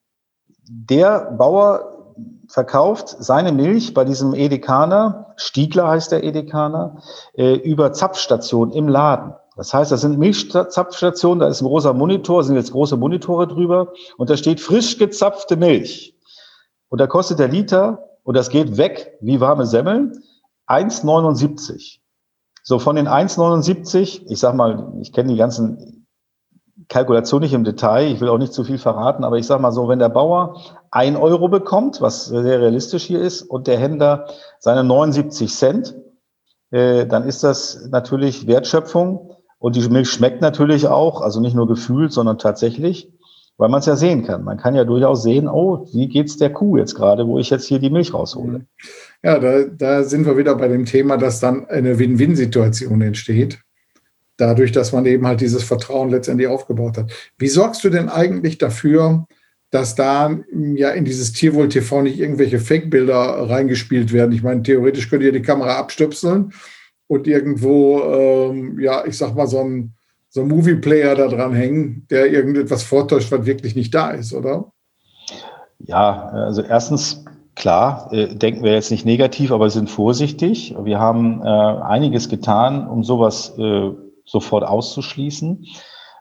der 0.68 1.32
Bauer 1.38 1.94
verkauft 2.50 3.16
seine 3.20 3.54
Milch 3.54 3.94
bei 3.94 4.04
diesem 4.04 4.34
Edekaner, 4.34 5.34
Stiegler 5.38 5.88
heißt 5.88 6.12
der 6.12 6.26
Edekaner, 6.26 6.98
äh, 7.36 7.54
über 7.54 7.94
Zapfstation 7.94 8.72
im 8.72 8.90
Laden. 8.90 9.34
Das 9.56 9.74
heißt, 9.74 9.92
das 9.92 10.02
sind 10.02 10.20
Milchzapfstationen, 10.20 11.40
da 11.40 11.48
ist 11.48 11.62
ein 11.62 11.68
großer 11.68 11.94
Monitor, 11.94 12.44
sind 12.44 12.56
jetzt 12.56 12.72
große 12.72 12.98
Monitore 12.98 13.48
drüber 13.48 13.94
und 14.18 14.30
da 14.30 14.36
steht 14.36 14.60
frisch 14.60 14.98
gezapfte 14.98 15.56
Milch. 15.56 16.16
Und 16.90 17.00
da 17.00 17.08
kostet 17.08 17.40
der 17.40 17.48
Liter, 17.48 18.10
und 18.24 18.36
das 18.36 18.50
geht 18.50 18.78
weg 18.78 19.18
wie 19.22 19.40
warme 19.40 19.66
Semmeln, 19.66 20.24
1,79. 20.68 22.00
So 22.64 22.80
von 22.80 22.96
den 22.96 23.08
1,79, 23.08 24.24
ich 24.28 24.40
sag 24.40 24.56
mal, 24.56 24.92
ich 25.00 25.14
kenne 25.14 25.32
die 25.32 25.38
ganzen 25.38 26.08
Kalkulationen 26.90 27.44
nicht 27.44 27.54
im 27.54 27.64
Detail, 27.64 28.12
ich 28.12 28.20
will 28.20 28.30
auch 28.30 28.38
nicht 28.38 28.54
zu 28.54 28.64
viel 28.64 28.78
verraten, 28.78 29.24
aber 29.24 29.38
ich 29.38 29.48
sag 29.48 29.62
mal 29.62 29.72
so, 29.72 29.88
wenn 29.88 30.00
der 30.00 30.10
Bauer 30.10 30.62
ein 30.92 31.16
Euro 31.16 31.48
bekommt, 31.48 32.02
was 32.02 32.26
sehr 32.26 32.60
realistisch 32.60 33.04
hier 33.04 33.22
ist, 33.22 33.42
und 33.44 33.68
der 33.68 33.78
Händler 33.78 34.28
seine 34.60 34.84
79 34.84 35.54
Cent, 35.54 35.96
äh, 36.72 37.06
dann 37.06 37.24
ist 37.24 37.44
das 37.44 37.88
natürlich 37.90 38.48
Wertschöpfung 38.48 39.35
und 39.60 39.76
die 39.76 39.88
Milch 39.90 40.10
schmeckt 40.10 40.42
natürlich 40.42 40.88
auch, 40.88 41.22
also 41.22 41.40
nicht 41.40 41.56
nur 41.56 41.68
gefühlt, 41.68 42.12
sondern 42.12 42.38
tatsächlich, 42.38 43.12
weil 43.58 43.70
man 43.70 43.80
es 43.80 43.86
ja 43.86 43.96
sehen 43.96 44.26
kann. 44.26 44.44
Man 44.44 44.58
kann 44.58 44.76
ja 44.76 44.84
durchaus 44.84 45.24
sehen, 45.24 45.48
oh, 45.48 45.88
wie 45.94 46.08
geht's 46.08 46.38
der 46.38 46.52
Kuh 46.52 46.78
jetzt 46.78 46.96
gerade, 46.96 47.26
wo 47.28 47.40
ich 47.40 47.50
jetzt 47.50 47.68
hier 47.68 47.80
die 47.80 47.90
Milch 47.90 48.14
raushole. 48.14 48.66
Ja, 49.24 49.40
da, 49.40 49.64
da 49.64 50.04
sind 50.04 50.26
wir 50.26 50.38
wieder 50.38 50.56
bei 50.56 50.68
dem 50.68 50.86
Thema, 50.86 51.18
dass 51.18 51.40
dann 51.40 51.66
eine 51.68 51.98
Win-Win-Situation 51.98 53.02
entsteht. 53.02 53.60
Dadurch, 54.38 54.74
dass 54.74 54.92
man 54.92 55.06
eben 55.06 55.26
halt 55.26 55.40
dieses 55.40 55.64
Vertrauen 55.64 56.10
letztendlich 56.10 56.50
aufgebaut 56.50 56.98
hat. 56.98 57.12
Wie 57.38 57.48
sorgst 57.48 57.84
du 57.86 57.90
denn 57.90 58.10
eigentlich 58.10 58.58
dafür, 58.58 59.26
dass 59.72 59.96
da 59.96 60.38
ja 60.52 60.90
in 60.90 61.06
dieses 61.06 61.32
Tierwohl 61.32 61.70
TV 61.70 62.02
nicht 62.02 62.20
irgendwelche 62.20 62.60
Fake-Bilder 62.60 63.50
reingespielt 63.50 64.12
werden? 64.12 64.34
Ich 64.34 64.44
meine, 64.44 64.64
theoretisch 64.64 65.10
könnt 65.10 65.24
ihr 65.24 65.32
die 65.32 65.42
Kamera 65.42 65.78
abstöpseln 65.78 66.52
und 67.08 67.28
irgendwo, 67.28 68.02
ähm, 68.02 68.80
ja, 68.80 69.06
ich 69.06 69.18
sag 69.18 69.36
mal, 69.36 69.48
so 69.48 69.60
ein, 69.60 69.94
so 70.30 70.42
ein 70.42 70.48
Movie-Player 70.48 71.16
da 71.16 71.28
dran 71.28 71.54
hängen, 71.54 72.08
der 72.10 72.32
irgendetwas 72.32 72.84
vortäuscht, 72.84 73.32
was 73.32 73.46
wirklich 73.46 73.76
nicht 73.76 73.94
da 73.94 74.12
ist, 74.12 74.34
oder? 74.34 74.72
Ja, 75.80 76.30
also 76.30 76.62
erstens, 76.62 77.26
klar, 77.56 78.10
äh, 78.12 78.36
denken 78.36 78.64
wir 78.64 78.74
jetzt 78.74 78.92
nicht 78.92 79.06
negativ, 79.06 79.52
aber 79.52 79.70
sind 79.70 79.90
vorsichtig. 79.90 80.76
Wir 80.82 81.00
haben 81.00 81.42
äh, 81.42 81.48
einiges 81.48 82.28
getan, 82.30 82.88
um 82.88 83.04
sowas 83.04 83.58
äh, 83.58 83.92
sofort 84.26 84.64
auszuschließen. 84.64 85.66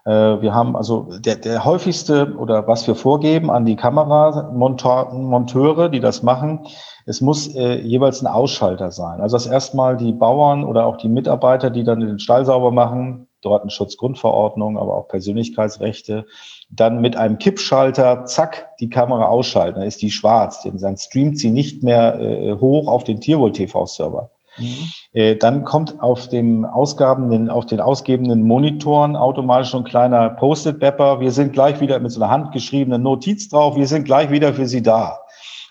Äh, 0.04 0.10
wir 0.10 0.54
haben 0.54 0.76
also 0.76 1.08
der, 1.18 1.36
der 1.36 1.64
häufigste 1.64 2.34
oder 2.36 2.66
was 2.66 2.86
wir 2.86 2.94
vorgeben 2.94 3.50
an 3.50 3.64
die 3.64 3.76
Kameramonteure, 3.76 5.88
die 5.88 6.00
das 6.00 6.22
machen, 6.22 6.66
es 7.06 7.20
muss 7.20 7.54
äh, 7.54 7.80
jeweils 7.80 8.22
ein 8.22 8.26
Ausschalter 8.26 8.90
sein. 8.90 9.20
Also 9.20 9.36
dass 9.36 9.46
erstmal 9.46 9.96
die 9.96 10.12
Bauern 10.12 10.64
oder 10.64 10.86
auch 10.86 10.96
die 10.96 11.08
Mitarbeiter, 11.08 11.70
die 11.70 11.84
dann 11.84 12.00
den 12.00 12.18
Stall 12.18 12.44
sauber 12.44 12.70
machen, 12.70 13.28
dort 13.44 13.70
Schutzgrundverordnung, 13.70 14.78
aber 14.78 14.96
auch 14.96 15.08
Persönlichkeitsrechte, 15.08 16.26
dann 16.70 17.00
mit 17.00 17.16
einem 17.16 17.38
Kippschalter, 17.38 18.24
zack, 18.24 18.70
die 18.80 18.88
Kamera 18.88 19.26
ausschalten. 19.26 19.80
Dann 19.80 19.88
ist 19.88 20.02
die 20.02 20.10
schwarz. 20.10 20.62
Dann 20.62 20.96
streamt 20.96 21.38
sie 21.38 21.50
nicht 21.50 21.82
mehr 21.82 22.20
äh, 22.20 22.56
hoch 22.58 22.88
auf 22.88 23.04
den 23.04 23.20
Tierwohl-TV-Server. 23.20 24.30
Mhm. 24.58 24.90
Äh, 25.12 25.36
dann 25.36 25.64
kommt 25.64 26.00
auf 26.02 26.28
den 26.28 26.64
Ausgaben, 26.64 27.50
auf 27.50 27.66
den 27.66 27.80
ausgebenden 27.80 28.42
Monitoren 28.42 29.16
automatisch 29.16 29.70
so 29.70 29.78
ein 29.78 29.84
kleiner 29.84 30.30
Post-it-Bepper. 30.30 31.20
Wir 31.20 31.32
sind 31.32 31.52
gleich 31.52 31.80
wieder 31.80 31.98
mit 31.98 32.12
so 32.12 32.20
einer 32.20 32.30
handgeschriebenen 32.30 33.02
Notiz 33.02 33.48
drauf. 33.48 33.76
Wir 33.76 33.86
sind 33.86 34.04
gleich 34.04 34.30
wieder 34.30 34.54
für 34.54 34.66
Sie 34.66 34.82
da. 34.82 35.18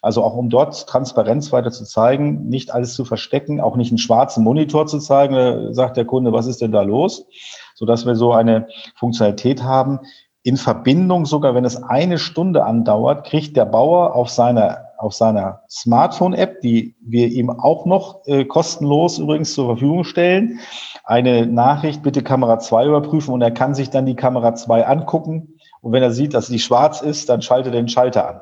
Also 0.04 0.22
auch 0.22 0.36
um 0.36 0.50
dort 0.50 0.86
Transparenz 0.86 1.54
weiter 1.54 1.72
zu 1.72 1.86
zeigen, 1.86 2.50
nicht 2.50 2.74
alles 2.74 2.94
zu 2.94 3.06
verstecken, 3.06 3.62
auch 3.62 3.78
nicht 3.78 3.90
einen 3.90 4.00
schwarzen 4.00 4.44
Monitor 4.44 4.86
zu 4.86 5.00
zeigen, 5.00 5.34
da 5.34 5.74
sagt 5.74 5.96
der 5.96 6.04
Kunde, 6.04 6.34
was 6.34 6.46
ist 6.46 6.60
denn 6.60 6.74
da 6.74 6.82
los? 6.82 7.26
Sodass 7.74 8.06
wir 8.06 8.16
so 8.16 8.34
eine 8.34 8.68
Funktionalität 8.96 9.64
haben. 9.64 10.00
In 10.44 10.58
Verbindung, 10.58 11.26
sogar 11.26 11.56
wenn 11.56 11.64
es 11.64 11.82
eine 11.82 12.20
Stunde 12.20 12.66
andauert, 12.66 13.26
kriegt 13.26 13.56
der 13.56 13.64
Bauer 13.64 14.14
auf 14.14 14.30
seiner, 14.30 14.83
auf 14.98 15.14
seiner 15.14 15.62
Smartphone-App, 15.70 16.62
die 16.62 16.96
wir 17.02 17.28
ihm 17.28 17.50
auch 17.50 17.86
noch 17.86 18.26
äh, 18.26 18.46
kostenlos 18.46 19.20
übrigens 19.20 19.54
zur 19.54 19.68
Verfügung 19.68 20.04
stellen, 20.04 20.60
eine 21.04 21.46
Nachricht, 21.46 22.04
bitte 22.04 22.24
Kamera 22.24 22.60
2 22.60 22.88
überprüfen 22.88 23.34
und 23.34 23.42
er 23.42 23.52
kann 23.52 23.76
sich 23.76 23.90
dann 23.90 24.06
die 24.06 24.16
Kamera 24.16 24.56
2 24.56 24.86
angucken. 24.86 25.60
Und 25.82 25.92
wenn 25.92 26.04
er 26.04 26.12
sieht, 26.12 26.34
dass 26.34 26.48
die 26.48 26.60
schwarz 26.60 27.02
ist, 27.02 27.30
dann 27.30 27.42
schaltet 27.42 27.74
er 27.74 27.82
den 27.82 27.90
Schalter 27.90 28.30
an. 28.30 28.42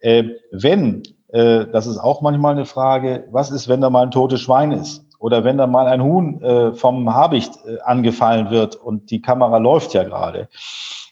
Äh, 0.00 0.24
wenn, 0.50 1.02
äh, 1.28 1.66
das 1.66 1.86
ist 1.86 1.98
auch 1.98 2.20
manchmal 2.22 2.54
eine 2.54 2.64
Frage, 2.64 3.28
was 3.30 3.50
ist, 3.50 3.68
wenn 3.68 3.80
da 3.80 3.90
mal 3.90 4.02
ein 4.02 4.10
totes 4.10 4.40
Schwein 4.40 4.72
ist? 4.72 5.04
Oder 5.18 5.44
wenn 5.44 5.58
da 5.58 5.66
mal 5.66 5.86
ein 5.86 6.02
Huhn 6.02 6.42
äh, 6.42 6.72
vom 6.74 7.14
Habicht 7.14 7.52
äh, 7.66 7.80
angefallen 7.80 8.50
wird 8.50 8.76
und 8.76 9.10
die 9.10 9.22
Kamera 9.22 9.58
läuft 9.58 9.94
ja 9.94 10.04
gerade, 10.04 10.48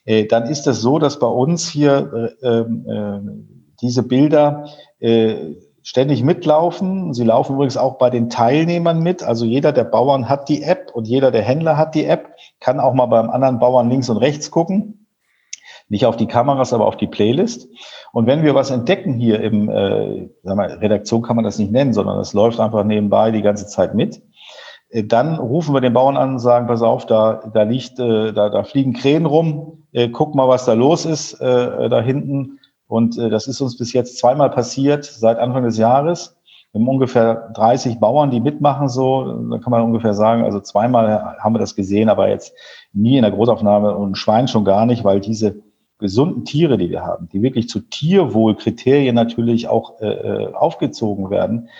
äh, 0.05 0.27
dann 0.27 0.45
ist 0.45 0.67
es 0.67 0.81
so, 0.81 0.99
dass 0.99 1.19
bei 1.19 1.27
uns 1.27 1.69
hier 1.69 2.35
äh, 2.43 2.49
äh, 2.49 3.21
diese 3.81 4.03
Bilder 4.03 4.69
äh, 5.01 5.55
ständig 5.83 6.23
mitlaufen. 6.23 7.13
Sie 7.13 7.25
laufen 7.25 7.55
übrigens 7.55 7.77
auch 7.77 7.99
bei 7.99 8.11
den 8.11 8.31
Teilnehmern 8.31 9.01
mit. 9.01 9.23
Also 9.23 9.45
jeder 9.45 9.73
der 9.73 9.85
Bauern 9.85 10.29
hat 10.29 10.49
die 10.49 10.63
App 10.63 10.91
und 10.95 11.07
jeder 11.07 11.31
der 11.31 11.43
Händler 11.43 11.77
hat 11.77 11.95
die 11.95 12.07
App, 12.07 12.35
kann 12.59 12.81
auch 12.81 12.95
mal 12.95 13.07
beim 13.07 13.31
anderen 13.31 13.59
Bauern 13.59 13.91
links 13.91 14.09
und 14.09 14.17
rechts 14.17 14.51
gucken. 14.51 15.07
Nicht 15.89 16.07
auf 16.07 16.17
die 16.17 16.27
Kameras, 16.27 16.73
aber 16.73 16.87
auf 16.87 16.97
die 16.97 17.07
Playlist. 17.07 17.69
Und 18.13 18.27
wenn 18.27 18.43
wir 18.43 18.55
was 18.55 18.71
entdecken 18.71 19.15
hier 19.15 19.41
im, 19.41 19.69
äh, 19.69 20.31
sag 20.43 20.57
mal, 20.57 20.73
Redaktion 20.73 21.21
kann 21.21 21.37
man 21.37 21.45
das 21.45 21.59
nicht 21.59 21.71
nennen, 21.71 21.93
sondern 21.93 22.19
es 22.19 22.33
läuft 22.33 22.59
einfach 22.59 22.85
nebenbei 22.85 23.31
die 23.31 23.43
ganze 23.43 23.67
Zeit 23.67 23.95
mit, 23.95 24.23
äh, 24.89 25.05
dann 25.05 25.37
rufen 25.37 25.75
wir 25.75 25.83
den 25.83 25.93
Bauern 25.93 26.17
an 26.17 26.33
und 26.33 26.39
sagen, 26.39 26.67
pass 26.67 26.81
auf, 26.81 27.05
da, 27.05 27.51
da 27.53 27.65
liegt, 27.65 27.99
äh, 27.99 28.33
da, 28.33 28.49
da 28.49 28.65
fliegen 28.65 28.95
Krähen 28.95 29.27
rum, 29.27 29.85
äh, 29.93 30.09
guck 30.09 30.35
mal, 30.35 30.49
was 30.49 30.65
da 30.65 30.73
los 30.73 31.05
ist 31.05 31.35
äh, 31.35 31.89
da 31.91 32.01
hinten. 32.01 32.61
Und 32.95 33.19
äh, 33.19 33.29
das 33.29 33.49
ist 33.49 33.61
uns 33.61 33.77
bis 33.77 33.93
jetzt 33.93 34.19
zweimal 34.19 34.51
passiert, 34.51 35.05
seit 35.05 35.39
Anfang 35.39 35.65
des 35.65 35.79
Jahres. 35.79 36.37
Wir 36.71 36.81
haben 36.81 36.89
ungefähr 36.89 37.51
30 37.55 37.99
Bauern, 37.99 38.31
die 38.31 38.39
mitmachen 38.39 38.89
so. 38.89 39.49
Da 39.51 39.59
kann 39.59 39.73
man 39.73 39.83
ungefähr 39.83 40.15
sagen, 40.15 40.45
also 40.45 40.61
zweimal 40.61 41.37
haben 41.41 41.57
wir 41.57 41.59
das 41.59 41.75
gesehen, 41.75 42.09
aber 42.09 42.29
jetzt 42.29 42.55
nie 42.93 43.17
in 43.17 43.23
der 43.23 43.33
Großaufnahme 43.33 43.97
und 43.97 44.13
ein 44.13 44.15
Schwein 44.15 44.47
schon 44.47 44.65
gar 44.65 44.87
nicht, 44.87 45.03
weil 45.03 45.19
diese 45.19 45.57
gesunden 45.99 46.45
Tiere, 46.45 46.79
die 46.79 46.89
wir 46.91 47.03
haben, 47.03 47.29
die 47.33 47.43
wirklich 47.43 47.69
zu 47.69 47.81
Tierwohlkriterien 47.81 49.17
natürlich 49.17 49.67
auch 49.67 50.01
äh, 50.01 50.07
äh 50.07 50.55
aufgezogen 50.55 51.31
werden, 51.31 51.71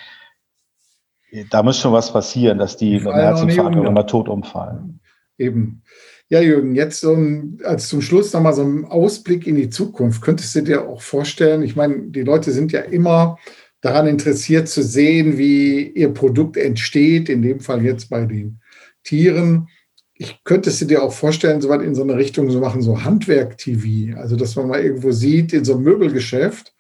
da 1.51 1.63
muss 1.63 1.79
schon 1.79 1.93
was 1.93 2.13
passieren, 2.13 2.59
dass 2.59 2.77
die, 2.77 2.99
mit 2.99 3.15
Herzinfarkt 3.15 3.77
oder 3.77 3.93
mal 3.93 4.03
tot 4.03 4.29
umfallen. 4.29 4.99
Eben. 5.39 5.85
Ja, 6.31 6.41
Jürgen, 6.41 6.75
jetzt 6.75 7.01
so 7.01 7.17
als 7.65 7.89
zum 7.89 8.01
Schluss 8.01 8.33
nochmal 8.33 8.55
so 8.55 8.63
ein 8.63 8.85
Ausblick 8.87 9.47
in 9.47 9.57
die 9.57 9.69
Zukunft. 9.69 10.23
Könntest 10.23 10.55
du 10.55 10.63
dir 10.63 10.89
auch 10.89 11.03
vorstellen, 11.03 11.63
ich 11.63 11.77
meine, 11.77 12.09
die 12.09 12.23
Leute 12.23 12.51
sind 12.51 12.73
ja 12.73 12.81
immer 12.81 13.39
daran 13.83 14.07
interessiert 14.07 14.69
zu 14.69 14.83
sehen, 14.83 15.37
wie 15.37 15.89
ihr 15.89 16.09
Produkt 16.15 16.57
entsteht, 16.57 17.29
in 17.29 17.43
dem 17.43 17.61
Fall 17.61 17.85
jetzt 17.85 18.09
bei 18.09 18.25
den 18.25 18.61
Tieren 19.03 19.69
ich 20.17 20.45
könnte 20.45 20.71
es 20.71 20.79
dir 20.79 21.03
auch 21.03 21.13
vorstellen, 21.13 21.61
so 21.61 21.69
weit 21.69 21.83
in 21.83 21.95
so 21.95 22.03
eine 22.03 22.17
Richtung 22.17 22.49
zu 22.49 22.61
machen, 22.61 22.83
so 22.83 23.03
Handwerk-TV. 23.05 24.17
Also, 24.19 24.37
dass 24.37 24.55
man 24.57 24.69
mal 24.69 24.81
irgendwo 24.81 25.11
sieht, 25.11 25.53
in 25.53 25.65
so 25.65 25.75
einem 25.75 25.83
Möbelgeschäft, 25.83 26.73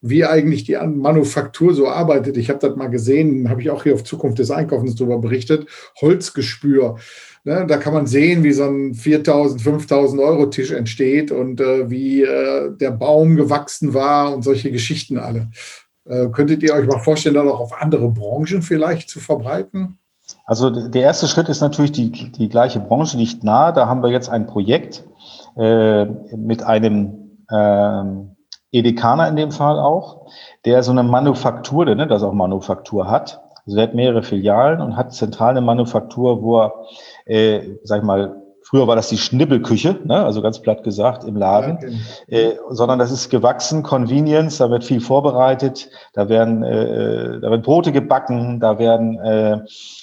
wie 0.00 0.24
eigentlich 0.24 0.62
die 0.62 0.76
Manufaktur 0.76 1.74
so 1.74 1.88
arbeitet. 1.88 2.36
Ich 2.36 2.50
habe 2.50 2.60
das 2.60 2.76
mal 2.76 2.86
gesehen, 2.86 3.50
habe 3.50 3.62
ich 3.62 3.70
auch 3.70 3.82
hier 3.82 3.94
auf 3.94 4.04
Zukunft 4.04 4.38
des 4.38 4.52
Einkaufens 4.52 4.94
darüber 4.94 5.18
berichtet. 5.18 5.66
Holzgespür. 6.00 6.98
Ne, 7.48 7.64
da 7.66 7.78
kann 7.78 7.94
man 7.94 8.06
sehen, 8.06 8.42
wie 8.42 8.52
so 8.52 8.64
ein 8.64 8.92
4.000, 8.92 9.62
5.000 9.62 10.22
Euro 10.22 10.50
Tisch 10.50 10.70
entsteht 10.70 11.32
und 11.32 11.62
äh, 11.62 11.88
wie 11.88 12.22
äh, 12.22 12.76
der 12.76 12.90
Baum 12.90 13.36
gewachsen 13.36 13.94
war 13.94 14.34
und 14.34 14.42
solche 14.42 14.70
Geschichten 14.70 15.16
alle. 15.16 15.48
Äh, 16.04 16.26
könntet 16.28 16.62
ihr 16.62 16.74
euch 16.74 16.86
mal 16.86 16.98
vorstellen, 16.98 17.36
dann 17.36 17.48
auch 17.48 17.60
auf 17.60 17.80
andere 17.80 18.10
Branchen 18.10 18.60
vielleicht 18.60 19.08
zu 19.08 19.18
verbreiten? 19.18 19.98
Also 20.44 20.68
der 20.68 21.00
erste 21.00 21.26
Schritt 21.26 21.48
ist 21.48 21.62
natürlich 21.62 21.92
die, 21.92 22.10
die 22.10 22.50
gleiche 22.50 22.80
Branche 22.80 23.16
nicht 23.16 23.42
nah. 23.42 23.72
Da 23.72 23.86
haben 23.86 24.02
wir 24.02 24.10
jetzt 24.10 24.28
ein 24.28 24.46
Projekt 24.46 25.04
äh, 25.56 26.04
mit 26.36 26.62
einem 26.62 27.38
ähm, 27.50 28.36
Edekaner 28.72 29.26
in 29.26 29.36
dem 29.36 29.52
Fall 29.52 29.78
auch, 29.78 30.26
der 30.66 30.82
so 30.82 30.90
eine 30.90 31.02
Manufaktur, 31.02 31.86
der 31.86 31.94
ne, 31.94 32.06
das 32.06 32.22
auch 32.22 32.34
Manufaktur 32.34 33.10
hat. 33.10 33.40
Also 33.68 33.76
der 33.76 33.88
hat 33.88 33.94
mehrere 33.94 34.22
Filialen 34.22 34.80
und 34.80 34.96
hat 34.96 35.12
zentrale 35.12 35.60
Manufaktur, 35.60 36.42
wo 36.42 36.62
er, 36.62 36.72
äh, 37.26 37.76
sag 37.84 37.98
ich 37.98 38.04
mal, 38.04 38.40
Früher 38.68 38.86
war 38.86 38.96
das 38.96 39.08
die 39.08 39.16
Schnibbelküche, 39.16 39.96
ne? 40.04 40.22
also 40.26 40.42
ganz 40.42 40.58
platt 40.60 40.84
gesagt 40.84 41.24
im 41.24 41.36
Laden, 41.36 41.78
ja, 41.80 41.88
okay. 42.26 42.50
äh, 42.50 42.56
sondern 42.68 42.98
das 42.98 43.10
ist 43.10 43.30
gewachsen, 43.30 43.82
Convenience, 43.82 44.58
da 44.58 44.68
wird 44.68 44.84
viel 44.84 45.00
vorbereitet, 45.00 45.88
da 46.12 46.28
werden, 46.28 46.62
äh, 46.62 46.82
äh 46.82 47.40
da 47.40 47.50
werden 47.50 47.62
Brote 47.62 47.92
gebacken, 47.92 48.60
da 48.60 48.78
werden 48.78 49.18
äh, 49.20 49.60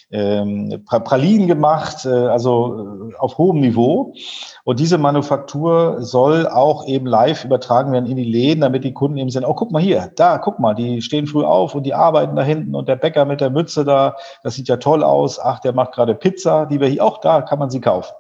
äh, 0.10 0.80
Pralinen 0.80 1.46
gemacht, 1.46 2.06
äh, 2.06 2.10
also 2.10 3.12
äh, 3.12 3.16
auf 3.18 3.38
hohem 3.38 3.60
Niveau. 3.60 4.16
Und 4.64 4.80
diese 4.80 4.98
Manufaktur 4.98 5.98
soll 6.00 6.48
auch 6.48 6.88
eben 6.88 7.06
live 7.06 7.46
übertragen 7.46 7.92
werden 7.92 8.08
in 8.08 8.18
die 8.18 8.24
Läden, 8.24 8.62
damit 8.62 8.84
die 8.84 8.94
Kunden 8.94 9.18
eben 9.18 9.30
sehen, 9.30 9.46
oh, 9.46 9.54
guck 9.54 9.72
mal 9.72 9.82
hier, 9.82 10.12
da, 10.16 10.40
guck 10.40 10.58
mal, 10.58 10.74
die 10.74 11.04
stehen 11.04 11.28
früh 11.28 11.44
auf 11.44 11.76
und 11.76 11.84
die 11.84 11.94
arbeiten 11.94 12.36
da 12.36 12.42
hinten 12.42 12.74
und 12.74 12.90
der 12.90 12.96
Bäcker 12.96 13.26
mit 13.26 13.42
der 13.42 13.52
Mütze 13.52 13.86
da, 13.86 14.16
das 14.42 14.56
sieht 14.56 14.70
ja 14.70 14.78
toll 14.78 15.04
aus. 15.04 15.40
Ach, 15.40 15.60
der 15.60 15.74
macht 15.74 15.92
gerade 15.92 16.16
Pizza, 16.16 16.66
die 16.66 16.80
wir 16.80 16.88
hier, 16.88 17.04
auch 17.04 17.20
da 17.20 17.44
kann 17.44 17.60
man 17.60 17.70
sie 17.70 17.80
kaufen. 17.80 18.16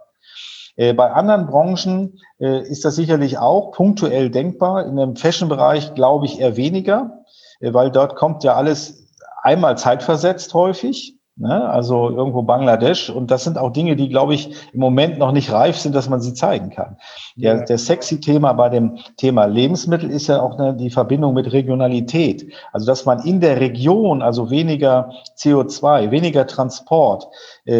Äh, 0.76 0.93
bei 0.93 1.11
anderen 1.11 1.47
Branchen 1.47 2.19
äh, 2.39 2.61
ist 2.61 2.86
das 2.86 2.95
sicherlich 2.95 3.38
auch 3.38 3.71
punktuell 3.71 4.30
denkbar. 4.30 4.86
In 4.86 4.95
dem 4.95 5.15
Fashion-Bereich 5.15 5.93
glaube 5.95 6.26
ich 6.26 6.39
eher 6.39 6.57
weniger, 6.57 7.23
äh, 7.59 7.73
weil 7.73 7.91
dort 7.91 8.15
kommt 8.15 8.43
ja 8.43 8.55
alles 8.55 9.09
einmal 9.41 9.78
zeitversetzt 9.78 10.53
häufig. 10.53 11.15
Ne? 11.38 11.69
Also 11.69 12.09
irgendwo 12.09 12.43
Bangladesch. 12.43 13.09
Und 13.09 13.30
das 13.30 13.43
sind 13.43 13.57
auch 13.57 13.71
Dinge, 13.71 13.97
die, 13.97 14.07
glaube 14.07 14.34
ich, 14.34 14.55
im 14.71 14.80
Moment 14.80 15.17
noch 15.17 15.34
nicht 15.34 15.51
reif 15.51 15.78
sind, 15.78 15.93
dass 15.93 16.07
man 16.07 16.21
sie 16.21 16.34
zeigen 16.34 16.69
kann. 16.69 16.97
Der, 17.36 17.65
der 17.65 17.78
sexy 17.78 18.21
Thema 18.21 18.53
bei 18.53 18.69
dem 18.69 18.99
Thema 19.17 19.45
Lebensmittel 19.45 20.09
ist 20.09 20.28
ja 20.28 20.41
auch 20.41 20.57
eine, 20.57 20.76
die 20.76 20.89
Verbindung 20.89 21.34
mit 21.34 21.51
Regionalität. 21.51 22.53
Also, 22.71 22.86
dass 22.86 23.03
man 23.03 23.19
in 23.19 23.41
der 23.41 23.59
Region, 23.59 24.21
also 24.21 24.49
weniger 24.49 25.11
CO2, 25.38 26.09
weniger 26.09 26.47
Transport, 26.47 27.28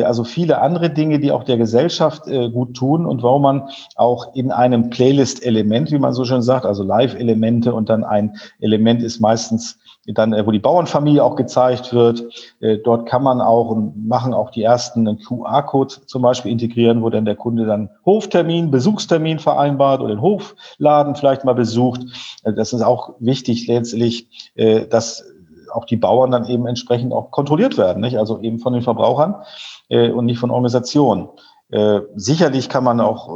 also 0.04 0.24
viele 0.24 0.62
andere 0.62 0.90
Dinge, 0.90 1.20
die 1.20 1.32
auch 1.32 1.44
der 1.44 1.58
Gesellschaft 1.58 2.28
äh, 2.28 2.50
gut 2.50 2.76
tun 2.76 3.06
und 3.06 3.22
warum 3.24 3.44
man 3.44 3.70
auch 3.96 4.34
in 4.36 4.52
einem 4.52 4.90
Playlist-Element, 4.90 5.92
wie 5.92 6.00
man 6.00 6.14
so 6.14 6.26
schön 6.26 6.42
sagt, 6.42 6.66
also 6.66 6.84
Live-Elemente 6.84 7.74
und 7.74 7.90
dann 7.90 8.04
ein 8.04 8.36
Element 8.60 9.04
ist 9.04 9.20
meistens 9.20 9.78
dann, 10.08 10.34
äh, 10.34 10.46
wo 10.46 10.52
die 10.52 10.60
Bauernfamilie 10.60 11.24
auch 11.24 11.36
gezeigt 11.36 11.94
wird. 11.94 12.24
Äh, 12.60 12.78
dort 12.78 13.08
kann 13.08 13.24
man 13.24 13.42
auch 13.42 13.70
und 13.70 14.08
machen 14.08 14.34
auch 14.34 14.52
die 14.52 14.64
ersten 14.64 15.08
einen 15.08 15.20
QR-Code 15.20 15.96
zum 16.06 16.22
Beispiel 16.22 16.52
integrieren, 16.52 17.02
wo 17.02 17.10
dann 17.10 17.26
der 17.26 17.36
Kunde 17.36 17.66
dann 17.66 17.90
Hoftermin, 18.06 18.72
Besuchstermin 18.72 19.40
vereinbart 19.40 20.02
oder 20.02 20.16
den 20.16 20.22
Hofladen 20.22 21.16
vielleicht 21.16 21.44
mal 21.44 21.54
besucht. 21.54 22.02
Äh, 22.44 22.54
das 22.54 22.74
ist 22.74 22.82
auch 22.82 23.16
wichtig 23.20 23.68
letztlich, 23.68 24.28
dass 24.90 25.24
auch 25.76 25.86
die 25.86 25.97
Bauern 25.97 26.32
dann 26.32 26.45
eben 26.45 26.65
entsprechend 26.65 27.13
auch 27.13 27.32
kontrolliert 27.32 27.78
werden, 27.78 28.01
nicht? 28.01 28.17
also 28.17 28.39
eben 28.41 28.59
von 28.59 28.73
den 28.73 28.82
Verbrauchern 28.82 29.36
und 29.89 30.26
nicht 30.26 30.39
von 30.39 30.51
Organisationen. 30.51 31.30
Sicherlich 32.15 32.69
kann 32.69 32.84
man 32.84 32.99
auch 32.99 33.30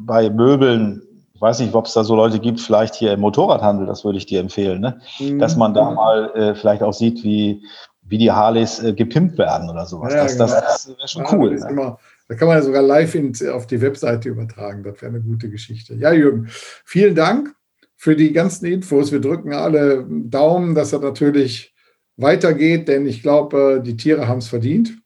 bei 0.00 0.30
Möbeln 0.30 1.08
ich 1.38 1.42
weiß 1.42 1.60
nicht, 1.60 1.72
ob 1.72 1.86
es 1.86 1.92
da 1.92 2.02
so 2.02 2.16
Leute 2.16 2.40
gibt, 2.40 2.60
vielleicht 2.60 2.96
hier 2.96 3.12
im 3.12 3.20
Motorradhandel, 3.20 3.86
das 3.86 4.04
würde 4.04 4.18
ich 4.18 4.26
dir 4.26 4.40
empfehlen, 4.40 4.80
ne? 4.80 5.00
Mhm. 5.20 5.38
dass 5.38 5.54
man 5.54 5.72
da 5.72 5.92
mal 5.92 6.32
äh, 6.34 6.54
vielleicht 6.56 6.82
auch 6.82 6.92
sieht, 6.92 7.22
wie, 7.22 7.62
wie 8.02 8.18
die 8.18 8.32
Harleys 8.32 8.82
äh, 8.82 8.92
gepimpt 8.92 9.38
werden 9.38 9.70
oder 9.70 9.86
sowas. 9.86 10.14
Ja, 10.14 10.24
das, 10.24 10.32
genau. 10.32 10.46
das, 10.46 10.64
das 10.64 10.88
wäre 10.88 11.06
schon 11.06 11.22
ja, 11.22 11.32
cool. 11.32 11.54
Ne? 11.54 11.68
Immer, 11.70 11.98
da 12.26 12.34
kann 12.34 12.48
man 12.48 12.56
ja 12.56 12.62
sogar 12.64 12.82
live 12.82 13.14
in, 13.14 13.32
auf 13.52 13.68
die 13.68 13.80
Webseite 13.80 14.30
übertragen. 14.30 14.82
Das 14.82 15.00
wäre 15.00 15.12
eine 15.12 15.20
gute 15.20 15.48
Geschichte. 15.48 15.94
Ja, 15.94 16.10
Jürgen, 16.10 16.48
vielen 16.84 17.14
Dank 17.14 17.54
für 17.96 18.16
die 18.16 18.32
ganzen 18.32 18.66
Infos. 18.66 19.12
Wir 19.12 19.20
drücken 19.20 19.52
alle 19.52 20.04
Daumen, 20.08 20.74
dass 20.74 20.92
er 20.92 20.98
natürlich 20.98 21.72
weitergeht, 22.18 22.88
denn 22.88 23.06
ich 23.06 23.22
glaube, 23.22 23.82
die 23.84 23.96
Tiere 23.96 24.28
haben 24.28 24.38
es 24.38 24.48
verdient, 24.48 24.98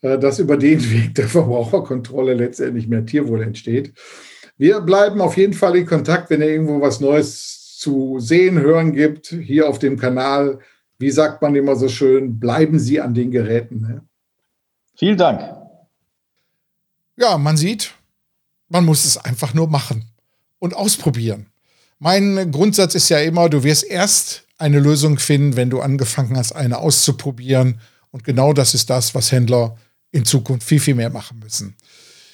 äh, 0.00 0.18
dass 0.18 0.38
über 0.38 0.56
den 0.56 0.80
Weg 0.90 1.14
der 1.16 1.28
Verbraucherkontrolle 1.28 2.34
letztendlich 2.34 2.88
mehr 2.88 3.04
Tierwohl 3.04 3.42
entsteht. 3.42 3.92
Wir 4.56 4.80
bleiben 4.80 5.20
auf 5.20 5.36
jeden 5.36 5.52
Fall 5.52 5.76
in 5.76 5.86
Kontakt, 5.86 6.30
wenn 6.30 6.40
ihr 6.40 6.48
irgendwo 6.48 6.80
was 6.80 7.00
Neues 7.00 7.76
zu 7.76 8.18
sehen, 8.18 8.58
hören 8.58 8.92
gibt, 8.92 9.28
hier 9.28 9.68
auf 9.68 9.78
dem 9.78 9.98
Kanal. 9.98 10.58
Wie 10.98 11.10
sagt 11.10 11.42
man 11.42 11.54
immer 11.54 11.76
so 11.76 11.88
schön, 11.88 12.40
bleiben 12.40 12.78
Sie 12.80 13.00
an 13.00 13.14
den 13.14 13.30
Geräten. 13.30 13.80
Ne? 13.80 14.02
Vielen 14.96 15.16
Dank. 15.16 15.54
Ja, 17.16 17.38
man 17.38 17.56
sieht, 17.56 17.94
man 18.68 18.84
muss 18.84 19.04
es 19.04 19.16
einfach 19.16 19.54
nur 19.54 19.68
machen 19.68 20.04
und 20.58 20.74
ausprobieren. 20.74 21.46
Mein 21.98 22.52
Grundsatz 22.52 22.94
ist 22.94 23.08
ja 23.08 23.18
immer, 23.18 23.48
du 23.48 23.64
wirst 23.64 23.84
erst 23.84 24.44
eine 24.56 24.78
Lösung 24.78 25.18
finden, 25.18 25.56
wenn 25.56 25.70
du 25.70 25.80
angefangen 25.80 26.36
hast, 26.36 26.52
eine 26.52 26.78
auszuprobieren. 26.78 27.80
Und 28.10 28.24
genau 28.24 28.52
das 28.52 28.74
ist 28.74 28.90
das, 28.90 29.14
was 29.14 29.32
Händler 29.32 29.76
in 30.12 30.24
Zukunft 30.24 30.66
viel, 30.66 30.80
viel 30.80 30.94
mehr 30.94 31.10
machen 31.10 31.38
müssen. 31.40 31.76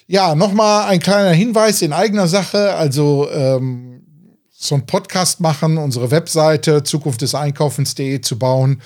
Ja, 0.06 0.34
nochmal 0.34 0.88
ein 0.88 1.00
kleiner 1.00 1.32
Hinweis 1.32 1.82
in 1.82 1.92
eigener 1.92 2.28
Sache. 2.28 2.74
Also 2.74 3.28
ähm, 3.30 4.02
so 4.50 4.74
ein 4.74 4.86
Podcast 4.86 5.40
machen, 5.40 5.78
unsere 5.78 6.10
Webseite 6.10 6.82
Zukunft 6.82 7.22
des 7.22 7.34
Einkaufens.de 7.34 8.20
zu 8.20 8.38
bauen, 8.38 8.82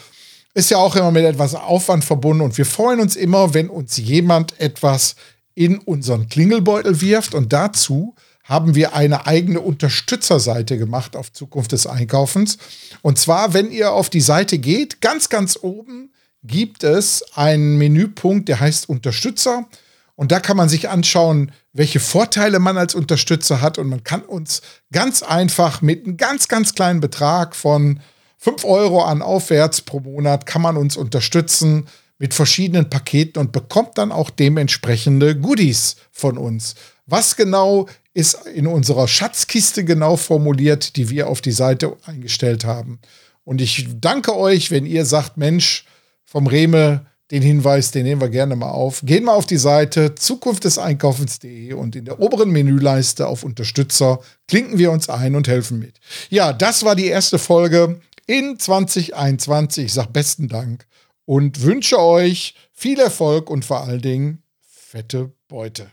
ist 0.55 0.71
ja 0.71 0.79
auch 0.79 0.97
immer 0.97 1.11
mit 1.11 1.25
etwas 1.25 1.55
Aufwand 1.55 2.05
verbunden. 2.05 2.43
Und 2.43 2.57
wir 2.57 2.67
freuen 2.67 3.01
uns 3.01 3.17
immer, 3.17 3.53
wenn 3.55 3.69
uns 3.69 3.97
jemand 3.97 4.59
etwas 4.61 5.17
in 5.55 5.79
unseren 5.79 6.29
Klingelbeutel 6.29 7.01
wirft. 7.01 7.35
Und 7.35 7.53
dazu 7.53 8.15
haben 8.49 8.75
wir 8.75 8.95
eine 8.95 9.27
eigene 9.27 9.61
Unterstützerseite 9.61 10.79
gemacht 10.79 11.17
auf 11.17 11.33
Zukunft 11.33 11.73
des 11.73 11.87
Einkaufens. 11.87 12.57
Und 13.03 13.19
zwar, 13.19 13.53
wenn 13.53 13.71
ihr 13.71 13.93
auf 13.93 14.09
die 14.09 14.23
Seite 14.23 14.59
geht, 14.59 15.03
ganz, 15.03 15.29
ganz 15.29 15.59
oben 15.61 16.11
gibt 16.43 16.83
es 16.83 17.23
einen 17.35 17.77
Menüpunkt, 17.77 18.49
der 18.49 18.59
heißt 18.59 18.89
Unterstützer. 18.89 19.69
Und 20.17 20.33
da 20.33 20.41
kann 20.41 20.57
man 20.57 20.69
sich 20.69 20.89
anschauen, 20.89 21.53
welche 21.73 22.01
Vorteile 22.01 22.59
man 22.59 22.79
als 22.79 22.95
Unterstützer 22.95 23.61
hat. 23.61 23.77
Und 23.77 23.89
man 23.89 24.03
kann 24.03 24.23
uns 24.23 24.63
ganz 24.93 25.23
einfach 25.23 25.83
mit 25.83 26.07
einem 26.07 26.17
ganz, 26.17 26.49
ganz 26.49 26.75
kleinen 26.75 27.01
Betrag 27.01 27.55
von 27.55 28.01
5 28.39 28.65
Euro 28.65 29.03
an 29.03 29.21
aufwärts 29.21 29.83
pro 29.83 30.01
Monat 30.01 30.47
kann 30.47 30.63
man 30.63 30.77
uns 30.77 30.97
unterstützen 30.97 31.87
mit 32.19 32.35
verschiedenen 32.35 32.89
Paketen 32.89 33.39
und 33.41 33.53
bekommt 33.53 33.99
dann 33.99 34.11
auch 34.11 34.31
dementsprechende 34.31 35.37
Goodies 35.37 35.97
von 36.11 36.39
uns. 36.39 36.75
Was 37.07 37.37
genau 37.37 37.87
ist 38.19 38.47
in 38.53 38.67
unserer 38.67 39.07
Schatzkiste 39.07 39.85
genau 39.85 40.17
formuliert, 40.17 40.97
die 40.97 41.09
wir 41.09 41.29
auf 41.29 41.41
die 41.41 41.53
Seite 41.53 41.97
eingestellt 42.05 42.65
haben. 42.65 42.99
Und 43.45 43.61
ich 43.61 43.87
danke 44.01 44.37
euch, 44.37 44.73
wenn 44.73 44.87
ihr 44.87 45.05
sagt, 45.05 45.37
Mensch, 45.37 45.85
vom 46.25 46.49
Reme, 46.49 47.07
den 47.31 47.43
Hinweis, 47.43 47.93
den 47.93 48.03
nehmen 48.03 48.21
wir 48.21 48.29
gerne 48.29 48.57
mal 48.57 48.73
auf. 48.73 49.03
Gehen 49.05 49.25
wir 49.25 49.35
auf 49.35 49.47
die 49.47 49.57
Seite 49.57 50.17
Zukunft 50.17 50.65
des 50.65 50.79
Einkaufens.de 50.79 51.75
und 51.75 51.95
in 51.95 52.07
der 52.07 52.19
oberen 52.19 52.51
Menüleiste 52.51 53.29
auf 53.29 53.45
Unterstützer 53.45 54.19
klinken 54.49 54.79
wir 54.79 54.91
uns 54.91 55.09
ein 55.09 55.37
und 55.37 55.47
helfen 55.47 55.79
mit. 55.79 56.01
Ja, 56.29 56.53
das 56.53 56.85
war 56.85 56.97
die 56.97 57.07
erste 57.07 57.39
Folge 57.39 58.01
in 58.27 58.59
2021. 58.59 59.85
Ich 59.85 59.93
sage 59.93 60.11
besten 60.11 60.49
Dank 60.49 60.87
und 61.25 61.63
wünsche 61.63 62.01
euch 62.01 62.57
viel 62.73 62.99
Erfolg 62.99 63.49
und 63.49 63.65
vor 63.65 63.85
allen 63.85 64.03
Dingen 64.03 64.43
fette 64.61 65.31
Beute. 65.47 65.93